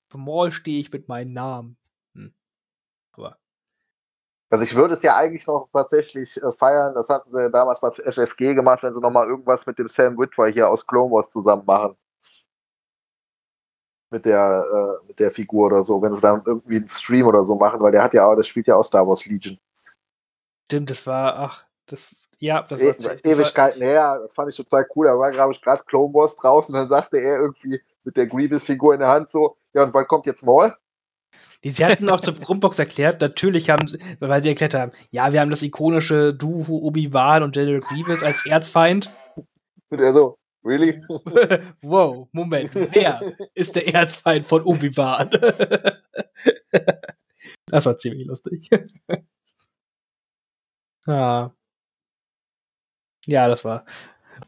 [0.10, 1.78] Für Maul stehe ich mit meinem Namen.
[2.14, 2.34] Hm.
[3.14, 3.38] Aber
[4.52, 7.92] also ich würde es ja eigentlich noch tatsächlich äh, feiern, das hatten sie damals bei
[7.92, 11.64] FFG gemacht, wenn sie nochmal irgendwas mit dem Sam Witwer hier aus Clone Wars zusammen
[11.66, 11.96] machen.
[14.12, 14.66] Mit der,
[15.04, 17.80] äh, mit der Figur oder so, wenn sie dann irgendwie einen Stream oder so machen,
[17.80, 19.60] weil der hat ja auch, das spielt ja auch Star Wars Legion.
[20.66, 24.58] Stimmt, das war, ach, das, ja, das e war das Ewigkeiten her, das fand ich
[24.58, 25.06] total cool.
[25.06, 28.26] Da war, glaube ich, gerade Clone Wars draußen und dann sagte er irgendwie mit der
[28.26, 30.46] Grievous-Figur in der Hand so, ja, und wann kommt jetzt?
[31.64, 35.32] Die, sie hatten auch zur Grundbox erklärt, natürlich haben sie, weil sie erklärt haben, ja,
[35.32, 39.14] wir haben das ikonische Duo Obi-Wan und General Grievous als Erzfeind.
[39.90, 41.04] Und er so, really?
[41.82, 43.20] wow, Moment, wer
[43.54, 45.30] ist der Erzfeind von Obi-Wan?
[47.68, 48.70] das war ziemlich lustig.
[51.08, 51.52] ah.
[53.26, 53.86] Ja, das war.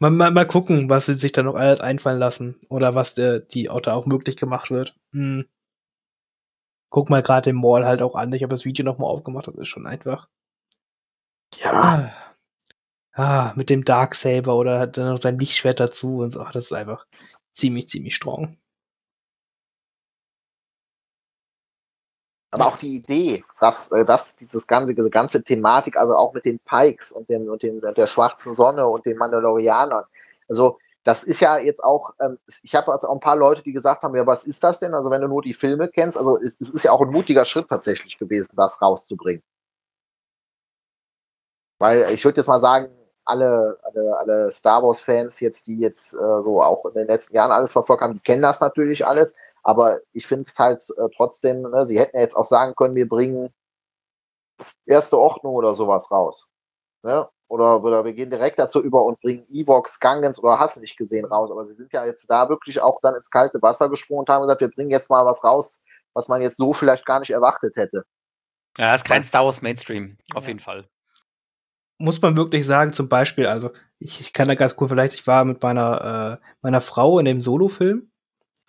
[0.02, 2.60] Mal, mal, mal gucken, was sie sich da noch alles einfallen lassen.
[2.68, 4.96] Oder was der, die Otter auch möglich gemacht wird.
[5.14, 5.46] Hm
[6.92, 8.32] guck mal gerade den Mall halt auch an.
[8.34, 10.30] Ich habe das Video nochmal aufgemacht, das ist schon einfach.
[11.56, 11.72] Ja.
[11.74, 12.14] Ah,
[13.14, 16.42] ah, mit dem Darksaber oder hat dann noch sein Lichtschwert dazu und so.
[16.42, 17.08] Ach, das ist einfach
[17.54, 18.58] ziemlich, ziemlich strong.
[22.54, 26.46] Aber auch die Idee, dass, äh, dass dieses ganze, diese ganze Thematik, also auch mit
[26.46, 30.04] den Pikes und, dem, und dem, der schwarzen Sonne und den Mandalorianern,
[30.50, 33.72] also das ist ja jetzt auch, ähm, ich habe also auch ein paar Leute, die
[33.72, 34.94] gesagt haben, ja, was ist das denn?
[34.94, 37.46] Also wenn du nur die Filme kennst, also es, es ist ja auch ein mutiger
[37.46, 39.42] Schritt tatsächlich gewesen, das rauszubringen.
[41.80, 42.90] Weil ich würde jetzt mal sagen,
[43.26, 47.52] alle, alle, alle Star Wars-Fans jetzt, die jetzt äh, so auch in den letzten Jahren
[47.52, 49.34] alles verfolgt haben, die kennen das natürlich alles.
[49.64, 52.96] Aber ich finde es halt äh, trotzdem, ne, sie hätten ja jetzt auch sagen können,
[52.96, 53.54] wir bringen
[54.86, 56.48] erste Ordnung oder sowas raus.
[57.04, 57.28] Ne?
[57.48, 61.26] Oder, oder wir gehen direkt dazu über und bringen Evox, Gangens oder hast nicht gesehen
[61.26, 61.52] raus.
[61.52, 64.44] Aber sie sind ja jetzt da wirklich auch dann ins kalte Wasser gesprungen und haben
[64.44, 65.84] gesagt, wir bringen jetzt mal was raus,
[66.14, 68.06] was man jetzt so vielleicht gar nicht erwartet hätte.
[68.78, 70.50] Ja, das ist kein Star Wars Mainstream, auf ja.
[70.50, 70.88] jeden Fall.
[71.98, 73.70] muss man wirklich sagen, zum Beispiel, also
[74.00, 77.26] ich, ich kann da ganz cool, vielleicht, ich war mit meiner, äh, meiner Frau in
[77.26, 78.12] dem Solo-Film.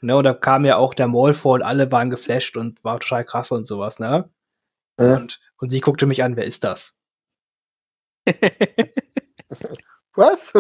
[0.05, 2.99] Ne, und da kam ja auch der Mall vor und alle waren geflasht und war
[2.99, 4.29] total krass und sowas, ne?
[4.99, 5.17] Ja.
[5.17, 6.97] Und, und sie guckte mich an, wer ist das?
[10.15, 10.53] Was?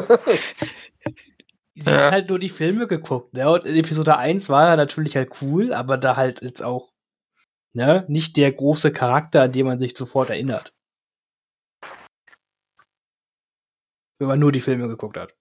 [1.74, 2.06] Sie Ja.
[2.06, 3.50] hat halt nur die Filme geguckt, ne?
[3.50, 6.92] Und in Episode 1 war er natürlich halt cool, aber da halt jetzt auch,
[7.74, 10.74] ne, nicht der große Charakter, an den man sich sofort erinnert.
[14.18, 15.34] Wenn man nur die Filme geguckt hat.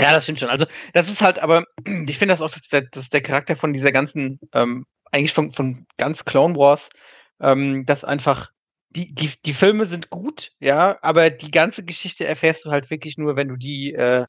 [0.00, 0.48] Ja, das stimmt schon.
[0.48, 1.64] Also, das ist halt, aber
[2.06, 5.52] ich finde das auch, dass der, dass der Charakter von dieser ganzen, ähm, eigentlich von,
[5.52, 6.90] von ganz Clone Wars,
[7.40, 8.50] ähm, dass einfach
[8.90, 13.18] die, die, die Filme sind gut, ja, aber die ganze Geschichte erfährst du halt wirklich
[13.18, 14.26] nur, wenn du die, äh,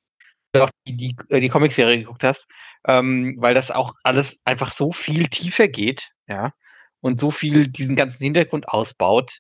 [0.88, 2.48] die, die, äh, die Comicserie geguckt hast,
[2.88, 6.54] ähm, weil das auch alles einfach so viel tiefer geht, ja,
[7.00, 9.40] und so viel diesen ganzen Hintergrund ausbaut,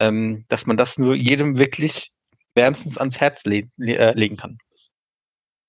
[0.00, 2.12] ähm, dass man das nur jedem wirklich
[2.54, 4.58] wärmstens ans Herz le le äh, legen kann.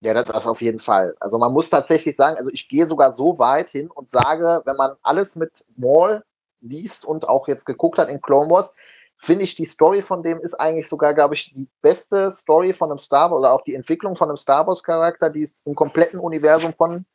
[0.02, 1.15] Ja, das, das auf jeden Fall.
[1.19, 4.76] Also man muss tatsächlich sagen, also ich gehe sogar so weit hin und sage, wenn
[4.76, 6.24] man alles mit Maul
[6.61, 8.74] liest und auch jetzt geguckt hat in Clone Wars,
[9.18, 12.91] finde ich die Story von dem ist eigentlich sogar, glaube ich, die beste Story von
[12.91, 15.74] einem Star Wars oder auch die Entwicklung von einem Star Wars Charakter, die es im
[15.74, 17.06] kompletten Universum von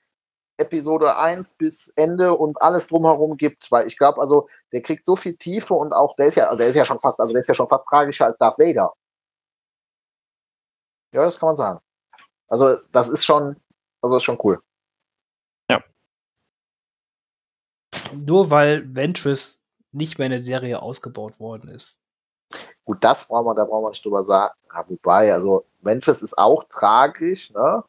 [0.58, 5.16] Episode 1 bis Ende und alles drumherum gibt, weil ich glaube, also der kriegt so
[5.16, 7.48] viel Tiefe und auch der ist ja, der ist ja schon fast, also der ist
[7.48, 8.92] ja schon fast tragischer als Darth Vader.
[11.12, 11.80] Ja, das kann man sagen.
[12.52, 13.56] Also das ist schon,
[14.02, 14.60] also ist schon cool.
[18.14, 21.98] Nur weil Ventress nicht mehr in der Serie ausgebaut worden ist.
[22.84, 24.54] Gut, das brauchen wir, da brauchen wir nicht drüber sagen.
[24.70, 27.82] Ja, wobei, also Memphis ist auch tragisch, ne?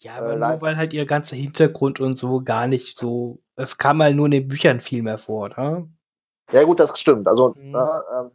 [0.00, 3.38] Ja, Äh, aber leid- nur weil halt ihr ganzer Hintergrund und so gar nicht so.
[3.54, 5.88] Es kam halt nur in den Büchern viel mehr vor, ne?
[6.50, 7.28] Ja, gut, das stimmt.
[7.28, 7.70] Also, Mhm.
[7.72, 8.30] ne, ähm,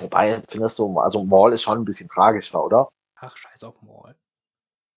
[0.00, 2.88] wobei, findest du, also Maul ist schon ein bisschen tragischer, oder?
[3.16, 4.16] Ach, scheiß auf Maul.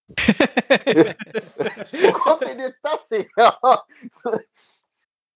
[0.07, 3.57] Wo kommt denn jetzt das her?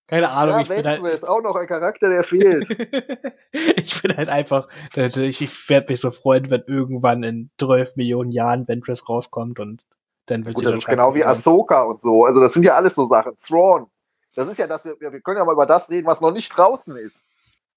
[0.08, 1.24] Keine Ahnung, ja, ich bin halt.
[1.24, 2.70] auch noch ein Charakter, der fehlt.
[3.78, 4.68] ich bin halt einfach.
[4.94, 9.86] Ich, ich werde mich so freuen, wenn irgendwann in 12 Millionen Jahren Ventress rauskommt und
[10.26, 11.24] dann wird sie das ist genau wie.
[11.24, 12.26] Ahsoka und so.
[12.26, 13.38] Also, das sind ja alles so Sachen.
[13.38, 13.90] Thrawn.
[14.36, 16.50] Das ist ja das, wir, wir können ja mal über das reden, was noch nicht
[16.50, 17.20] draußen ist.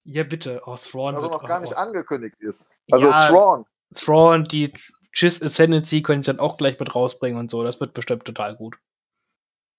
[0.05, 0.61] Ja, bitte.
[0.65, 2.71] Oh, Thrawn Also noch gar nicht angekündigt ist.
[2.91, 3.29] Also Ja.
[3.29, 3.65] Thrawn.
[3.93, 4.71] Thrawn, die
[5.15, 7.63] Chiss Ascendancy können sie dann auch gleich mit rausbringen und so.
[7.63, 8.77] Das wird bestimmt total gut.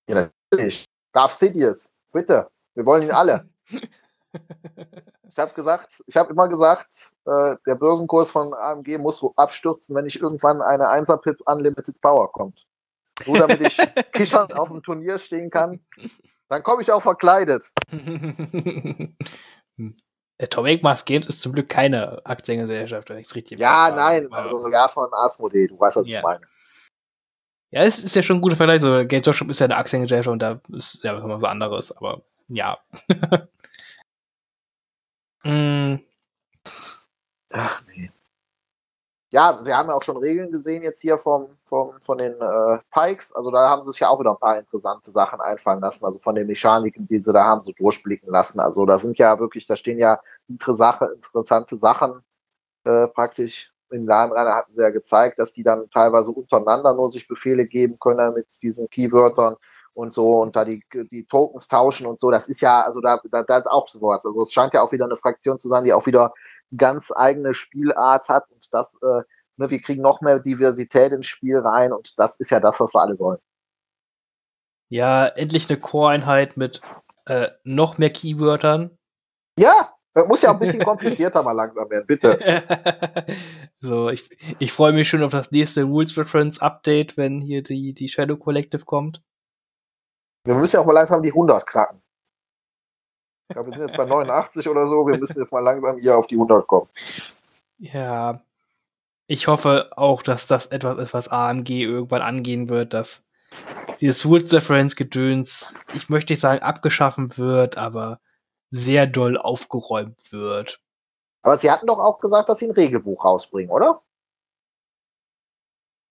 [0.08, 0.86] Ja, natürlich.
[1.12, 1.92] Darth Sidious.
[2.12, 2.48] Bitte.
[2.74, 3.48] Wir wollen ihn alle.
[5.28, 9.94] Ich habe gesagt, ich habe immer gesagt, äh, der Börsenkurs von AMG muss so abstürzen,
[9.94, 12.66] wenn nicht irgendwann eine 1er Pip Unlimited Power kommt.
[13.26, 13.76] Nur damit ich
[14.12, 15.84] kichern auf dem Turnier stehen kann,
[16.48, 17.70] dann komme ich auch verkleidet.
[20.40, 24.68] Atomic Mass Games ist zum Glück keine Aktiengesellschaft, wenn ich es richtig Ja, nein, also
[24.68, 26.18] ja von Asmodee, du weißt, was Ja.
[26.18, 26.40] ich meine.
[27.70, 28.80] Ja, es ist ja schon ein guter Vergleich.
[28.80, 32.22] So, Games Workshop ist ja eine Aktiengesellschaft und da ist ja immer was anderes, aber
[32.48, 32.78] ja.
[35.44, 35.96] mm,
[37.50, 38.10] Ach nee.
[39.30, 42.78] Ja, wir haben ja auch schon Regeln gesehen jetzt hier vom, vom, von den äh,
[42.92, 43.34] Pikes.
[43.34, 46.04] Also da haben sie sich ja auch wieder ein paar interessante Sachen einfallen lassen.
[46.04, 48.60] Also von den Mechaniken, die sie da haben, so durchblicken lassen.
[48.60, 52.22] Also da sind ja wirklich, da stehen ja interessante Sachen
[52.84, 53.72] äh, praktisch.
[53.90, 57.98] Im Ladenreiner hatten sie ja gezeigt, dass die dann teilweise untereinander nur sich Befehle geben
[58.00, 59.56] können mit diesen Keywörtern
[59.96, 62.30] und so und da die, die Tokens tauschen und so.
[62.30, 64.24] Das ist ja, also da, da, da ist auch sowas.
[64.26, 66.34] Also es scheint ja auch wieder eine Fraktion zu sein, die auch wieder
[66.76, 69.22] ganz eigene Spielart hat und das, äh,
[69.56, 72.92] ne, wir kriegen noch mehr Diversität ins Spiel rein und das ist ja das, was
[72.94, 73.38] wir alle wollen.
[74.90, 76.82] ja, endlich eine Core-Einheit mit
[77.26, 78.98] äh, noch mehr Keywörtern.
[79.58, 79.94] Ja,
[80.26, 82.38] muss ja auch ein bisschen komplizierter mal langsam werden, bitte.
[83.76, 84.28] so, ich,
[84.58, 88.36] ich freue mich schon auf das nächste Rules Reference Update, wenn hier die, die Shadow
[88.36, 89.22] Collective kommt.
[90.46, 92.02] Wir müssen ja auch mal langsam die 100 knacken.
[93.48, 96.16] Ich glaube, wir sind jetzt bei 89 oder so, wir müssen jetzt mal langsam hier
[96.16, 96.88] auf die 100 kommen.
[97.78, 98.40] Ja,
[99.26, 103.28] ich hoffe auch, dass das etwas ist, was AMG irgendwann angehen wird, dass
[104.00, 108.20] dieses Rules Reference Gedöns, ich möchte nicht sagen abgeschaffen wird, aber
[108.70, 110.80] sehr doll aufgeräumt wird.
[111.42, 114.02] Aber sie hatten doch auch gesagt, dass sie ein Regelbuch rausbringen, oder?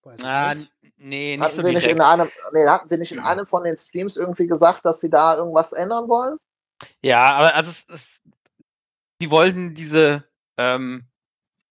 [0.02, 0.72] Weiß ich Ah, nicht.
[0.96, 3.64] Nee, nicht Hatten so sie nicht in einem, nee, hatten sie nicht in einem von
[3.64, 6.38] den Streams irgendwie gesagt, dass sie da irgendwas ändern wollen?
[7.02, 8.22] Ja, aber also es, es,
[9.20, 10.24] sie wollten diese,
[10.58, 11.06] ähm,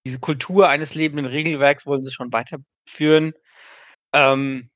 [0.06, 3.34] diese Kultur eines lebenden Regelwerks wollen sie schon weiterführen.
[4.14, 4.70] Ähm,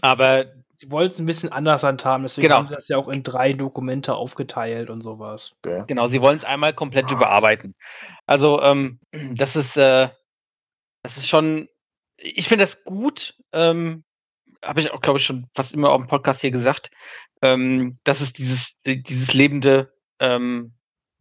[0.00, 0.46] aber
[0.76, 2.56] sie wollten es ein bisschen anders handhaben, deswegen Genau.
[2.56, 5.56] haben sie das ja auch in drei Dokumente aufgeteilt und sowas.
[5.62, 5.84] Okay.
[5.86, 7.74] Genau, sie wollen es einmal komplett überarbeiten.
[8.26, 10.08] Also, ähm, das ist, äh,
[11.02, 11.68] das ist schon,
[12.16, 14.04] ich finde das gut, ähm,
[14.62, 16.90] habe ich auch, glaube ich, schon fast immer auf dem Podcast hier gesagt,
[17.42, 20.74] ähm, dass es dieses, di- dieses lebende ähm,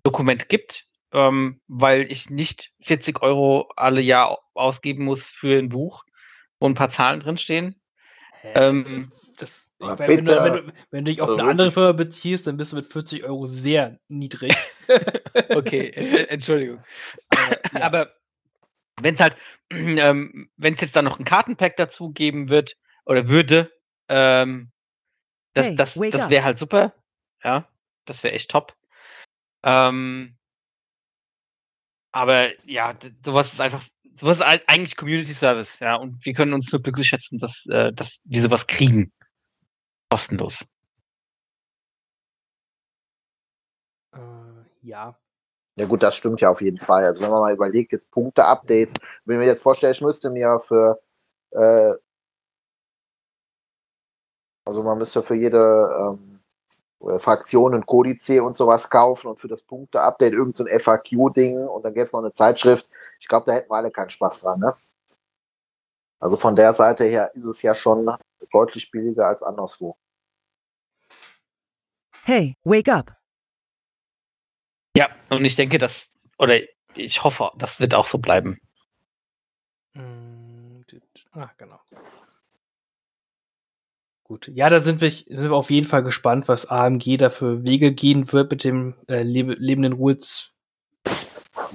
[0.03, 5.69] Dokument gibt, ähm, weil ich nicht 40 Euro alle Jahr au- ausgeben muss für ein
[5.69, 6.03] Buch,
[6.59, 7.79] wo ein paar Zahlen drinstehen.
[8.55, 11.71] Ähm, das, weiß, wenn, du, wenn, du, wenn du dich auf Also eine andere.
[11.71, 14.53] Firma beziehst, dann bist du mit 40 Euro sehr niedrig.
[15.49, 15.89] Okay,
[16.29, 16.83] Entschuldigung.
[17.29, 17.81] Aber, ja.
[17.81, 18.13] Aber
[19.01, 19.37] wenn es halt,
[19.71, 22.75] ähm, wenn es jetzt dann noch ein Kartenpack dazu geben wird
[23.05, 23.71] oder würde,
[24.09, 24.71] ähm,
[25.53, 26.93] das, Hey, das, das wäre halt super.
[27.43, 27.67] Ja,
[28.05, 28.75] das wäre echt top.
[29.63, 30.37] Ähm,
[32.11, 33.83] aber ja, sowas ist einfach,
[34.15, 37.65] sowas ist halt eigentlich Community Service, ja, und wir können uns nur glücklich schätzen, dass,
[37.67, 39.11] äh, dass wir sowas kriegen.
[40.09, 40.65] Kostenlos.
[44.13, 45.19] äh, ja.
[45.75, 47.05] Ja gut, das stimmt ja auf jeden Fall.
[47.05, 48.93] Also wenn man mal überlegt, jetzt Punkte-Updates,
[49.25, 50.99] wenn ich mir jetzt vorstelle, ich müsste mir für
[51.51, 51.93] äh,
[54.65, 55.57] also man müsste für jede
[55.99, 56.39] ähm,
[57.01, 61.83] äh, Fraktion ein Kodice und sowas kaufen und für das Punkte-Update irgend so FAQ-Ding und
[61.83, 62.89] dann gäbe es noch eine Zeitschrift.
[63.19, 64.73] Ich glaube, da hätten wir alle keinen Spaß dran, ne?
[66.19, 68.09] Also von der Seite her ist es ja schon
[68.51, 69.97] deutlich billiger als anderswo.
[72.23, 73.22] Hey, wake up.
[74.95, 76.07] Ja, und ich denke, dass,
[76.37, 76.59] oder
[76.95, 78.59] ich hoffe, das wird auch so bleiben.
[79.93, 80.63] Mm,
[81.31, 81.79] Ah, genau.
[84.23, 84.49] Gut.
[84.53, 87.91] Ja, da sind wir, sind wir auf jeden Fall gespannt, was AMG da für Wege
[87.91, 90.51] gehen wird mit dem äh, lebe, lebenden Rules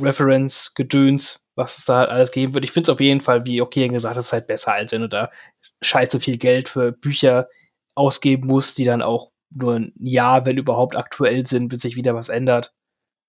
[0.00, 2.64] Reference Gedöns, was es da halt alles geben wird.
[2.64, 5.08] Ich finde es auf jeden Fall, wie okay gesagt, ist halt besser, als wenn du
[5.08, 5.30] da
[5.82, 7.48] scheiße viel Geld für Bücher
[7.94, 12.14] ausgeben musst, die dann auch nur ein Jahr, wenn überhaupt aktuell sind, bis sich wieder
[12.14, 12.72] was ändert.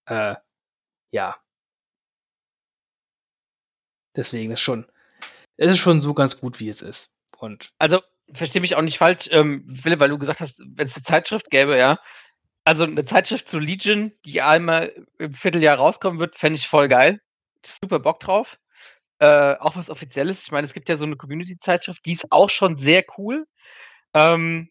[0.09, 0.35] Äh,
[1.11, 1.37] ja.
[4.15, 4.85] Deswegen ist schon,
[5.57, 7.15] es ist schon so ganz gut, wie es ist.
[7.37, 8.01] Und Also,
[8.33, 11.49] verstehe mich auch nicht falsch, ähm, Philipp, weil du gesagt hast, wenn es eine Zeitschrift
[11.51, 11.99] gäbe, ja.
[12.65, 17.21] Also eine Zeitschrift zu Legion, die einmal im Vierteljahr rauskommen wird, fände ich voll geil.
[17.65, 18.59] Super Bock drauf.
[19.19, 20.43] Äh, auch was Offizielles.
[20.43, 23.47] Ich meine, es gibt ja so eine Community-Zeitschrift, die ist auch schon sehr cool.
[24.13, 24.69] Ähm,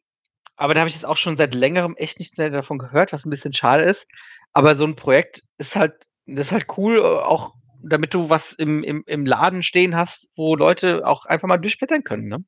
[0.56, 3.24] aber da habe ich jetzt auch schon seit längerem echt nicht mehr davon gehört, was
[3.24, 4.06] ein bisschen schade ist.
[4.52, 8.52] Aber so ein Projekt ist halt, das ist halt cool, äh, auch damit du was
[8.52, 12.44] im, im, im Laden stehen hast, wo Leute auch einfach mal durchblättern können, ne?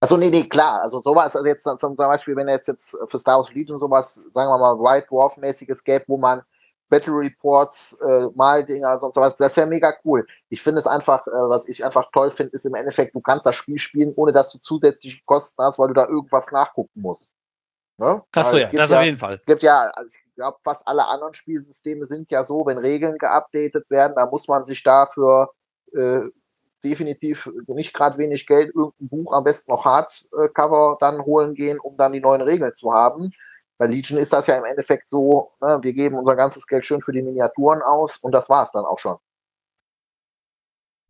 [0.00, 0.80] Also nee, nee, klar.
[0.82, 4.48] Also sowas, also jetzt zum Beispiel, wenn jetzt jetzt für Star Wars Legion sowas, sagen
[4.48, 6.42] wir mal, White Dwarf-mäßiges gäbe, wo man
[6.88, 10.26] Battle Reports, äh, Maldinger und sowas, das wäre mega cool.
[10.48, 13.44] Ich finde es einfach, äh, was ich einfach toll finde, ist im Endeffekt, du kannst
[13.44, 17.32] das Spiel spielen, ohne dass du zusätzliche Kosten hast, weil du da irgendwas nachgucken musst.
[17.98, 18.22] Ne?
[18.32, 19.34] Achso, Weil ja, das auf jeden Fall.
[19.34, 23.90] es gibt ja, also glaube, fast alle anderen Spielsysteme sind ja so, wenn Regeln geupdatet
[23.90, 25.50] werden, da muss man sich dafür
[25.92, 26.22] äh,
[26.84, 31.96] definitiv nicht gerade wenig Geld, irgendein Buch, am besten noch Hardcover dann holen gehen, um
[31.96, 33.32] dann die neuen Regeln zu haben.
[33.78, 37.00] Bei Legion ist das ja im Endeffekt so, ne, wir geben unser ganzes Geld schön
[37.00, 39.16] für die Miniaturen aus und das war es dann auch schon.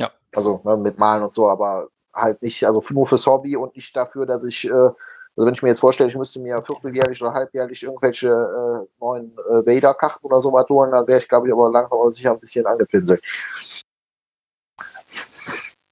[0.00, 0.10] Ja.
[0.34, 3.94] Also ne, mit Malen und so, aber halt nicht, also nur fürs Hobby und nicht
[3.94, 4.90] dafür, dass ich, äh,
[5.38, 9.30] also wenn ich mir jetzt vorstelle, ich müsste mir vierteljährlich oder halbjährlich irgendwelche äh, neuen
[9.38, 12.40] äh, Vader-Karten oder sowas holen, dann wäre ich, glaube ich, aber langsam aber sicher ein
[12.40, 13.22] bisschen angepinselt.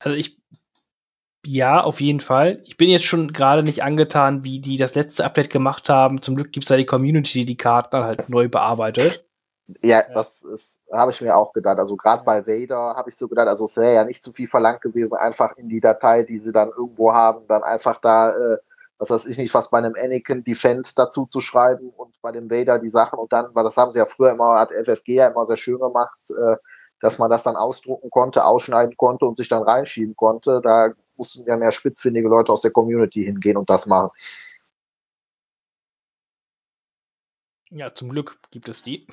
[0.00, 0.36] Also ich,
[1.46, 2.60] ja, auf jeden Fall.
[2.64, 6.20] Ich bin jetzt schon gerade nicht angetan, wie die das letzte Update gemacht haben.
[6.20, 9.24] Zum Glück gibt's da die Community, die die Karten dann halt neu bearbeitet.
[9.80, 10.14] Ja, Ja.
[10.14, 11.78] das ist, habe ich mir auch gedacht.
[11.78, 14.48] Also gerade bei Vader habe ich so gedacht, also es wäre ja nicht zu viel
[14.48, 18.56] verlangt gewesen, einfach in die Datei, die sie dann irgendwo haben, dann einfach da, äh,
[18.98, 22.50] was weiß ich nicht, was bei einem Anakin Defend dazu zu schreiben und bei dem
[22.50, 25.28] Vader die Sachen und dann, weil das haben sie ja früher immer, hat FFG ja
[25.28, 26.56] immer sehr schön gemacht, äh,
[27.00, 30.60] dass man das dann ausdrucken konnte, ausschneiden konnte und sich dann reinschieben konnte.
[30.62, 34.10] Da mussten ja mehr spitzfindige Leute aus der Community hingehen und das machen.
[37.70, 39.06] Ja, zum Glück gibt es die.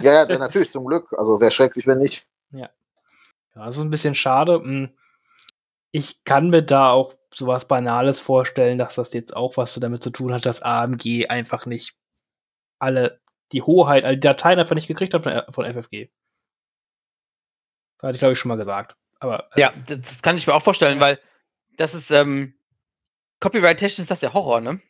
[0.00, 1.12] Ja, ja, natürlich, zum Glück.
[1.16, 2.26] Also wäre schrecklich, wenn nicht.
[2.50, 2.70] Ja,
[3.54, 4.60] das ist ein bisschen schade.
[4.60, 4.90] Hm.
[5.90, 10.10] Ich kann mir da auch sowas Banales vorstellen, dass das jetzt auch was damit zu
[10.10, 11.96] tun hat, dass AMG einfach nicht
[12.78, 13.20] alle
[13.52, 16.08] die Hoheit, alle die Dateien einfach nicht gekriegt hat von, von FFG.
[18.02, 18.96] Hatte ich, glaube ich, schon mal gesagt.
[19.20, 21.18] Aber äh, Ja, das, kann ich mir auch vorstellen, weil
[21.76, 22.54] das ist, ähm,
[23.40, 24.80] Copyright-technisch ist das der Horror, ne?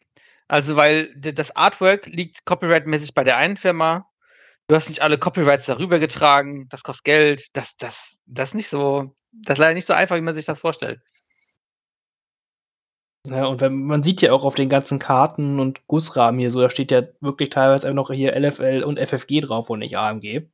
[0.48, 4.08] Also, weil das Artwork liegt copyright-mäßig bei der einen Firma.
[4.66, 7.46] Du hast nicht alle Copyrights darüber getragen, das kostet Geld.
[7.52, 10.46] Das, das, das ist nicht so, das ist leider nicht so einfach, wie man sich
[10.46, 11.00] das vorstellt.
[13.26, 16.60] Ja, und wenn, man sieht ja auch auf den ganzen Karten und Gussrahmen hier so,
[16.60, 20.48] da steht ja wirklich teilweise einfach noch hier LFL und FFG drauf und nicht AMG.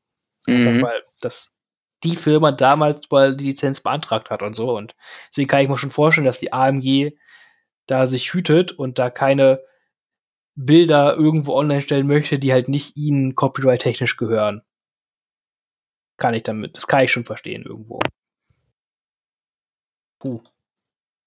[0.47, 0.82] Mhm.
[0.82, 1.55] Weil das
[2.02, 4.77] die Firma damals mal die Lizenz beantragt hat und so.
[4.77, 4.94] Und
[5.28, 7.16] deswegen kann ich mir schon vorstellen, dass die AMG
[7.86, 9.61] da sich hütet und da keine
[10.55, 14.62] Bilder irgendwo online stellen möchte, die halt nicht ihnen copyright-technisch gehören.
[16.16, 17.98] Kann ich damit, das kann ich schon verstehen irgendwo.
[20.25, 20.41] Puh.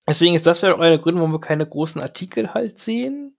[0.08, 3.38] Deswegen ist das vielleicht auch einer Gründe, warum wir keine großen Artikel halt sehen.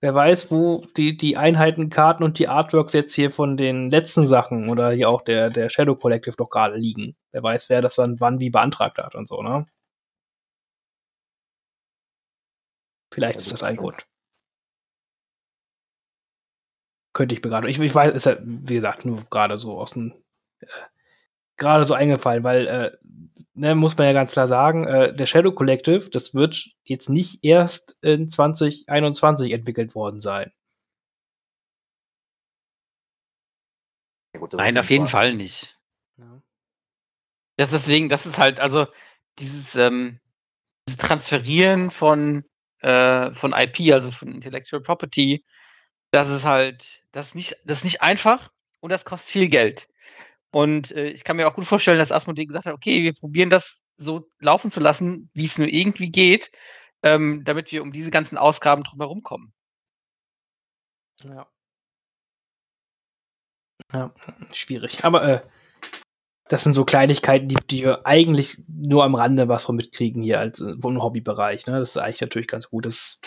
[0.00, 4.68] Wer weiß, wo die, die Einheitenkarten und die Artworks jetzt hier von den letzten Sachen
[4.70, 7.16] oder hier auch der, der Shadow Collective doch gerade liegen.
[7.32, 9.66] Wer weiß, wer das dann wann wie beantragt hat und so, ne?
[13.12, 14.06] Vielleicht ist das ein Grund.
[17.12, 17.68] Könnte ich mir gerade.
[17.68, 20.14] Ich, ich weiß, ist ja, wie gesagt, nur gerade so aus dem.
[20.60, 20.66] Äh,
[21.56, 22.90] gerade so eingefallen, weil äh,
[23.54, 27.44] ne, muss man ja ganz klar sagen, äh, der Shadow Collective, das wird jetzt nicht
[27.44, 30.52] erst in 2021 entwickelt worden sein.
[34.34, 35.78] Ja, gut, Nein, auf jeden Fall, Fall nicht.
[36.18, 36.42] Ja.
[37.56, 38.86] Das deswegen, das ist halt, also
[39.38, 40.20] dieses, ähm,
[40.88, 42.44] dieses Transferieren von,
[42.80, 45.44] äh, von IP, also von Intellectual Property,
[46.12, 48.50] das ist halt, das ist nicht, das ist nicht einfach
[48.80, 49.88] und das kostet viel Geld.
[50.52, 53.50] Und äh, ich kann mir auch gut vorstellen, dass Asmodee gesagt hat, okay, wir probieren
[53.50, 56.52] das so laufen zu lassen, wie es nur irgendwie geht,
[57.02, 59.52] ähm, damit wir um diese ganzen Ausgaben drumherum kommen.
[61.24, 61.48] Ja.
[63.92, 64.14] Ja,
[64.52, 65.04] schwierig.
[65.04, 65.40] Aber äh,
[66.48, 70.38] das sind so Kleinigkeiten, die, die wir eigentlich nur am Rande was von mitkriegen hier
[70.38, 71.66] als äh, Hobbybereich.
[71.66, 71.78] Ne?
[71.78, 72.84] Das ist eigentlich natürlich ganz gut.
[72.84, 73.20] Das,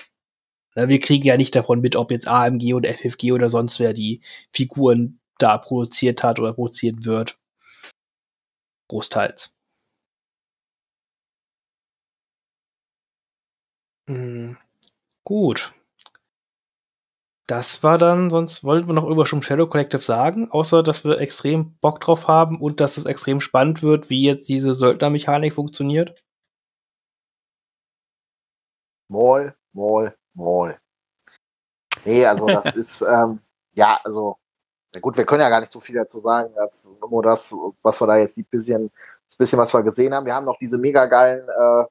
[0.75, 3.93] ne, wir kriegen ja nicht davon mit, ob jetzt AMG oder FFG oder sonst wer
[3.93, 4.21] die
[4.51, 7.37] Figuren da produziert hat oder produzieren wird.
[8.89, 9.55] Großteils.
[14.07, 14.57] Hm,
[15.23, 15.73] gut.
[17.47, 21.19] Das war dann, sonst wollten wir noch irgendwas zum Shadow Collective sagen, außer dass wir
[21.19, 26.23] extrem Bock drauf haben und dass es extrem spannend wird, wie jetzt diese Söldnermechanik funktioniert.
[29.09, 30.79] Mall, Mall, Mall.
[32.03, 33.41] Nee, also das ist, ähm,
[33.73, 34.37] ja, also
[34.95, 38.01] ja gut, wir können ja gar nicht so viel dazu sagen, als nur das, was
[38.01, 38.89] wir da jetzt ein bisschen,
[39.27, 40.25] das bisschen, was wir gesehen haben.
[40.25, 41.85] Wir haben noch diese mega geilen äh,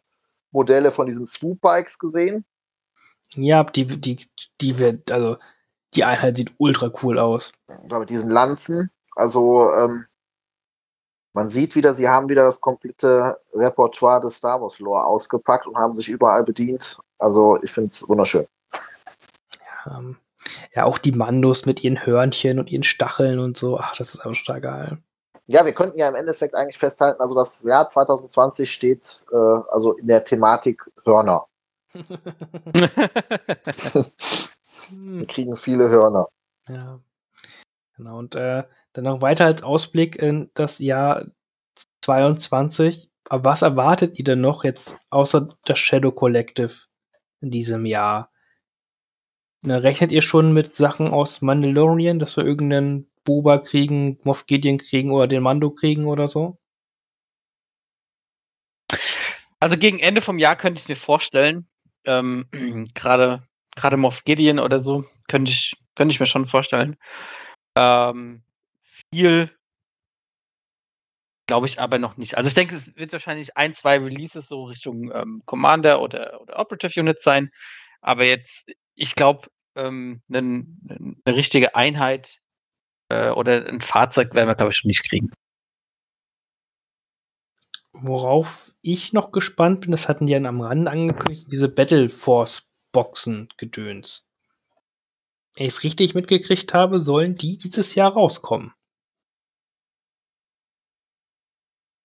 [0.51, 2.45] Modelle von diesen Swoop-Bikes gesehen.
[3.35, 4.19] Ja, die, die,
[4.61, 5.37] die wird, also
[5.95, 7.53] die Einheit sieht ultra cool aus.
[7.91, 8.91] Ja, mit diesen Lanzen.
[9.15, 10.07] Also ähm,
[11.35, 15.77] man sieht wieder, sie haben wieder das komplette Repertoire des Star Wars Lore ausgepackt und
[15.77, 16.99] haben sich überall bedient.
[17.19, 18.47] Also ich finde es wunderschön.
[18.73, 20.17] Ja, ähm,
[20.73, 23.79] ja, auch die Mandos mit ihren Hörnchen und ihren Stacheln und so.
[23.79, 24.99] Ach, das ist auch total geil.
[25.47, 29.93] Ja, wir könnten ja im Endeffekt eigentlich festhalten, also das Jahr 2020 steht äh, also
[29.93, 31.47] in der Thematik Hörner.
[34.91, 36.29] wir kriegen viele Hörner.
[36.69, 36.99] Ja.
[37.97, 38.65] Genau, und äh,
[38.95, 41.27] dann noch weiter als Ausblick in das Jahr
[42.03, 43.11] 22.
[43.29, 46.73] Aber was erwartet ihr denn noch jetzt außer das Shadow Collective
[47.41, 48.31] in diesem Jahr?
[49.67, 54.77] Na, rechnet ihr schon mit Sachen aus Mandalorian, dass wir irgendeinen Boba kriegen, Moff Gideon
[54.77, 56.59] kriegen oder den Mando kriegen oder so?
[59.61, 61.67] Also gegen Ende vom Jahr könnte ich es mir vorstellen.
[62.05, 62.47] Ähm,
[62.95, 63.43] Gerade
[63.75, 66.97] gerade Moff Gideon oder so könnte ich, könnte ich mir schon vorstellen.
[67.77, 68.43] Ähm,
[69.11, 69.51] viel
[71.47, 72.37] glaube ich aber noch nicht.
[72.37, 76.59] Also ich denke, es wird wahrscheinlich ein, zwei Releases so Richtung ähm, Commander oder, oder
[76.59, 77.51] Operative Unit sein.
[78.01, 80.67] Aber jetzt, ich glaube, ähm, eine
[81.27, 82.41] richtige Einheit
[83.09, 85.33] äh, oder ein Fahrzeug werden wir, glaube ich, schon nicht kriegen.
[87.93, 92.91] Worauf ich noch gespannt bin, das hatten die ja am Rand angekündigt, diese Battle Force
[92.93, 94.29] Boxen gedöns.
[95.57, 98.73] Wenn ich es richtig mitgekriegt habe, sollen die dieses Jahr rauskommen.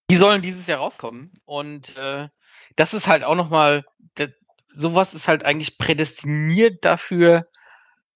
[0.09, 1.39] Die sollen dieses Jahr rauskommen.
[1.45, 2.29] Und äh,
[2.75, 3.85] das ist halt auch nochmal,
[4.79, 7.49] sowas ist halt eigentlich prädestiniert dafür,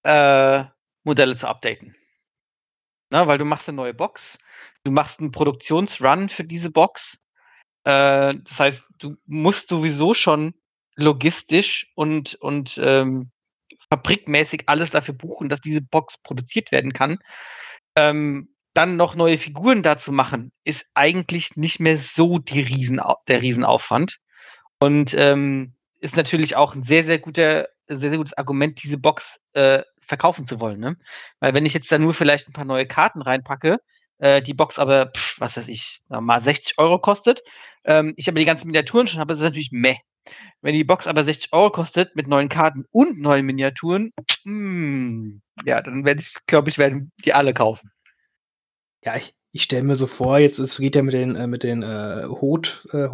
[0.02, 0.64] äh,
[1.04, 1.94] Modelle zu updaten.
[3.10, 4.38] Na, weil du machst eine neue Box,
[4.82, 7.18] du machst einen Produktionsrun für diese Box.
[7.84, 10.54] Äh, das heißt, du musst sowieso schon
[10.96, 13.30] logistisch und, und ähm,
[13.90, 17.18] fabrikmäßig alles dafür buchen, dass diese Box produziert werden kann.
[17.94, 23.42] Ähm, dann noch neue Figuren dazu machen, ist eigentlich nicht mehr so die Riesen, der
[23.42, 24.18] Riesenaufwand.
[24.80, 25.74] Und ähm,
[26.04, 30.44] ist natürlich auch ein sehr, sehr guter, sehr, sehr gutes Argument, diese Box äh, verkaufen
[30.44, 30.78] zu wollen.
[30.78, 30.96] Ne?
[31.40, 33.78] Weil wenn ich jetzt da nur vielleicht ein paar neue Karten reinpacke,
[34.18, 37.42] äh, die Box aber, pff, was weiß ich, mal 60 Euro kostet,
[37.84, 39.96] ähm, ich aber die ganzen Miniaturen schon habe, ist das natürlich meh.
[40.60, 44.12] Wenn die Box aber 60 Euro kostet mit neuen Karten und neuen Miniaturen,
[44.44, 47.90] mh, hm, ja, dann werde ich, glaube ich, werden die alle kaufen.
[49.06, 51.62] Ja, ich, ich stelle mir so vor, jetzt es geht ja mit den äh, mit
[51.62, 53.08] den äh, Hot äh,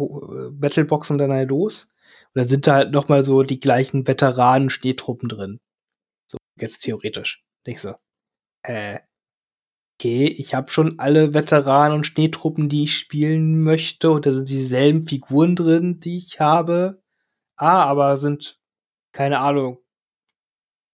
[0.51, 1.87] Battleboxen dann halt los
[2.33, 5.59] und dann sind da halt noch mal so die gleichen Veteranen Schneetruppen drin.
[6.27, 7.43] So jetzt theoretisch.
[7.67, 7.95] Nicht so.
[8.63, 8.99] Äh,
[9.99, 14.49] okay, ich habe schon alle Veteranen und Schneetruppen, die ich spielen möchte und da sind
[14.49, 17.01] dieselben Figuren drin, die ich habe.
[17.57, 18.59] Ah, aber sind
[19.13, 19.81] keine Ahnung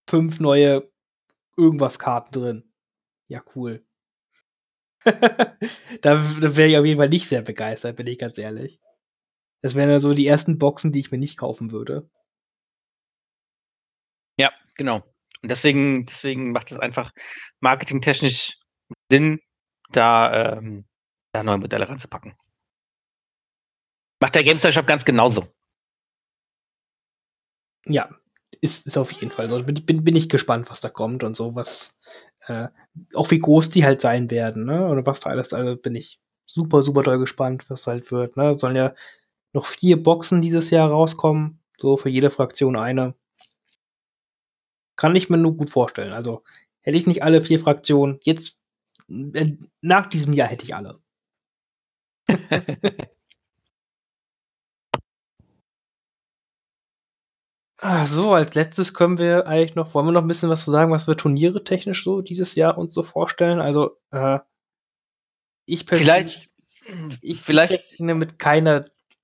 [0.10, 0.90] fünf neue
[1.58, 2.74] irgendwas Karten drin.
[3.28, 3.86] Ja, cool.
[6.02, 6.20] da
[6.56, 8.80] wäre ich auf jeden Fall nicht sehr begeistert, bin ich ganz ehrlich.
[9.62, 12.10] Das wären ja so die ersten Boxen, die ich mir nicht kaufen würde.
[14.40, 15.04] Ja, genau.
[15.42, 17.12] Und deswegen, deswegen macht es einfach
[17.60, 18.60] marketingtechnisch
[19.12, 19.40] Sinn,
[19.92, 20.86] da, ähm,
[21.34, 22.36] da neue Modelle ranzupacken.
[24.20, 25.48] Macht der GameStar Shop ganz genauso.
[27.86, 28.10] Ja,
[28.62, 29.64] ist, ist auf jeden Fall so.
[29.64, 32.00] Bin, bin, bin ich gespannt, was da kommt und so, was,
[32.48, 32.68] äh,
[33.14, 34.88] auch wie groß die halt sein werden, ne?
[34.88, 38.56] Oder was da alles, also bin ich super, super toll gespannt, was halt wird, ne?
[38.56, 38.94] Sollen ja
[39.54, 43.16] noch vier Boxen dieses Jahr rauskommen, so für jede Fraktion eine.
[44.96, 46.14] Kann ich mir nur gut vorstellen.
[46.14, 46.44] Also
[46.82, 48.60] hätte ich nicht alle vier Fraktionen, jetzt
[49.10, 51.00] äh, nach diesem Jahr hätte ich alle.
[57.80, 60.72] Ah, so, als letztes können wir eigentlich noch, wollen wir noch ein bisschen was zu
[60.72, 63.60] sagen, was wir Turniere technisch so dieses Jahr uns so vorstellen?
[63.62, 64.40] Also, äh,
[65.68, 66.50] ich persönlich,
[66.82, 68.84] vielleicht, ich, vielleicht ich rechne mit keiner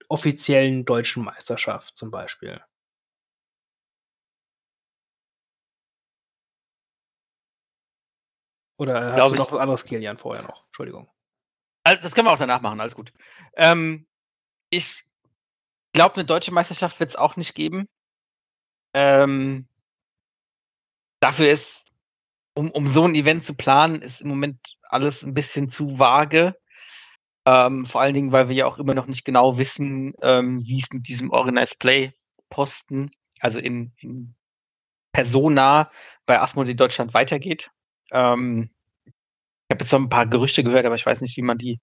[0.09, 2.61] offiziellen deutschen Meisterschaft zum Beispiel.
[8.77, 10.65] Oder hast Glaub du noch was anderes, Kilian, vorher noch?
[10.65, 11.09] Entschuldigung.
[11.84, 13.13] Also, das können wir auch danach machen, alles gut.
[13.55, 14.07] Ähm,
[14.69, 15.05] ich
[15.93, 17.88] glaube, eine deutsche Meisterschaft wird es auch nicht geben.
[18.93, 19.67] Ähm,
[21.19, 21.84] dafür ist,
[22.55, 26.55] um, um so ein Event zu planen, ist im Moment alles ein bisschen zu vage.
[27.45, 30.79] Ähm, vor allen Dingen, weil wir ja auch immer noch nicht genau wissen, ähm, wie
[30.81, 32.13] es mit diesem Organized Play
[32.49, 34.35] Posten, also in, in
[35.11, 35.91] Persona
[36.25, 37.69] bei Asmodee Deutschland weitergeht.
[38.11, 38.69] Ähm,
[39.05, 41.79] ich habe jetzt noch ein paar Gerüchte gehört, aber ich weiß nicht, wie man die,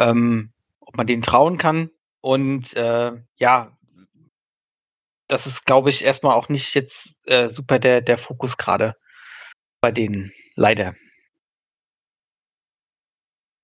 [0.00, 1.90] ähm, ob man denen trauen kann.
[2.20, 3.76] Und äh, ja,
[5.28, 8.96] das ist, glaube ich, erstmal auch nicht jetzt äh, super der, der Fokus gerade
[9.80, 10.94] bei denen, leider.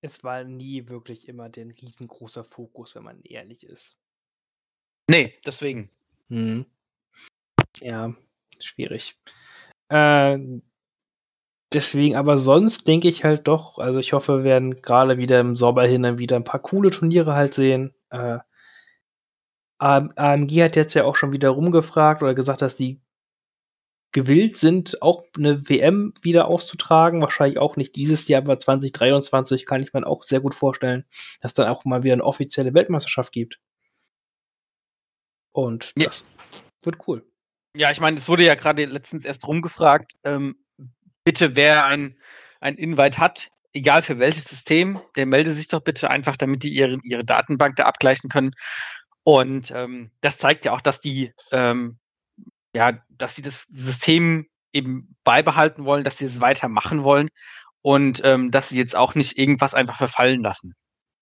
[0.01, 3.97] Es war nie wirklich immer der riesengroßer Fokus, wenn man ehrlich ist.
[5.07, 5.89] Nee, deswegen.
[6.29, 6.65] Hm.
[7.81, 8.13] Ja,
[8.59, 9.15] schwierig.
[9.89, 10.39] Äh,
[11.73, 15.55] deswegen, aber sonst denke ich halt doch, also ich hoffe, wir werden gerade wieder im
[15.55, 17.93] Sommer hin dann wieder ein paar coole Turniere halt sehen.
[18.09, 18.39] Äh,
[19.79, 23.01] AM AMG hat jetzt ja auch schon wieder rumgefragt oder gesagt, dass die
[24.11, 27.21] gewillt sind, auch eine WM wieder auszutragen.
[27.21, 31.05] Wahrscheinlich auch nicht dieses Jahr, aber 2023 kann ich mir auch sehr gut vorstellen,
[31.41, 33.59] dass dann auch mal wieder eine offizielle Weltmeisterschaft gibt.
[35.53, 36.05] Und Ja.
[36.07, 36.25] das
[36.83, 37.25] wird cool.
[37.75, 40.55] Ja, ich meine, es wurde ja gerade letztens erst rumgefragt, ähm,
[41.23, 42.17] bitte wer ein,
[42.59, 46.73] ein Invite hat, egal für welches System, der melde sich doch bitte einfach, damit die
[46.73, 48.51] ihre, ihre Datenbank da abgleichen können.
[49.23, 51.97] Und ähm, das zeigt ja auch, dass die, ähm,
[52.73, 57.29] ja, dass sie das System eben beibehalten wollen, dass sie es weitermachen wollen
[57.81, 60.75] und ähm, dass sie jetzt auch nicht irgendwas einfach verfallen lassen.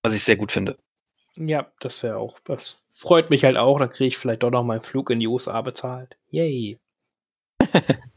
[0.04, 0.78] Was ich sehr gut finde.
[1.38, 3.80] Ja, das wäre auch, das freut mich halt auch.
[3.80, 6.18] Dann kriege ich vielleicht doch noch meinen Flug in die USA bezahlt.
[6.30, 6.80] Yay.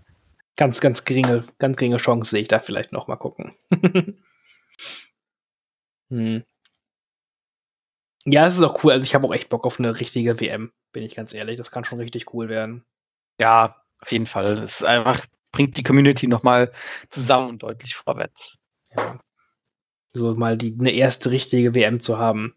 [0.56, 3.52] ganz, ganz geringe, ganz geringe Chance sehe ich da vielleicht noch mal gucken.
[6.10, 6.42] hm.
[8.24, 8.92] Ja, es ist auch cool.
[8.92, 11.56] Also ich habe auch echt Bock auf eine richtige WM, bin ich ganz ehrlich.
[11.56, 12.84] Das kann schon richtig cool werden.
[13.43, 14.59] Ja, auf jeden Fall.
[14.59, 16.73] Es ist einfach, bringt die Community nochmal
[17.09, 18.56] zusammen und deutlich vorwärts.
[18.94, 19.19] Ja.
[20.06, 22.55] So mal die eine erste richtige WM zu haben.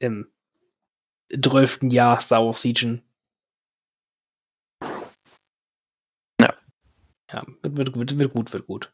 [0.00, 0.30] Im
[1.32, 1.84] 12.
[1.84, 3.02] Jahr Star Wars Legion.
[6.38, 6.54] Ja.
[7.32, 8.92] Ja, wird, wird, wird, wird gut, wird gut.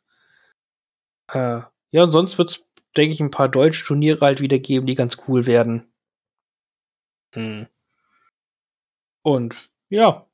[1.32, 2.64] Äh, ja, und sonst wird's,
[2.96, 5.92] denke ich, ein paar deutsche Turniere halt wieder geben, die ganz cool werden.
[7.34, 7.66] Hm.
[9.22, 10.26] Und ja,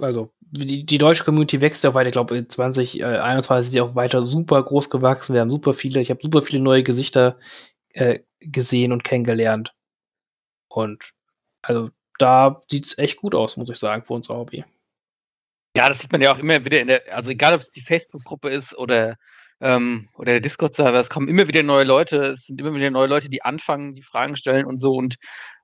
[0.00, 2.08] also die, die deutsche Community wächst ja auch weiter.
[2.08, 5.34] Ich glaube, 2021 ist sie auch weiter super groß gewachsen.
[5.34, 7.38] Wir haben super viele, ich habe super viele neue Gesichter
[7.90, 9.74] äh, gesehen und kennengelernt.
[10.68, 11.12] Und
[11.62, 14.64] also da sieht's echt gut aus, muss ich sagen, für unser Hobby.
[15.76, 17.82] Ja, das sieht man ja auch immer wieder in der, also egal ob es die
[17.82, 19.16] Facebook-Gruppe ist oder
[19.60, 23.08] ähm, oder der Discord-Server, es kommen immer wieder neue Leute, es sind immer wieder neue
[23.08, 25.16] Leute, die anfangen, die Fragen stellen und so und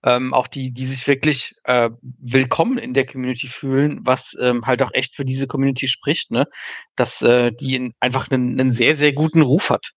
[0.05, 4.83] ähm, auch die, die sich wirklich äh, willkommen in der Community fühlen, was ähm, halt
[4.83, 6.47] auch echt für diese Community spricht, ne?
[6.97, 9.93] Dass äh, die in, einfach einen, einen sehr, sehr guten Ruf hat.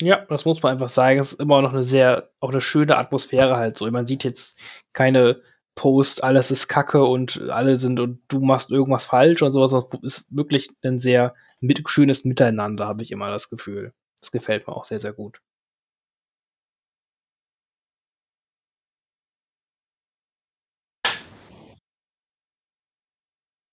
[0.00, 1.18] Ja, das muss man einfach sagen.
[1.18, 3.90] Es ist immer noch eine sehr, auch eine schöne Atmosphäre halt so.
[3.90, 4.60] Man sieht jetzt
[4.92, 5.40] keine
[5.76, 9.70] Post, alles ist Kacke und alle sind und du machst irgendwas falsch und sowas.
[9.70, 13.92] Das ist wirklich ein sehr mit, schönes Miteinander, habe ich immer das Gefühl.
[14.20, 15.40] Das gefällt mir auch sehr, sehr gut.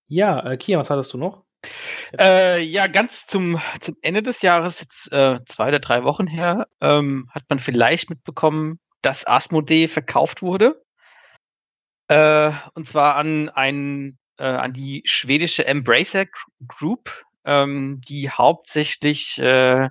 [0.08, 1.44] Ja, äh, Kia, was hattest du noch?
[2.18, 6.68] Äh, ja, ganz zum, zum Ende des Jahres, jetzt äh, zwei oder drei Wochen her,
[6.80, 10.83] ähm, hat man vielleicht mitbekommen, dass Asmodee verkauft wurde.
[12.08, 16.26] Äh, und zwar an ein, äh, an die schwedische Embracer
[16.66, 19.88] Group, ähm, die hauptsächlich äh,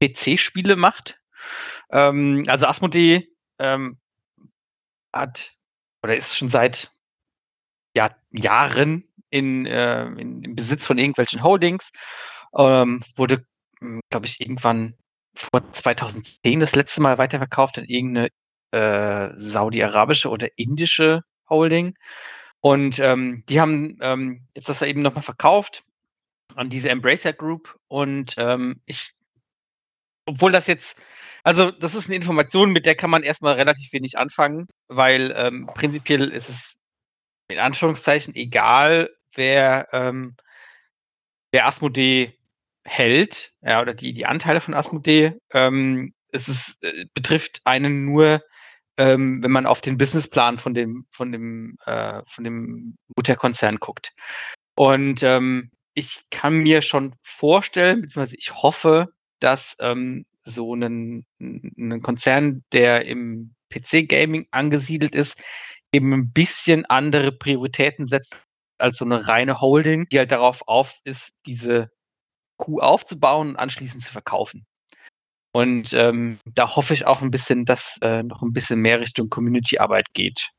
[0.00, 1.18] PC-Spiele macht.
[1.90, 3.28] Ähm, also Asmodee
[3.58, 3.98] ähm,
[5.12, 5.54] hat
[6.02, 6.90] oder ist schon seit
[7.96, 11.90] ja, Jahren in, äh, in, im Besitz von irgendwelchen Holdings.
[12.56, 13.46] Ähm, wurde,
[13.80, 14.94] hm, glaube ich, irgendwann
[15.34, 18.28] vor 2010 das letzte Mal weiterverkauft an irgendeine
[18.72, 21.22] äh, saudi-arabische oder indische
[21.52, 21.96] Holding.
[22.60, 25.84] Und ähm, die haben ähm, jetzt das eben nochmal verkauft
[26.54, 27.78] an diese Embracer Group.
[27.88, 29.14] Und ähm, ich,
[30.26, 30.96] obwohl das jetzt,
[31.42, 35.66] also das ist eine Information, mit der kann man erstmal relativ wenig anfangen, weil ähm,
[35.74, 36.74] prinzipiell ist es
[37.48, 40.36] in Anführungszeichen egal, wer, ähm,
[41.50, 42.38] wer Asmodee
[42.84, 45.34] hält, ja, oder die, die Anteile von Asmodee.
[45.52, 48.42] Ähm, es ist, äh, betrifft einen nur,
[48.96, 54.12] ähm, wenn man auf den Businessplan von dem, von dem, äh, von dem Mutterkonzern guckt.
[54.76, 59.08] Und ähm, ich kann mir schon vorstellen, beziehungsweise ich hoffe,
[59.40, 65.40] dass ähm, so ein, ein Konzern, der im PC-Gaming angesiedelt ist,
[65.92, 68.42] eben ein bisschen andere Prioritäten setzt
[68.78, 71.90] als so eine reine Holding, die halt darauf auf ist, diese
[72.56, 74.66] Kuh aufzubauen und anschließend zu verkaufen.
[75.52, 79.28] Und ähm, da hoffe ich auch ein bisschen, dass äh, noch ein bisschen mehr Richtung
[79.28, 80.50] Community-Arbeit geht.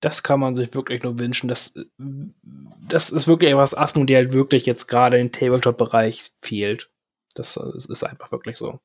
[0.00, 1.48] Das kann man sich wirklich nur wünschen.
[1.48, 6.90] Das, das ist wirklich etwas Asmodee halt wirklich jetzt gerade im Tabletop-Bereich fehlt.
[7.34, 8.80] Das, das ist einfach wirklich so.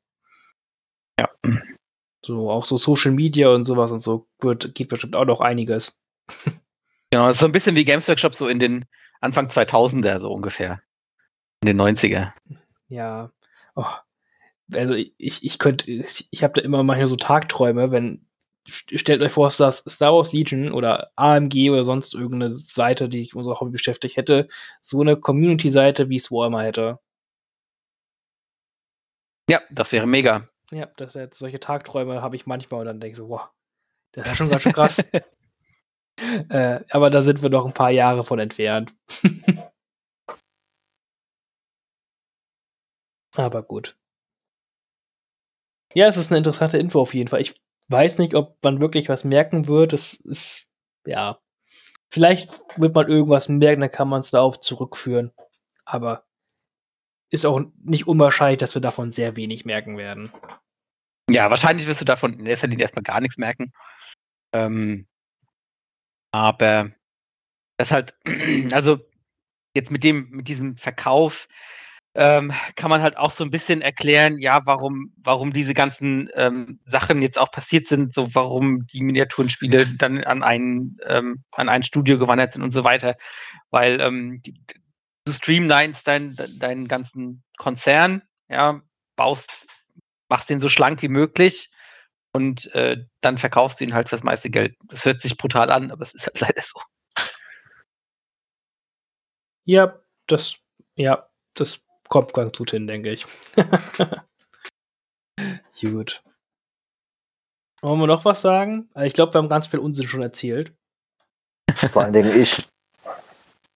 [1.20, 1.30] Ja.
[2.26, 5.98] So, auch so Social Media und sowas und so wird, geht bestimmt auch noch einiges.
[7.12, 8.86] Genau, so ein bisschen wie Games Workshop so in den
[9.22, 10.82] Anfang 2000er, so ungefähr.
[11.64, 12.34] In den 90er.
[12.90, 13.32] Ja.
[13.76, 13.86] Oh.
[14.74, 18.26] Also ich, ich könnte, ich, ich habe da immer manchmal so Tagträume, wenn,
[18.66, 23.34] stellt euch vor, dass Star Wars Legion oder AMG oder sonst irgendeine Seite, die ich
[23.34, 24.50] unser Hobby beschäftigt hätte,
[24.82, 27.00] so eine Community-Seite wie Swarmer hätte.
[29.50, 30.50] Ja, das wäre mega.
[30.72, 33.48] Ja, das solche Tagträume habe ich manchmal und dann denke ich so, wow,
[34.12, 35.00] das ist schon ganz schön krass.
[36.50, 38.92] äh, aber da sind wir noch ein paar Jahre von entfernt.
[43.36, 43.98] aber gut.
[45.94, 47.42] Ja, es ist eine interessante Info auf jeden Fall.
[47.42, 47.54] Ich
[47.90, 49.94] weiß nicht, ob man wirklich was merken wird.
[49.94, 50.70] Es ist,
[51.06, 51.40] ja.
[52.10, 52.50] Vielleicht
[52.80, 55.32] wird man irgendwas merken, dann kann man es darauf zurückführen.
[55.86, 56.26] Aber
[57.32, 60.32] ist auch nicht unwahrscheinlich, dass wir davon sehr wenig merken werden.
[61.30, 63.74] Ja, wahrscheinlich wirst du davon in erster Linie erstmal gar nichts merken.
[64.54, 65.08] Ähm,
[66.32, 66.92] aber
[67.78, 68.16] das halt,
[68.72, 69.00] also
[69.76, 71.48] jetzt mit dem, mit diesem Verkauf
[72.16, 76.80] ähm, kann man halt auch so ein bisschen erklären, ja, warum, warum diese ganzen ähm,
[76.86, 81.84] Sachen jetzt auch passiert sind, so warum die Miniaturenspiele dann an ein, ähm, an ein
[81.84, 83.16] Studio gewandert sind und so weiter.
[83.72, 84.54] Weil ähm, die,
[85.26, 88.82] du streamlinest deinen ganzen Konzern, ja,
[89.16, 89.68] baust,
[90.30, 91.72] machst den so schlank wie möglich
[92.32, 94.76] und äh, dann verkaufst du ihn halt fürs meiste Geld.
[94.86, 96.80] Das hört sich brutal an, aber es ist halt leider so.
[99.66, 100.62] Ja, das,
[100.96, 103.26] ja, das kommt ganz gut hin, denke ich.
[105.82, 106.24] gut.
[107.82, 108.88] Wollen wir noch was sagen?
[109.02, 110.76] Ich glaube, wir haben ganz viel Unsinn schon erzählt.
[111.92, 112.70] Vor allen Dingen ich.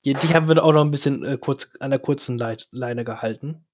[0.06, 3.04] Die, die haben wir auch noch ein bisschen äh, kurz an der kurzen Leit Leine
[3.04, 3.66] gehalten.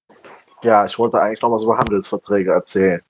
[0.62, 3.02] Ja, ich wollte eigentlich noch was über Handelsverträge erzählen.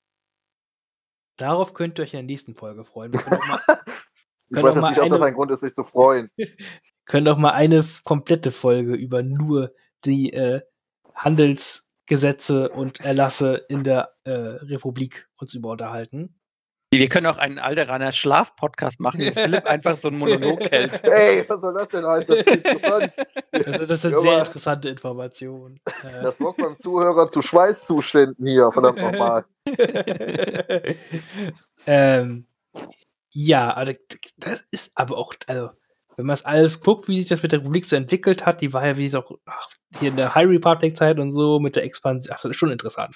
[1.37, 3.13] Darauf könnt ihr euch in der nächsten Folge freuen.
[3.13, 3.61] Wir können mal,
[4.49, 6.29] ich weiß jetzt nicht, ob das ein Grund ist, sich zu freuen.
[7.05, 9.73] können doch mal eine komplette Folge über nur
[10.03, 10.61] die äh,
[11.15, 16.39] Handelsgesetze und Erlasse in der äh, Republik uns über unterhalten.
[16.99, 21.03] Wir können auch einen Alderaner Schlaf-Podcast machen, wo Philipp einfach so einen Monolog hält.
[21.03, 22.27] Hey, was soll das denn heißen?
[22.27, 23.11] Das ist interessant.
[23.51, 25.79] Das, das sind Ja, sehr interessante Informationen.
[26.03, 29.45] Äh, Das sorgt beim Zuhörer zu Schweißzuständen hier, verdammt nochmal.
[31.87, 32.47] ähm,
[33.33, 33.93] ja, also
[34.37, 35.71] das ist aber auch, also,
[36.15, 38.73] wenn man es alles guckt, wie sich das mit der Republik so entwickelt hat, die
[38.73, 39.67] war ja wie es auch ach,
[39.99, 43.15] hier in der High Republic-Zeit und so mit der Expansion, ach, das ist schon interessant.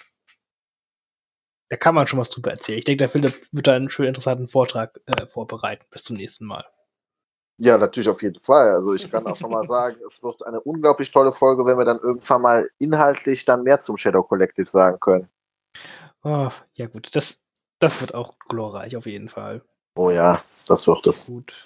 [1.70, 2.80] Da kann man schon was drüber erzählen.
[2.80, 5.86] Ich denke, der Philipp wird da einen schönen interessanten Vortrag äh, vorbereiten.
[5.92, 6.66] Bis zum nächsten Mal.
[7.60, 8.70] Ja, natürlich auf jeden Fall.
[8.76, 11.86] Also ich kann auch schon mal sagen, es wird eine unglaublich tolle Folge, wenn wir
[11.86, 15.30] dann irgendwann mal inhaltlich dann mehr zum Shadow Collective sagen können.
[16.24, 17.44] Oh, ja gut, das,
[17.78, 19.62] das wird auch glorreich auf jeden Fall.
[19.96, 21.26] Oh ja, das wird es.
[21.26, 21.66] Gut.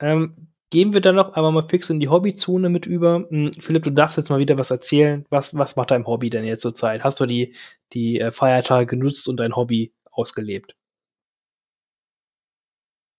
[0.00, 3.26] Ähm, gehen wir dann noch einmal mal fix in die Hobbyzone mit über.
[3.28, 5.24] Hm, Philipp, du darfst jetzt mal wieder was erzählen.
[5.30, 7.04] Was, was macht dein Hobby denn jetzt zur Zeit?
[7.04, 7.54] Hast du die,
[7.92, 10.74] die äh, Feiertage genutzt und dein Hobby ausgelebt?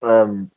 [0.02, 0.50] Ähm,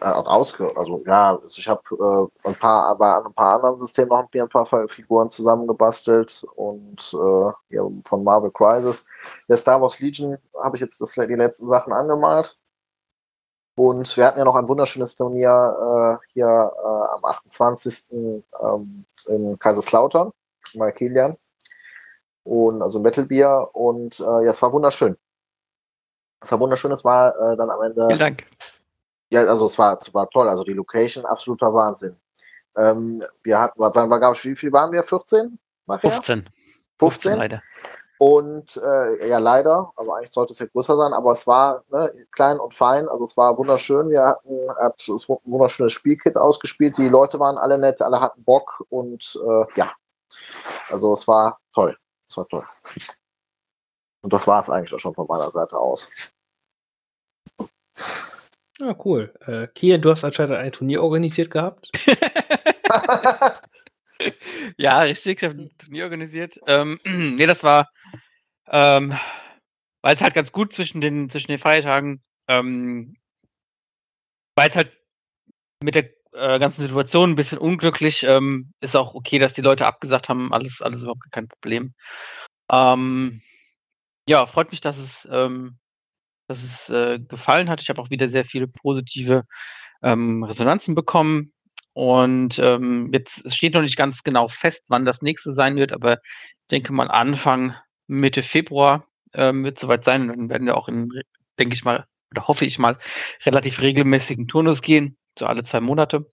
[0.00, 4.10] äh, ausge also ja, also ich habe äh, ein paar bei ein paar anderen Systemen
[4.10, 9.06] noch ein paar Figuren zusammengebastelt und äh, ja, von Marvel Crisis.
[9.48, 12.56] Der Star Wars Legion habe ich jetzt das, die letzten Sachen angemalt.
[13.78, 18.06] Und wir hatten ja noch ein wunderschönes Turnier äh, hier äh, am 28.
[18.10, 20.32] Ähm, in Kaiserslautern,
[20.74, 21.36] bei Kilian.
[22.42, 23.70] Und also Metal Beer.
[23.72, 25.16] Und äh, ja, es war wunderschön.
[26.40, 28.06] Es war wunderschön, es war äh, dann am Ende.
[28.08, 28.46] Vielen Dank.
[29.30, 30.48] Ja, also es war, es war toll.
[30.48, 32.16] Also die Location, absoluter Wahnsinn.
[32.76, 35.04] Ähm, wir hatten, wann war, gab wie viel waren wir?
[35.04, 35.56] 14?
[35.86, 36.10] Nachher?
[36.10, 36.50] 15.
[36.98, 37.36] 15?
[37.36, 37.62] leider.
[38.18, 42.10] Und äh, ja, leider, also eigentlich sollte es ja größer sein, aber es war ne,
[42.32, 44.10] klein und fein, also es war wunderschön.
[44.10, 48.42] Wir hatten er hat ein wunderschönes Spielkit ausgespielt, die Leute waren alle nett, alle hatten
[48.42, 49.92] Bock und äh, ja,
[50.90, 51.96] also es war toll.
[52.28, 52.64] Es war toll.
[54.22, 56.10] Und das war es eigentlich auch schon von meiner Seite aus.
[58.80, 59.32] Ah, cool.
[59.46, 61.90] Äh, Kian, du hast anscheinend ein Turnier organisiert gehabt.
[64.76, 65.42] ja, richtig.
[65.42, 66.58] Ich habe ein Turnier organisiert.
[66.66, 67.90] Ähm, nee, das war,
[68.68, 69.10] ähm,
[70.02, 72.22] war jetzt halt ganz gut zwischen den, zwischen den Feiertagen.
[72.48, 73.16] Ähm,
[74.56, 74.92] war jetzt halt
[75.82, 78.24] mit der äh, ganzen Situation ein bisschen unglücklich.
[78.24, 80.52] Ähm, ist auch okay, dass die Leute abgesagt haben.
[80.52, 81.94] Alles, alles überhaupt kein Problem.
[82.70, 83.42] Ähm,
[84.28, 85.78] ja, freut mich, dass es, ähm,
[86.48, 87.80] dass es äh, gefallen hat.
[87.80, 89.44] Ich habe auch wieder sehr viele positive
[90.02, 91.52] ähm, Resonanzen bekommen.
[91.98, 96.20] Und ähm, jetzt steht noch nicht ganz genau fest, wann das nächste sein wird, aber
[96.22, 97.74] ich denke mal Anfang
[98.06, 100.22] Mitte Februar ähm, wird soweit sein.
[100.22, 101.10] Und dann werden wir auch in,
[101.58, 102.98] denke ich mal, oder hoffe ich mal,
[103.44, 106.30] relativ regelmäßigen Turnus gehen, so alle zwei Monate.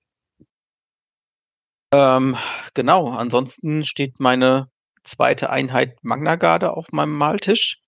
[1.96, 2.38] Ähm,
[2.76, 4.70] genau, ansonsten steht meine
[5.04, 7.82] zweite Einheit Magna Garde auf meinem Maltisch,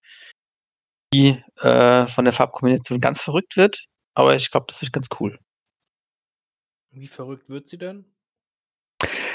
[1.14, 3.86] die äh, von der Farbkombination ganz verrückt wird,
[4.16, 5.38] aber ich glaube, das wird ganz cool.
[7.00, 8.06] Wie verrückt wird sie denn?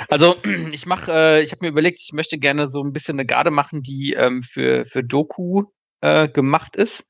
[0.09, 0.37] Also
[0.73, 3.51] ich mache, äh, ich habe mir überlegt, ich möchte gerne so ein bisschen eine Garde
[3.51, 5.65] machen, die ähm, für, für Doku
[6.01, 7.05] äh, gemacht ist.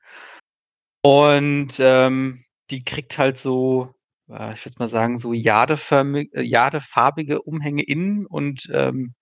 [1.01, 3.93] Und ähm, die kriegt halt so,
[4.29, 9.15] äh, ich würde mal sagen, so äh, jadefarbige Umhänge innen und ähm,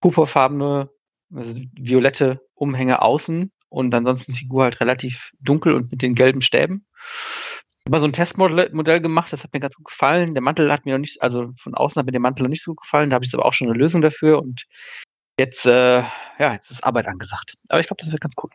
[0.00, 0.90] purpurfarbene,
[1.34, 6.42] also violette Umhänge außen und ansonsten die Figur halt relativ dunkel und mit den gelben
[6.42, 6.86] Stäben.
[7.88, 10.34] Ich habe mal so ein Testmodell Modell gemacht, das hat mir ganz gut gefallen.
[10.34, 12.62] Der Mantel hat mir noch nicht, also von außen hat mir der Mantel noch nicht
[12.62, 13.08] so gut gefallen.
[13.08, 14.66] Da habe ich aber auch schon eine Lösung dafür und
[15.40, 17.54] jetzt, äh, ja, jetzt ist Arbeit angesagt.
[17.70, 18.50] Aber ich glaube, das wird ganz cool.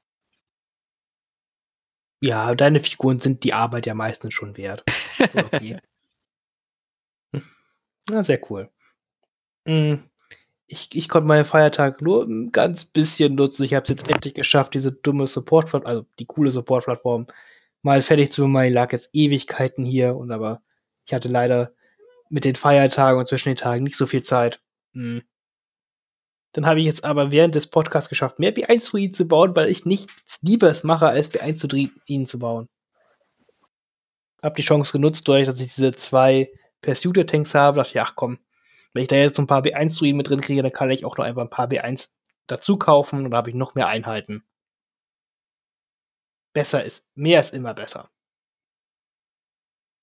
[2.22, 4.84] Ja, deine Figuren sind die Arbeit ja meistens schon wert.
[5.20, 5.80] Okay.
[8.08, 8.70] Na, sehr cool.
[9.68, 10.04] Hm,
[10.68, 13.64] Ich, ich konnte meine Feiertage nur ein ganz bisschen nutzen.
[13.64, 17.26] Ich habe es jetzt endlich geschafft, diese dumme Support, also die coole Support-Plattform
[17.84, 18.68] mal fertig zu machen.
[18.68, 20.62] Die lag jetzt Ewigkeiten hier und aber
[21.06, 21.74] ich hatte leider
[22.30, 24.60] mit den Feiertagen und zwischen den Tagen nicht so viel Zeit.
[24.94, 25.22] Hm.
[26.54, 29.86] Dann habe ich jetzt aber während des Podcasts geschafft, mehr B1-Druiden zu bauen, weil ich
[29.86, 32.70] nichts Liebes mache, als B1-Druiden zu bauen.
[34.42, 36.52] Hab die Chance genutzt, dadurch, dass ich diese zwei
[36.82, 38.40] Pursuit-Tanks habe, dachte ich, ach komm,
[38.94, 41.26] wenn ich da jetzt ein paar B1-Druiden mit drin kriege, dann kann ich auch noch
[41.26, 42.12] einfach ein paar B1
[42.46, 44.44] dazu kaufen und da habe ich noch mehr Einheiten.
[46.54, 48.10] Besser ist, mehr ist immer besser.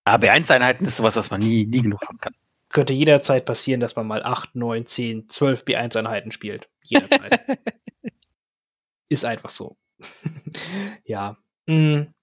[0.05, 2.35] Aber B1-Einheiten ist sowas, was man nie, nie genug haben kann.
[2.68, 6.68] Könnte jederzeit passieren, dass man mal 8, 9, 10, 12 B1-Einheiten spielt.
[6.85, 7.44] Jederzeit.
[9.09, 9.77] ist einfach so.
[11.05, 11.36] ja.
[11.66, 12.14] Mhm.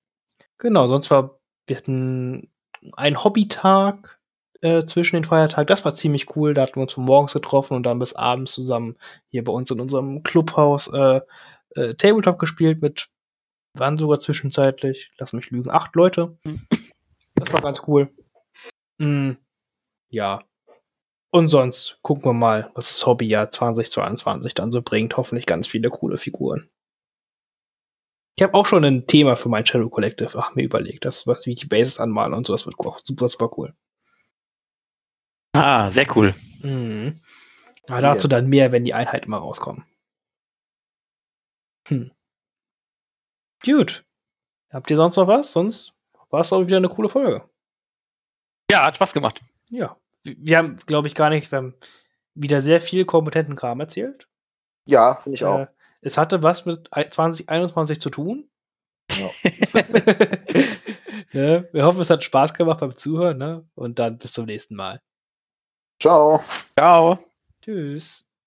[0.58, 2.50] Genau, sonst war, wir hatten
[2.96, 4.20] einen Hobbytag
[4.62, 5.68] äh, zwischen den Feiertagen.
[5.68, 6.54] Das war ziemlich cool.
[6.54, 8.96] Da hatten wir uns von morgens getroffen und dann bis abends zusammen
[9.30, 11.22] hier bei uns in unserem Clubhaus äh,
[11.76, 13.08] äh, Tabletop gespielt mit
[13.76, 16.38] Waren sogar zwischenzeitlich, lass mich lügen, acht Leute.
[17.36, 18.10] Das war ganz cool.
[19.00, 19.38] Hm,
[20.10, 20.44] ja.
[21.32, 25.18] Und sonst gucken wir mal, was das Hobbyjahr 2022 dann so bringt.
[25.18, 26.70] Hoffentlich ganz viele coole Figuren.
[28.36, 31.48] Ich habe auch schon ein Thema für mein Shadow Collective ach, mir überlegt, das was
[31.48, 33.74] wie die Bases anmalen und so, das wird auch super, super cool.
[35.54, 36.36] Ah, sehr cool.
[36.62, 37.20] Mhm.
[37.88, 39.86] Aber dazu dann mehr, wenn die Einheiten mal rauskommen.
[41.88, 42.12] Hm.
[43.64, 44.06] Gut.
[44.72, 45.52] Habt ihr sonst noch was?
[45.52, 45.94] Sonst
[46.30, 47.50] war es, glaube ich, wieder eine coole Folge.
[48.70, 49.42] Ja, hat Spaß gemacht.
[49.70, 49.98] Ja.
[50.24, 51.74] Wir haben, glaube ich, gar nicht, wir haben
[52.34, 54.28] wieder sehr viel kompetenten Kram erzählt.
[54.86, 55.60] Ja, finde ich auch.
[55.60, 55.68] Äh,
[56.02, 58.50] es hatte was mit 2021 zu tun.
[59.12, 59.30] Ja.
[61.34, 61.70] ne?
[61.72, 63.38] Wir hoffen, es hat Spaß gemacht beim Zuhören.
[63.38, 63.68] Ne?
[63.76, 65.02] Und dann bis zum nächsten Mal.
[66.02, 66.44] Ciao.
[66.76, 67.20] Ciao.
[67.62, 68.27] Tschüss.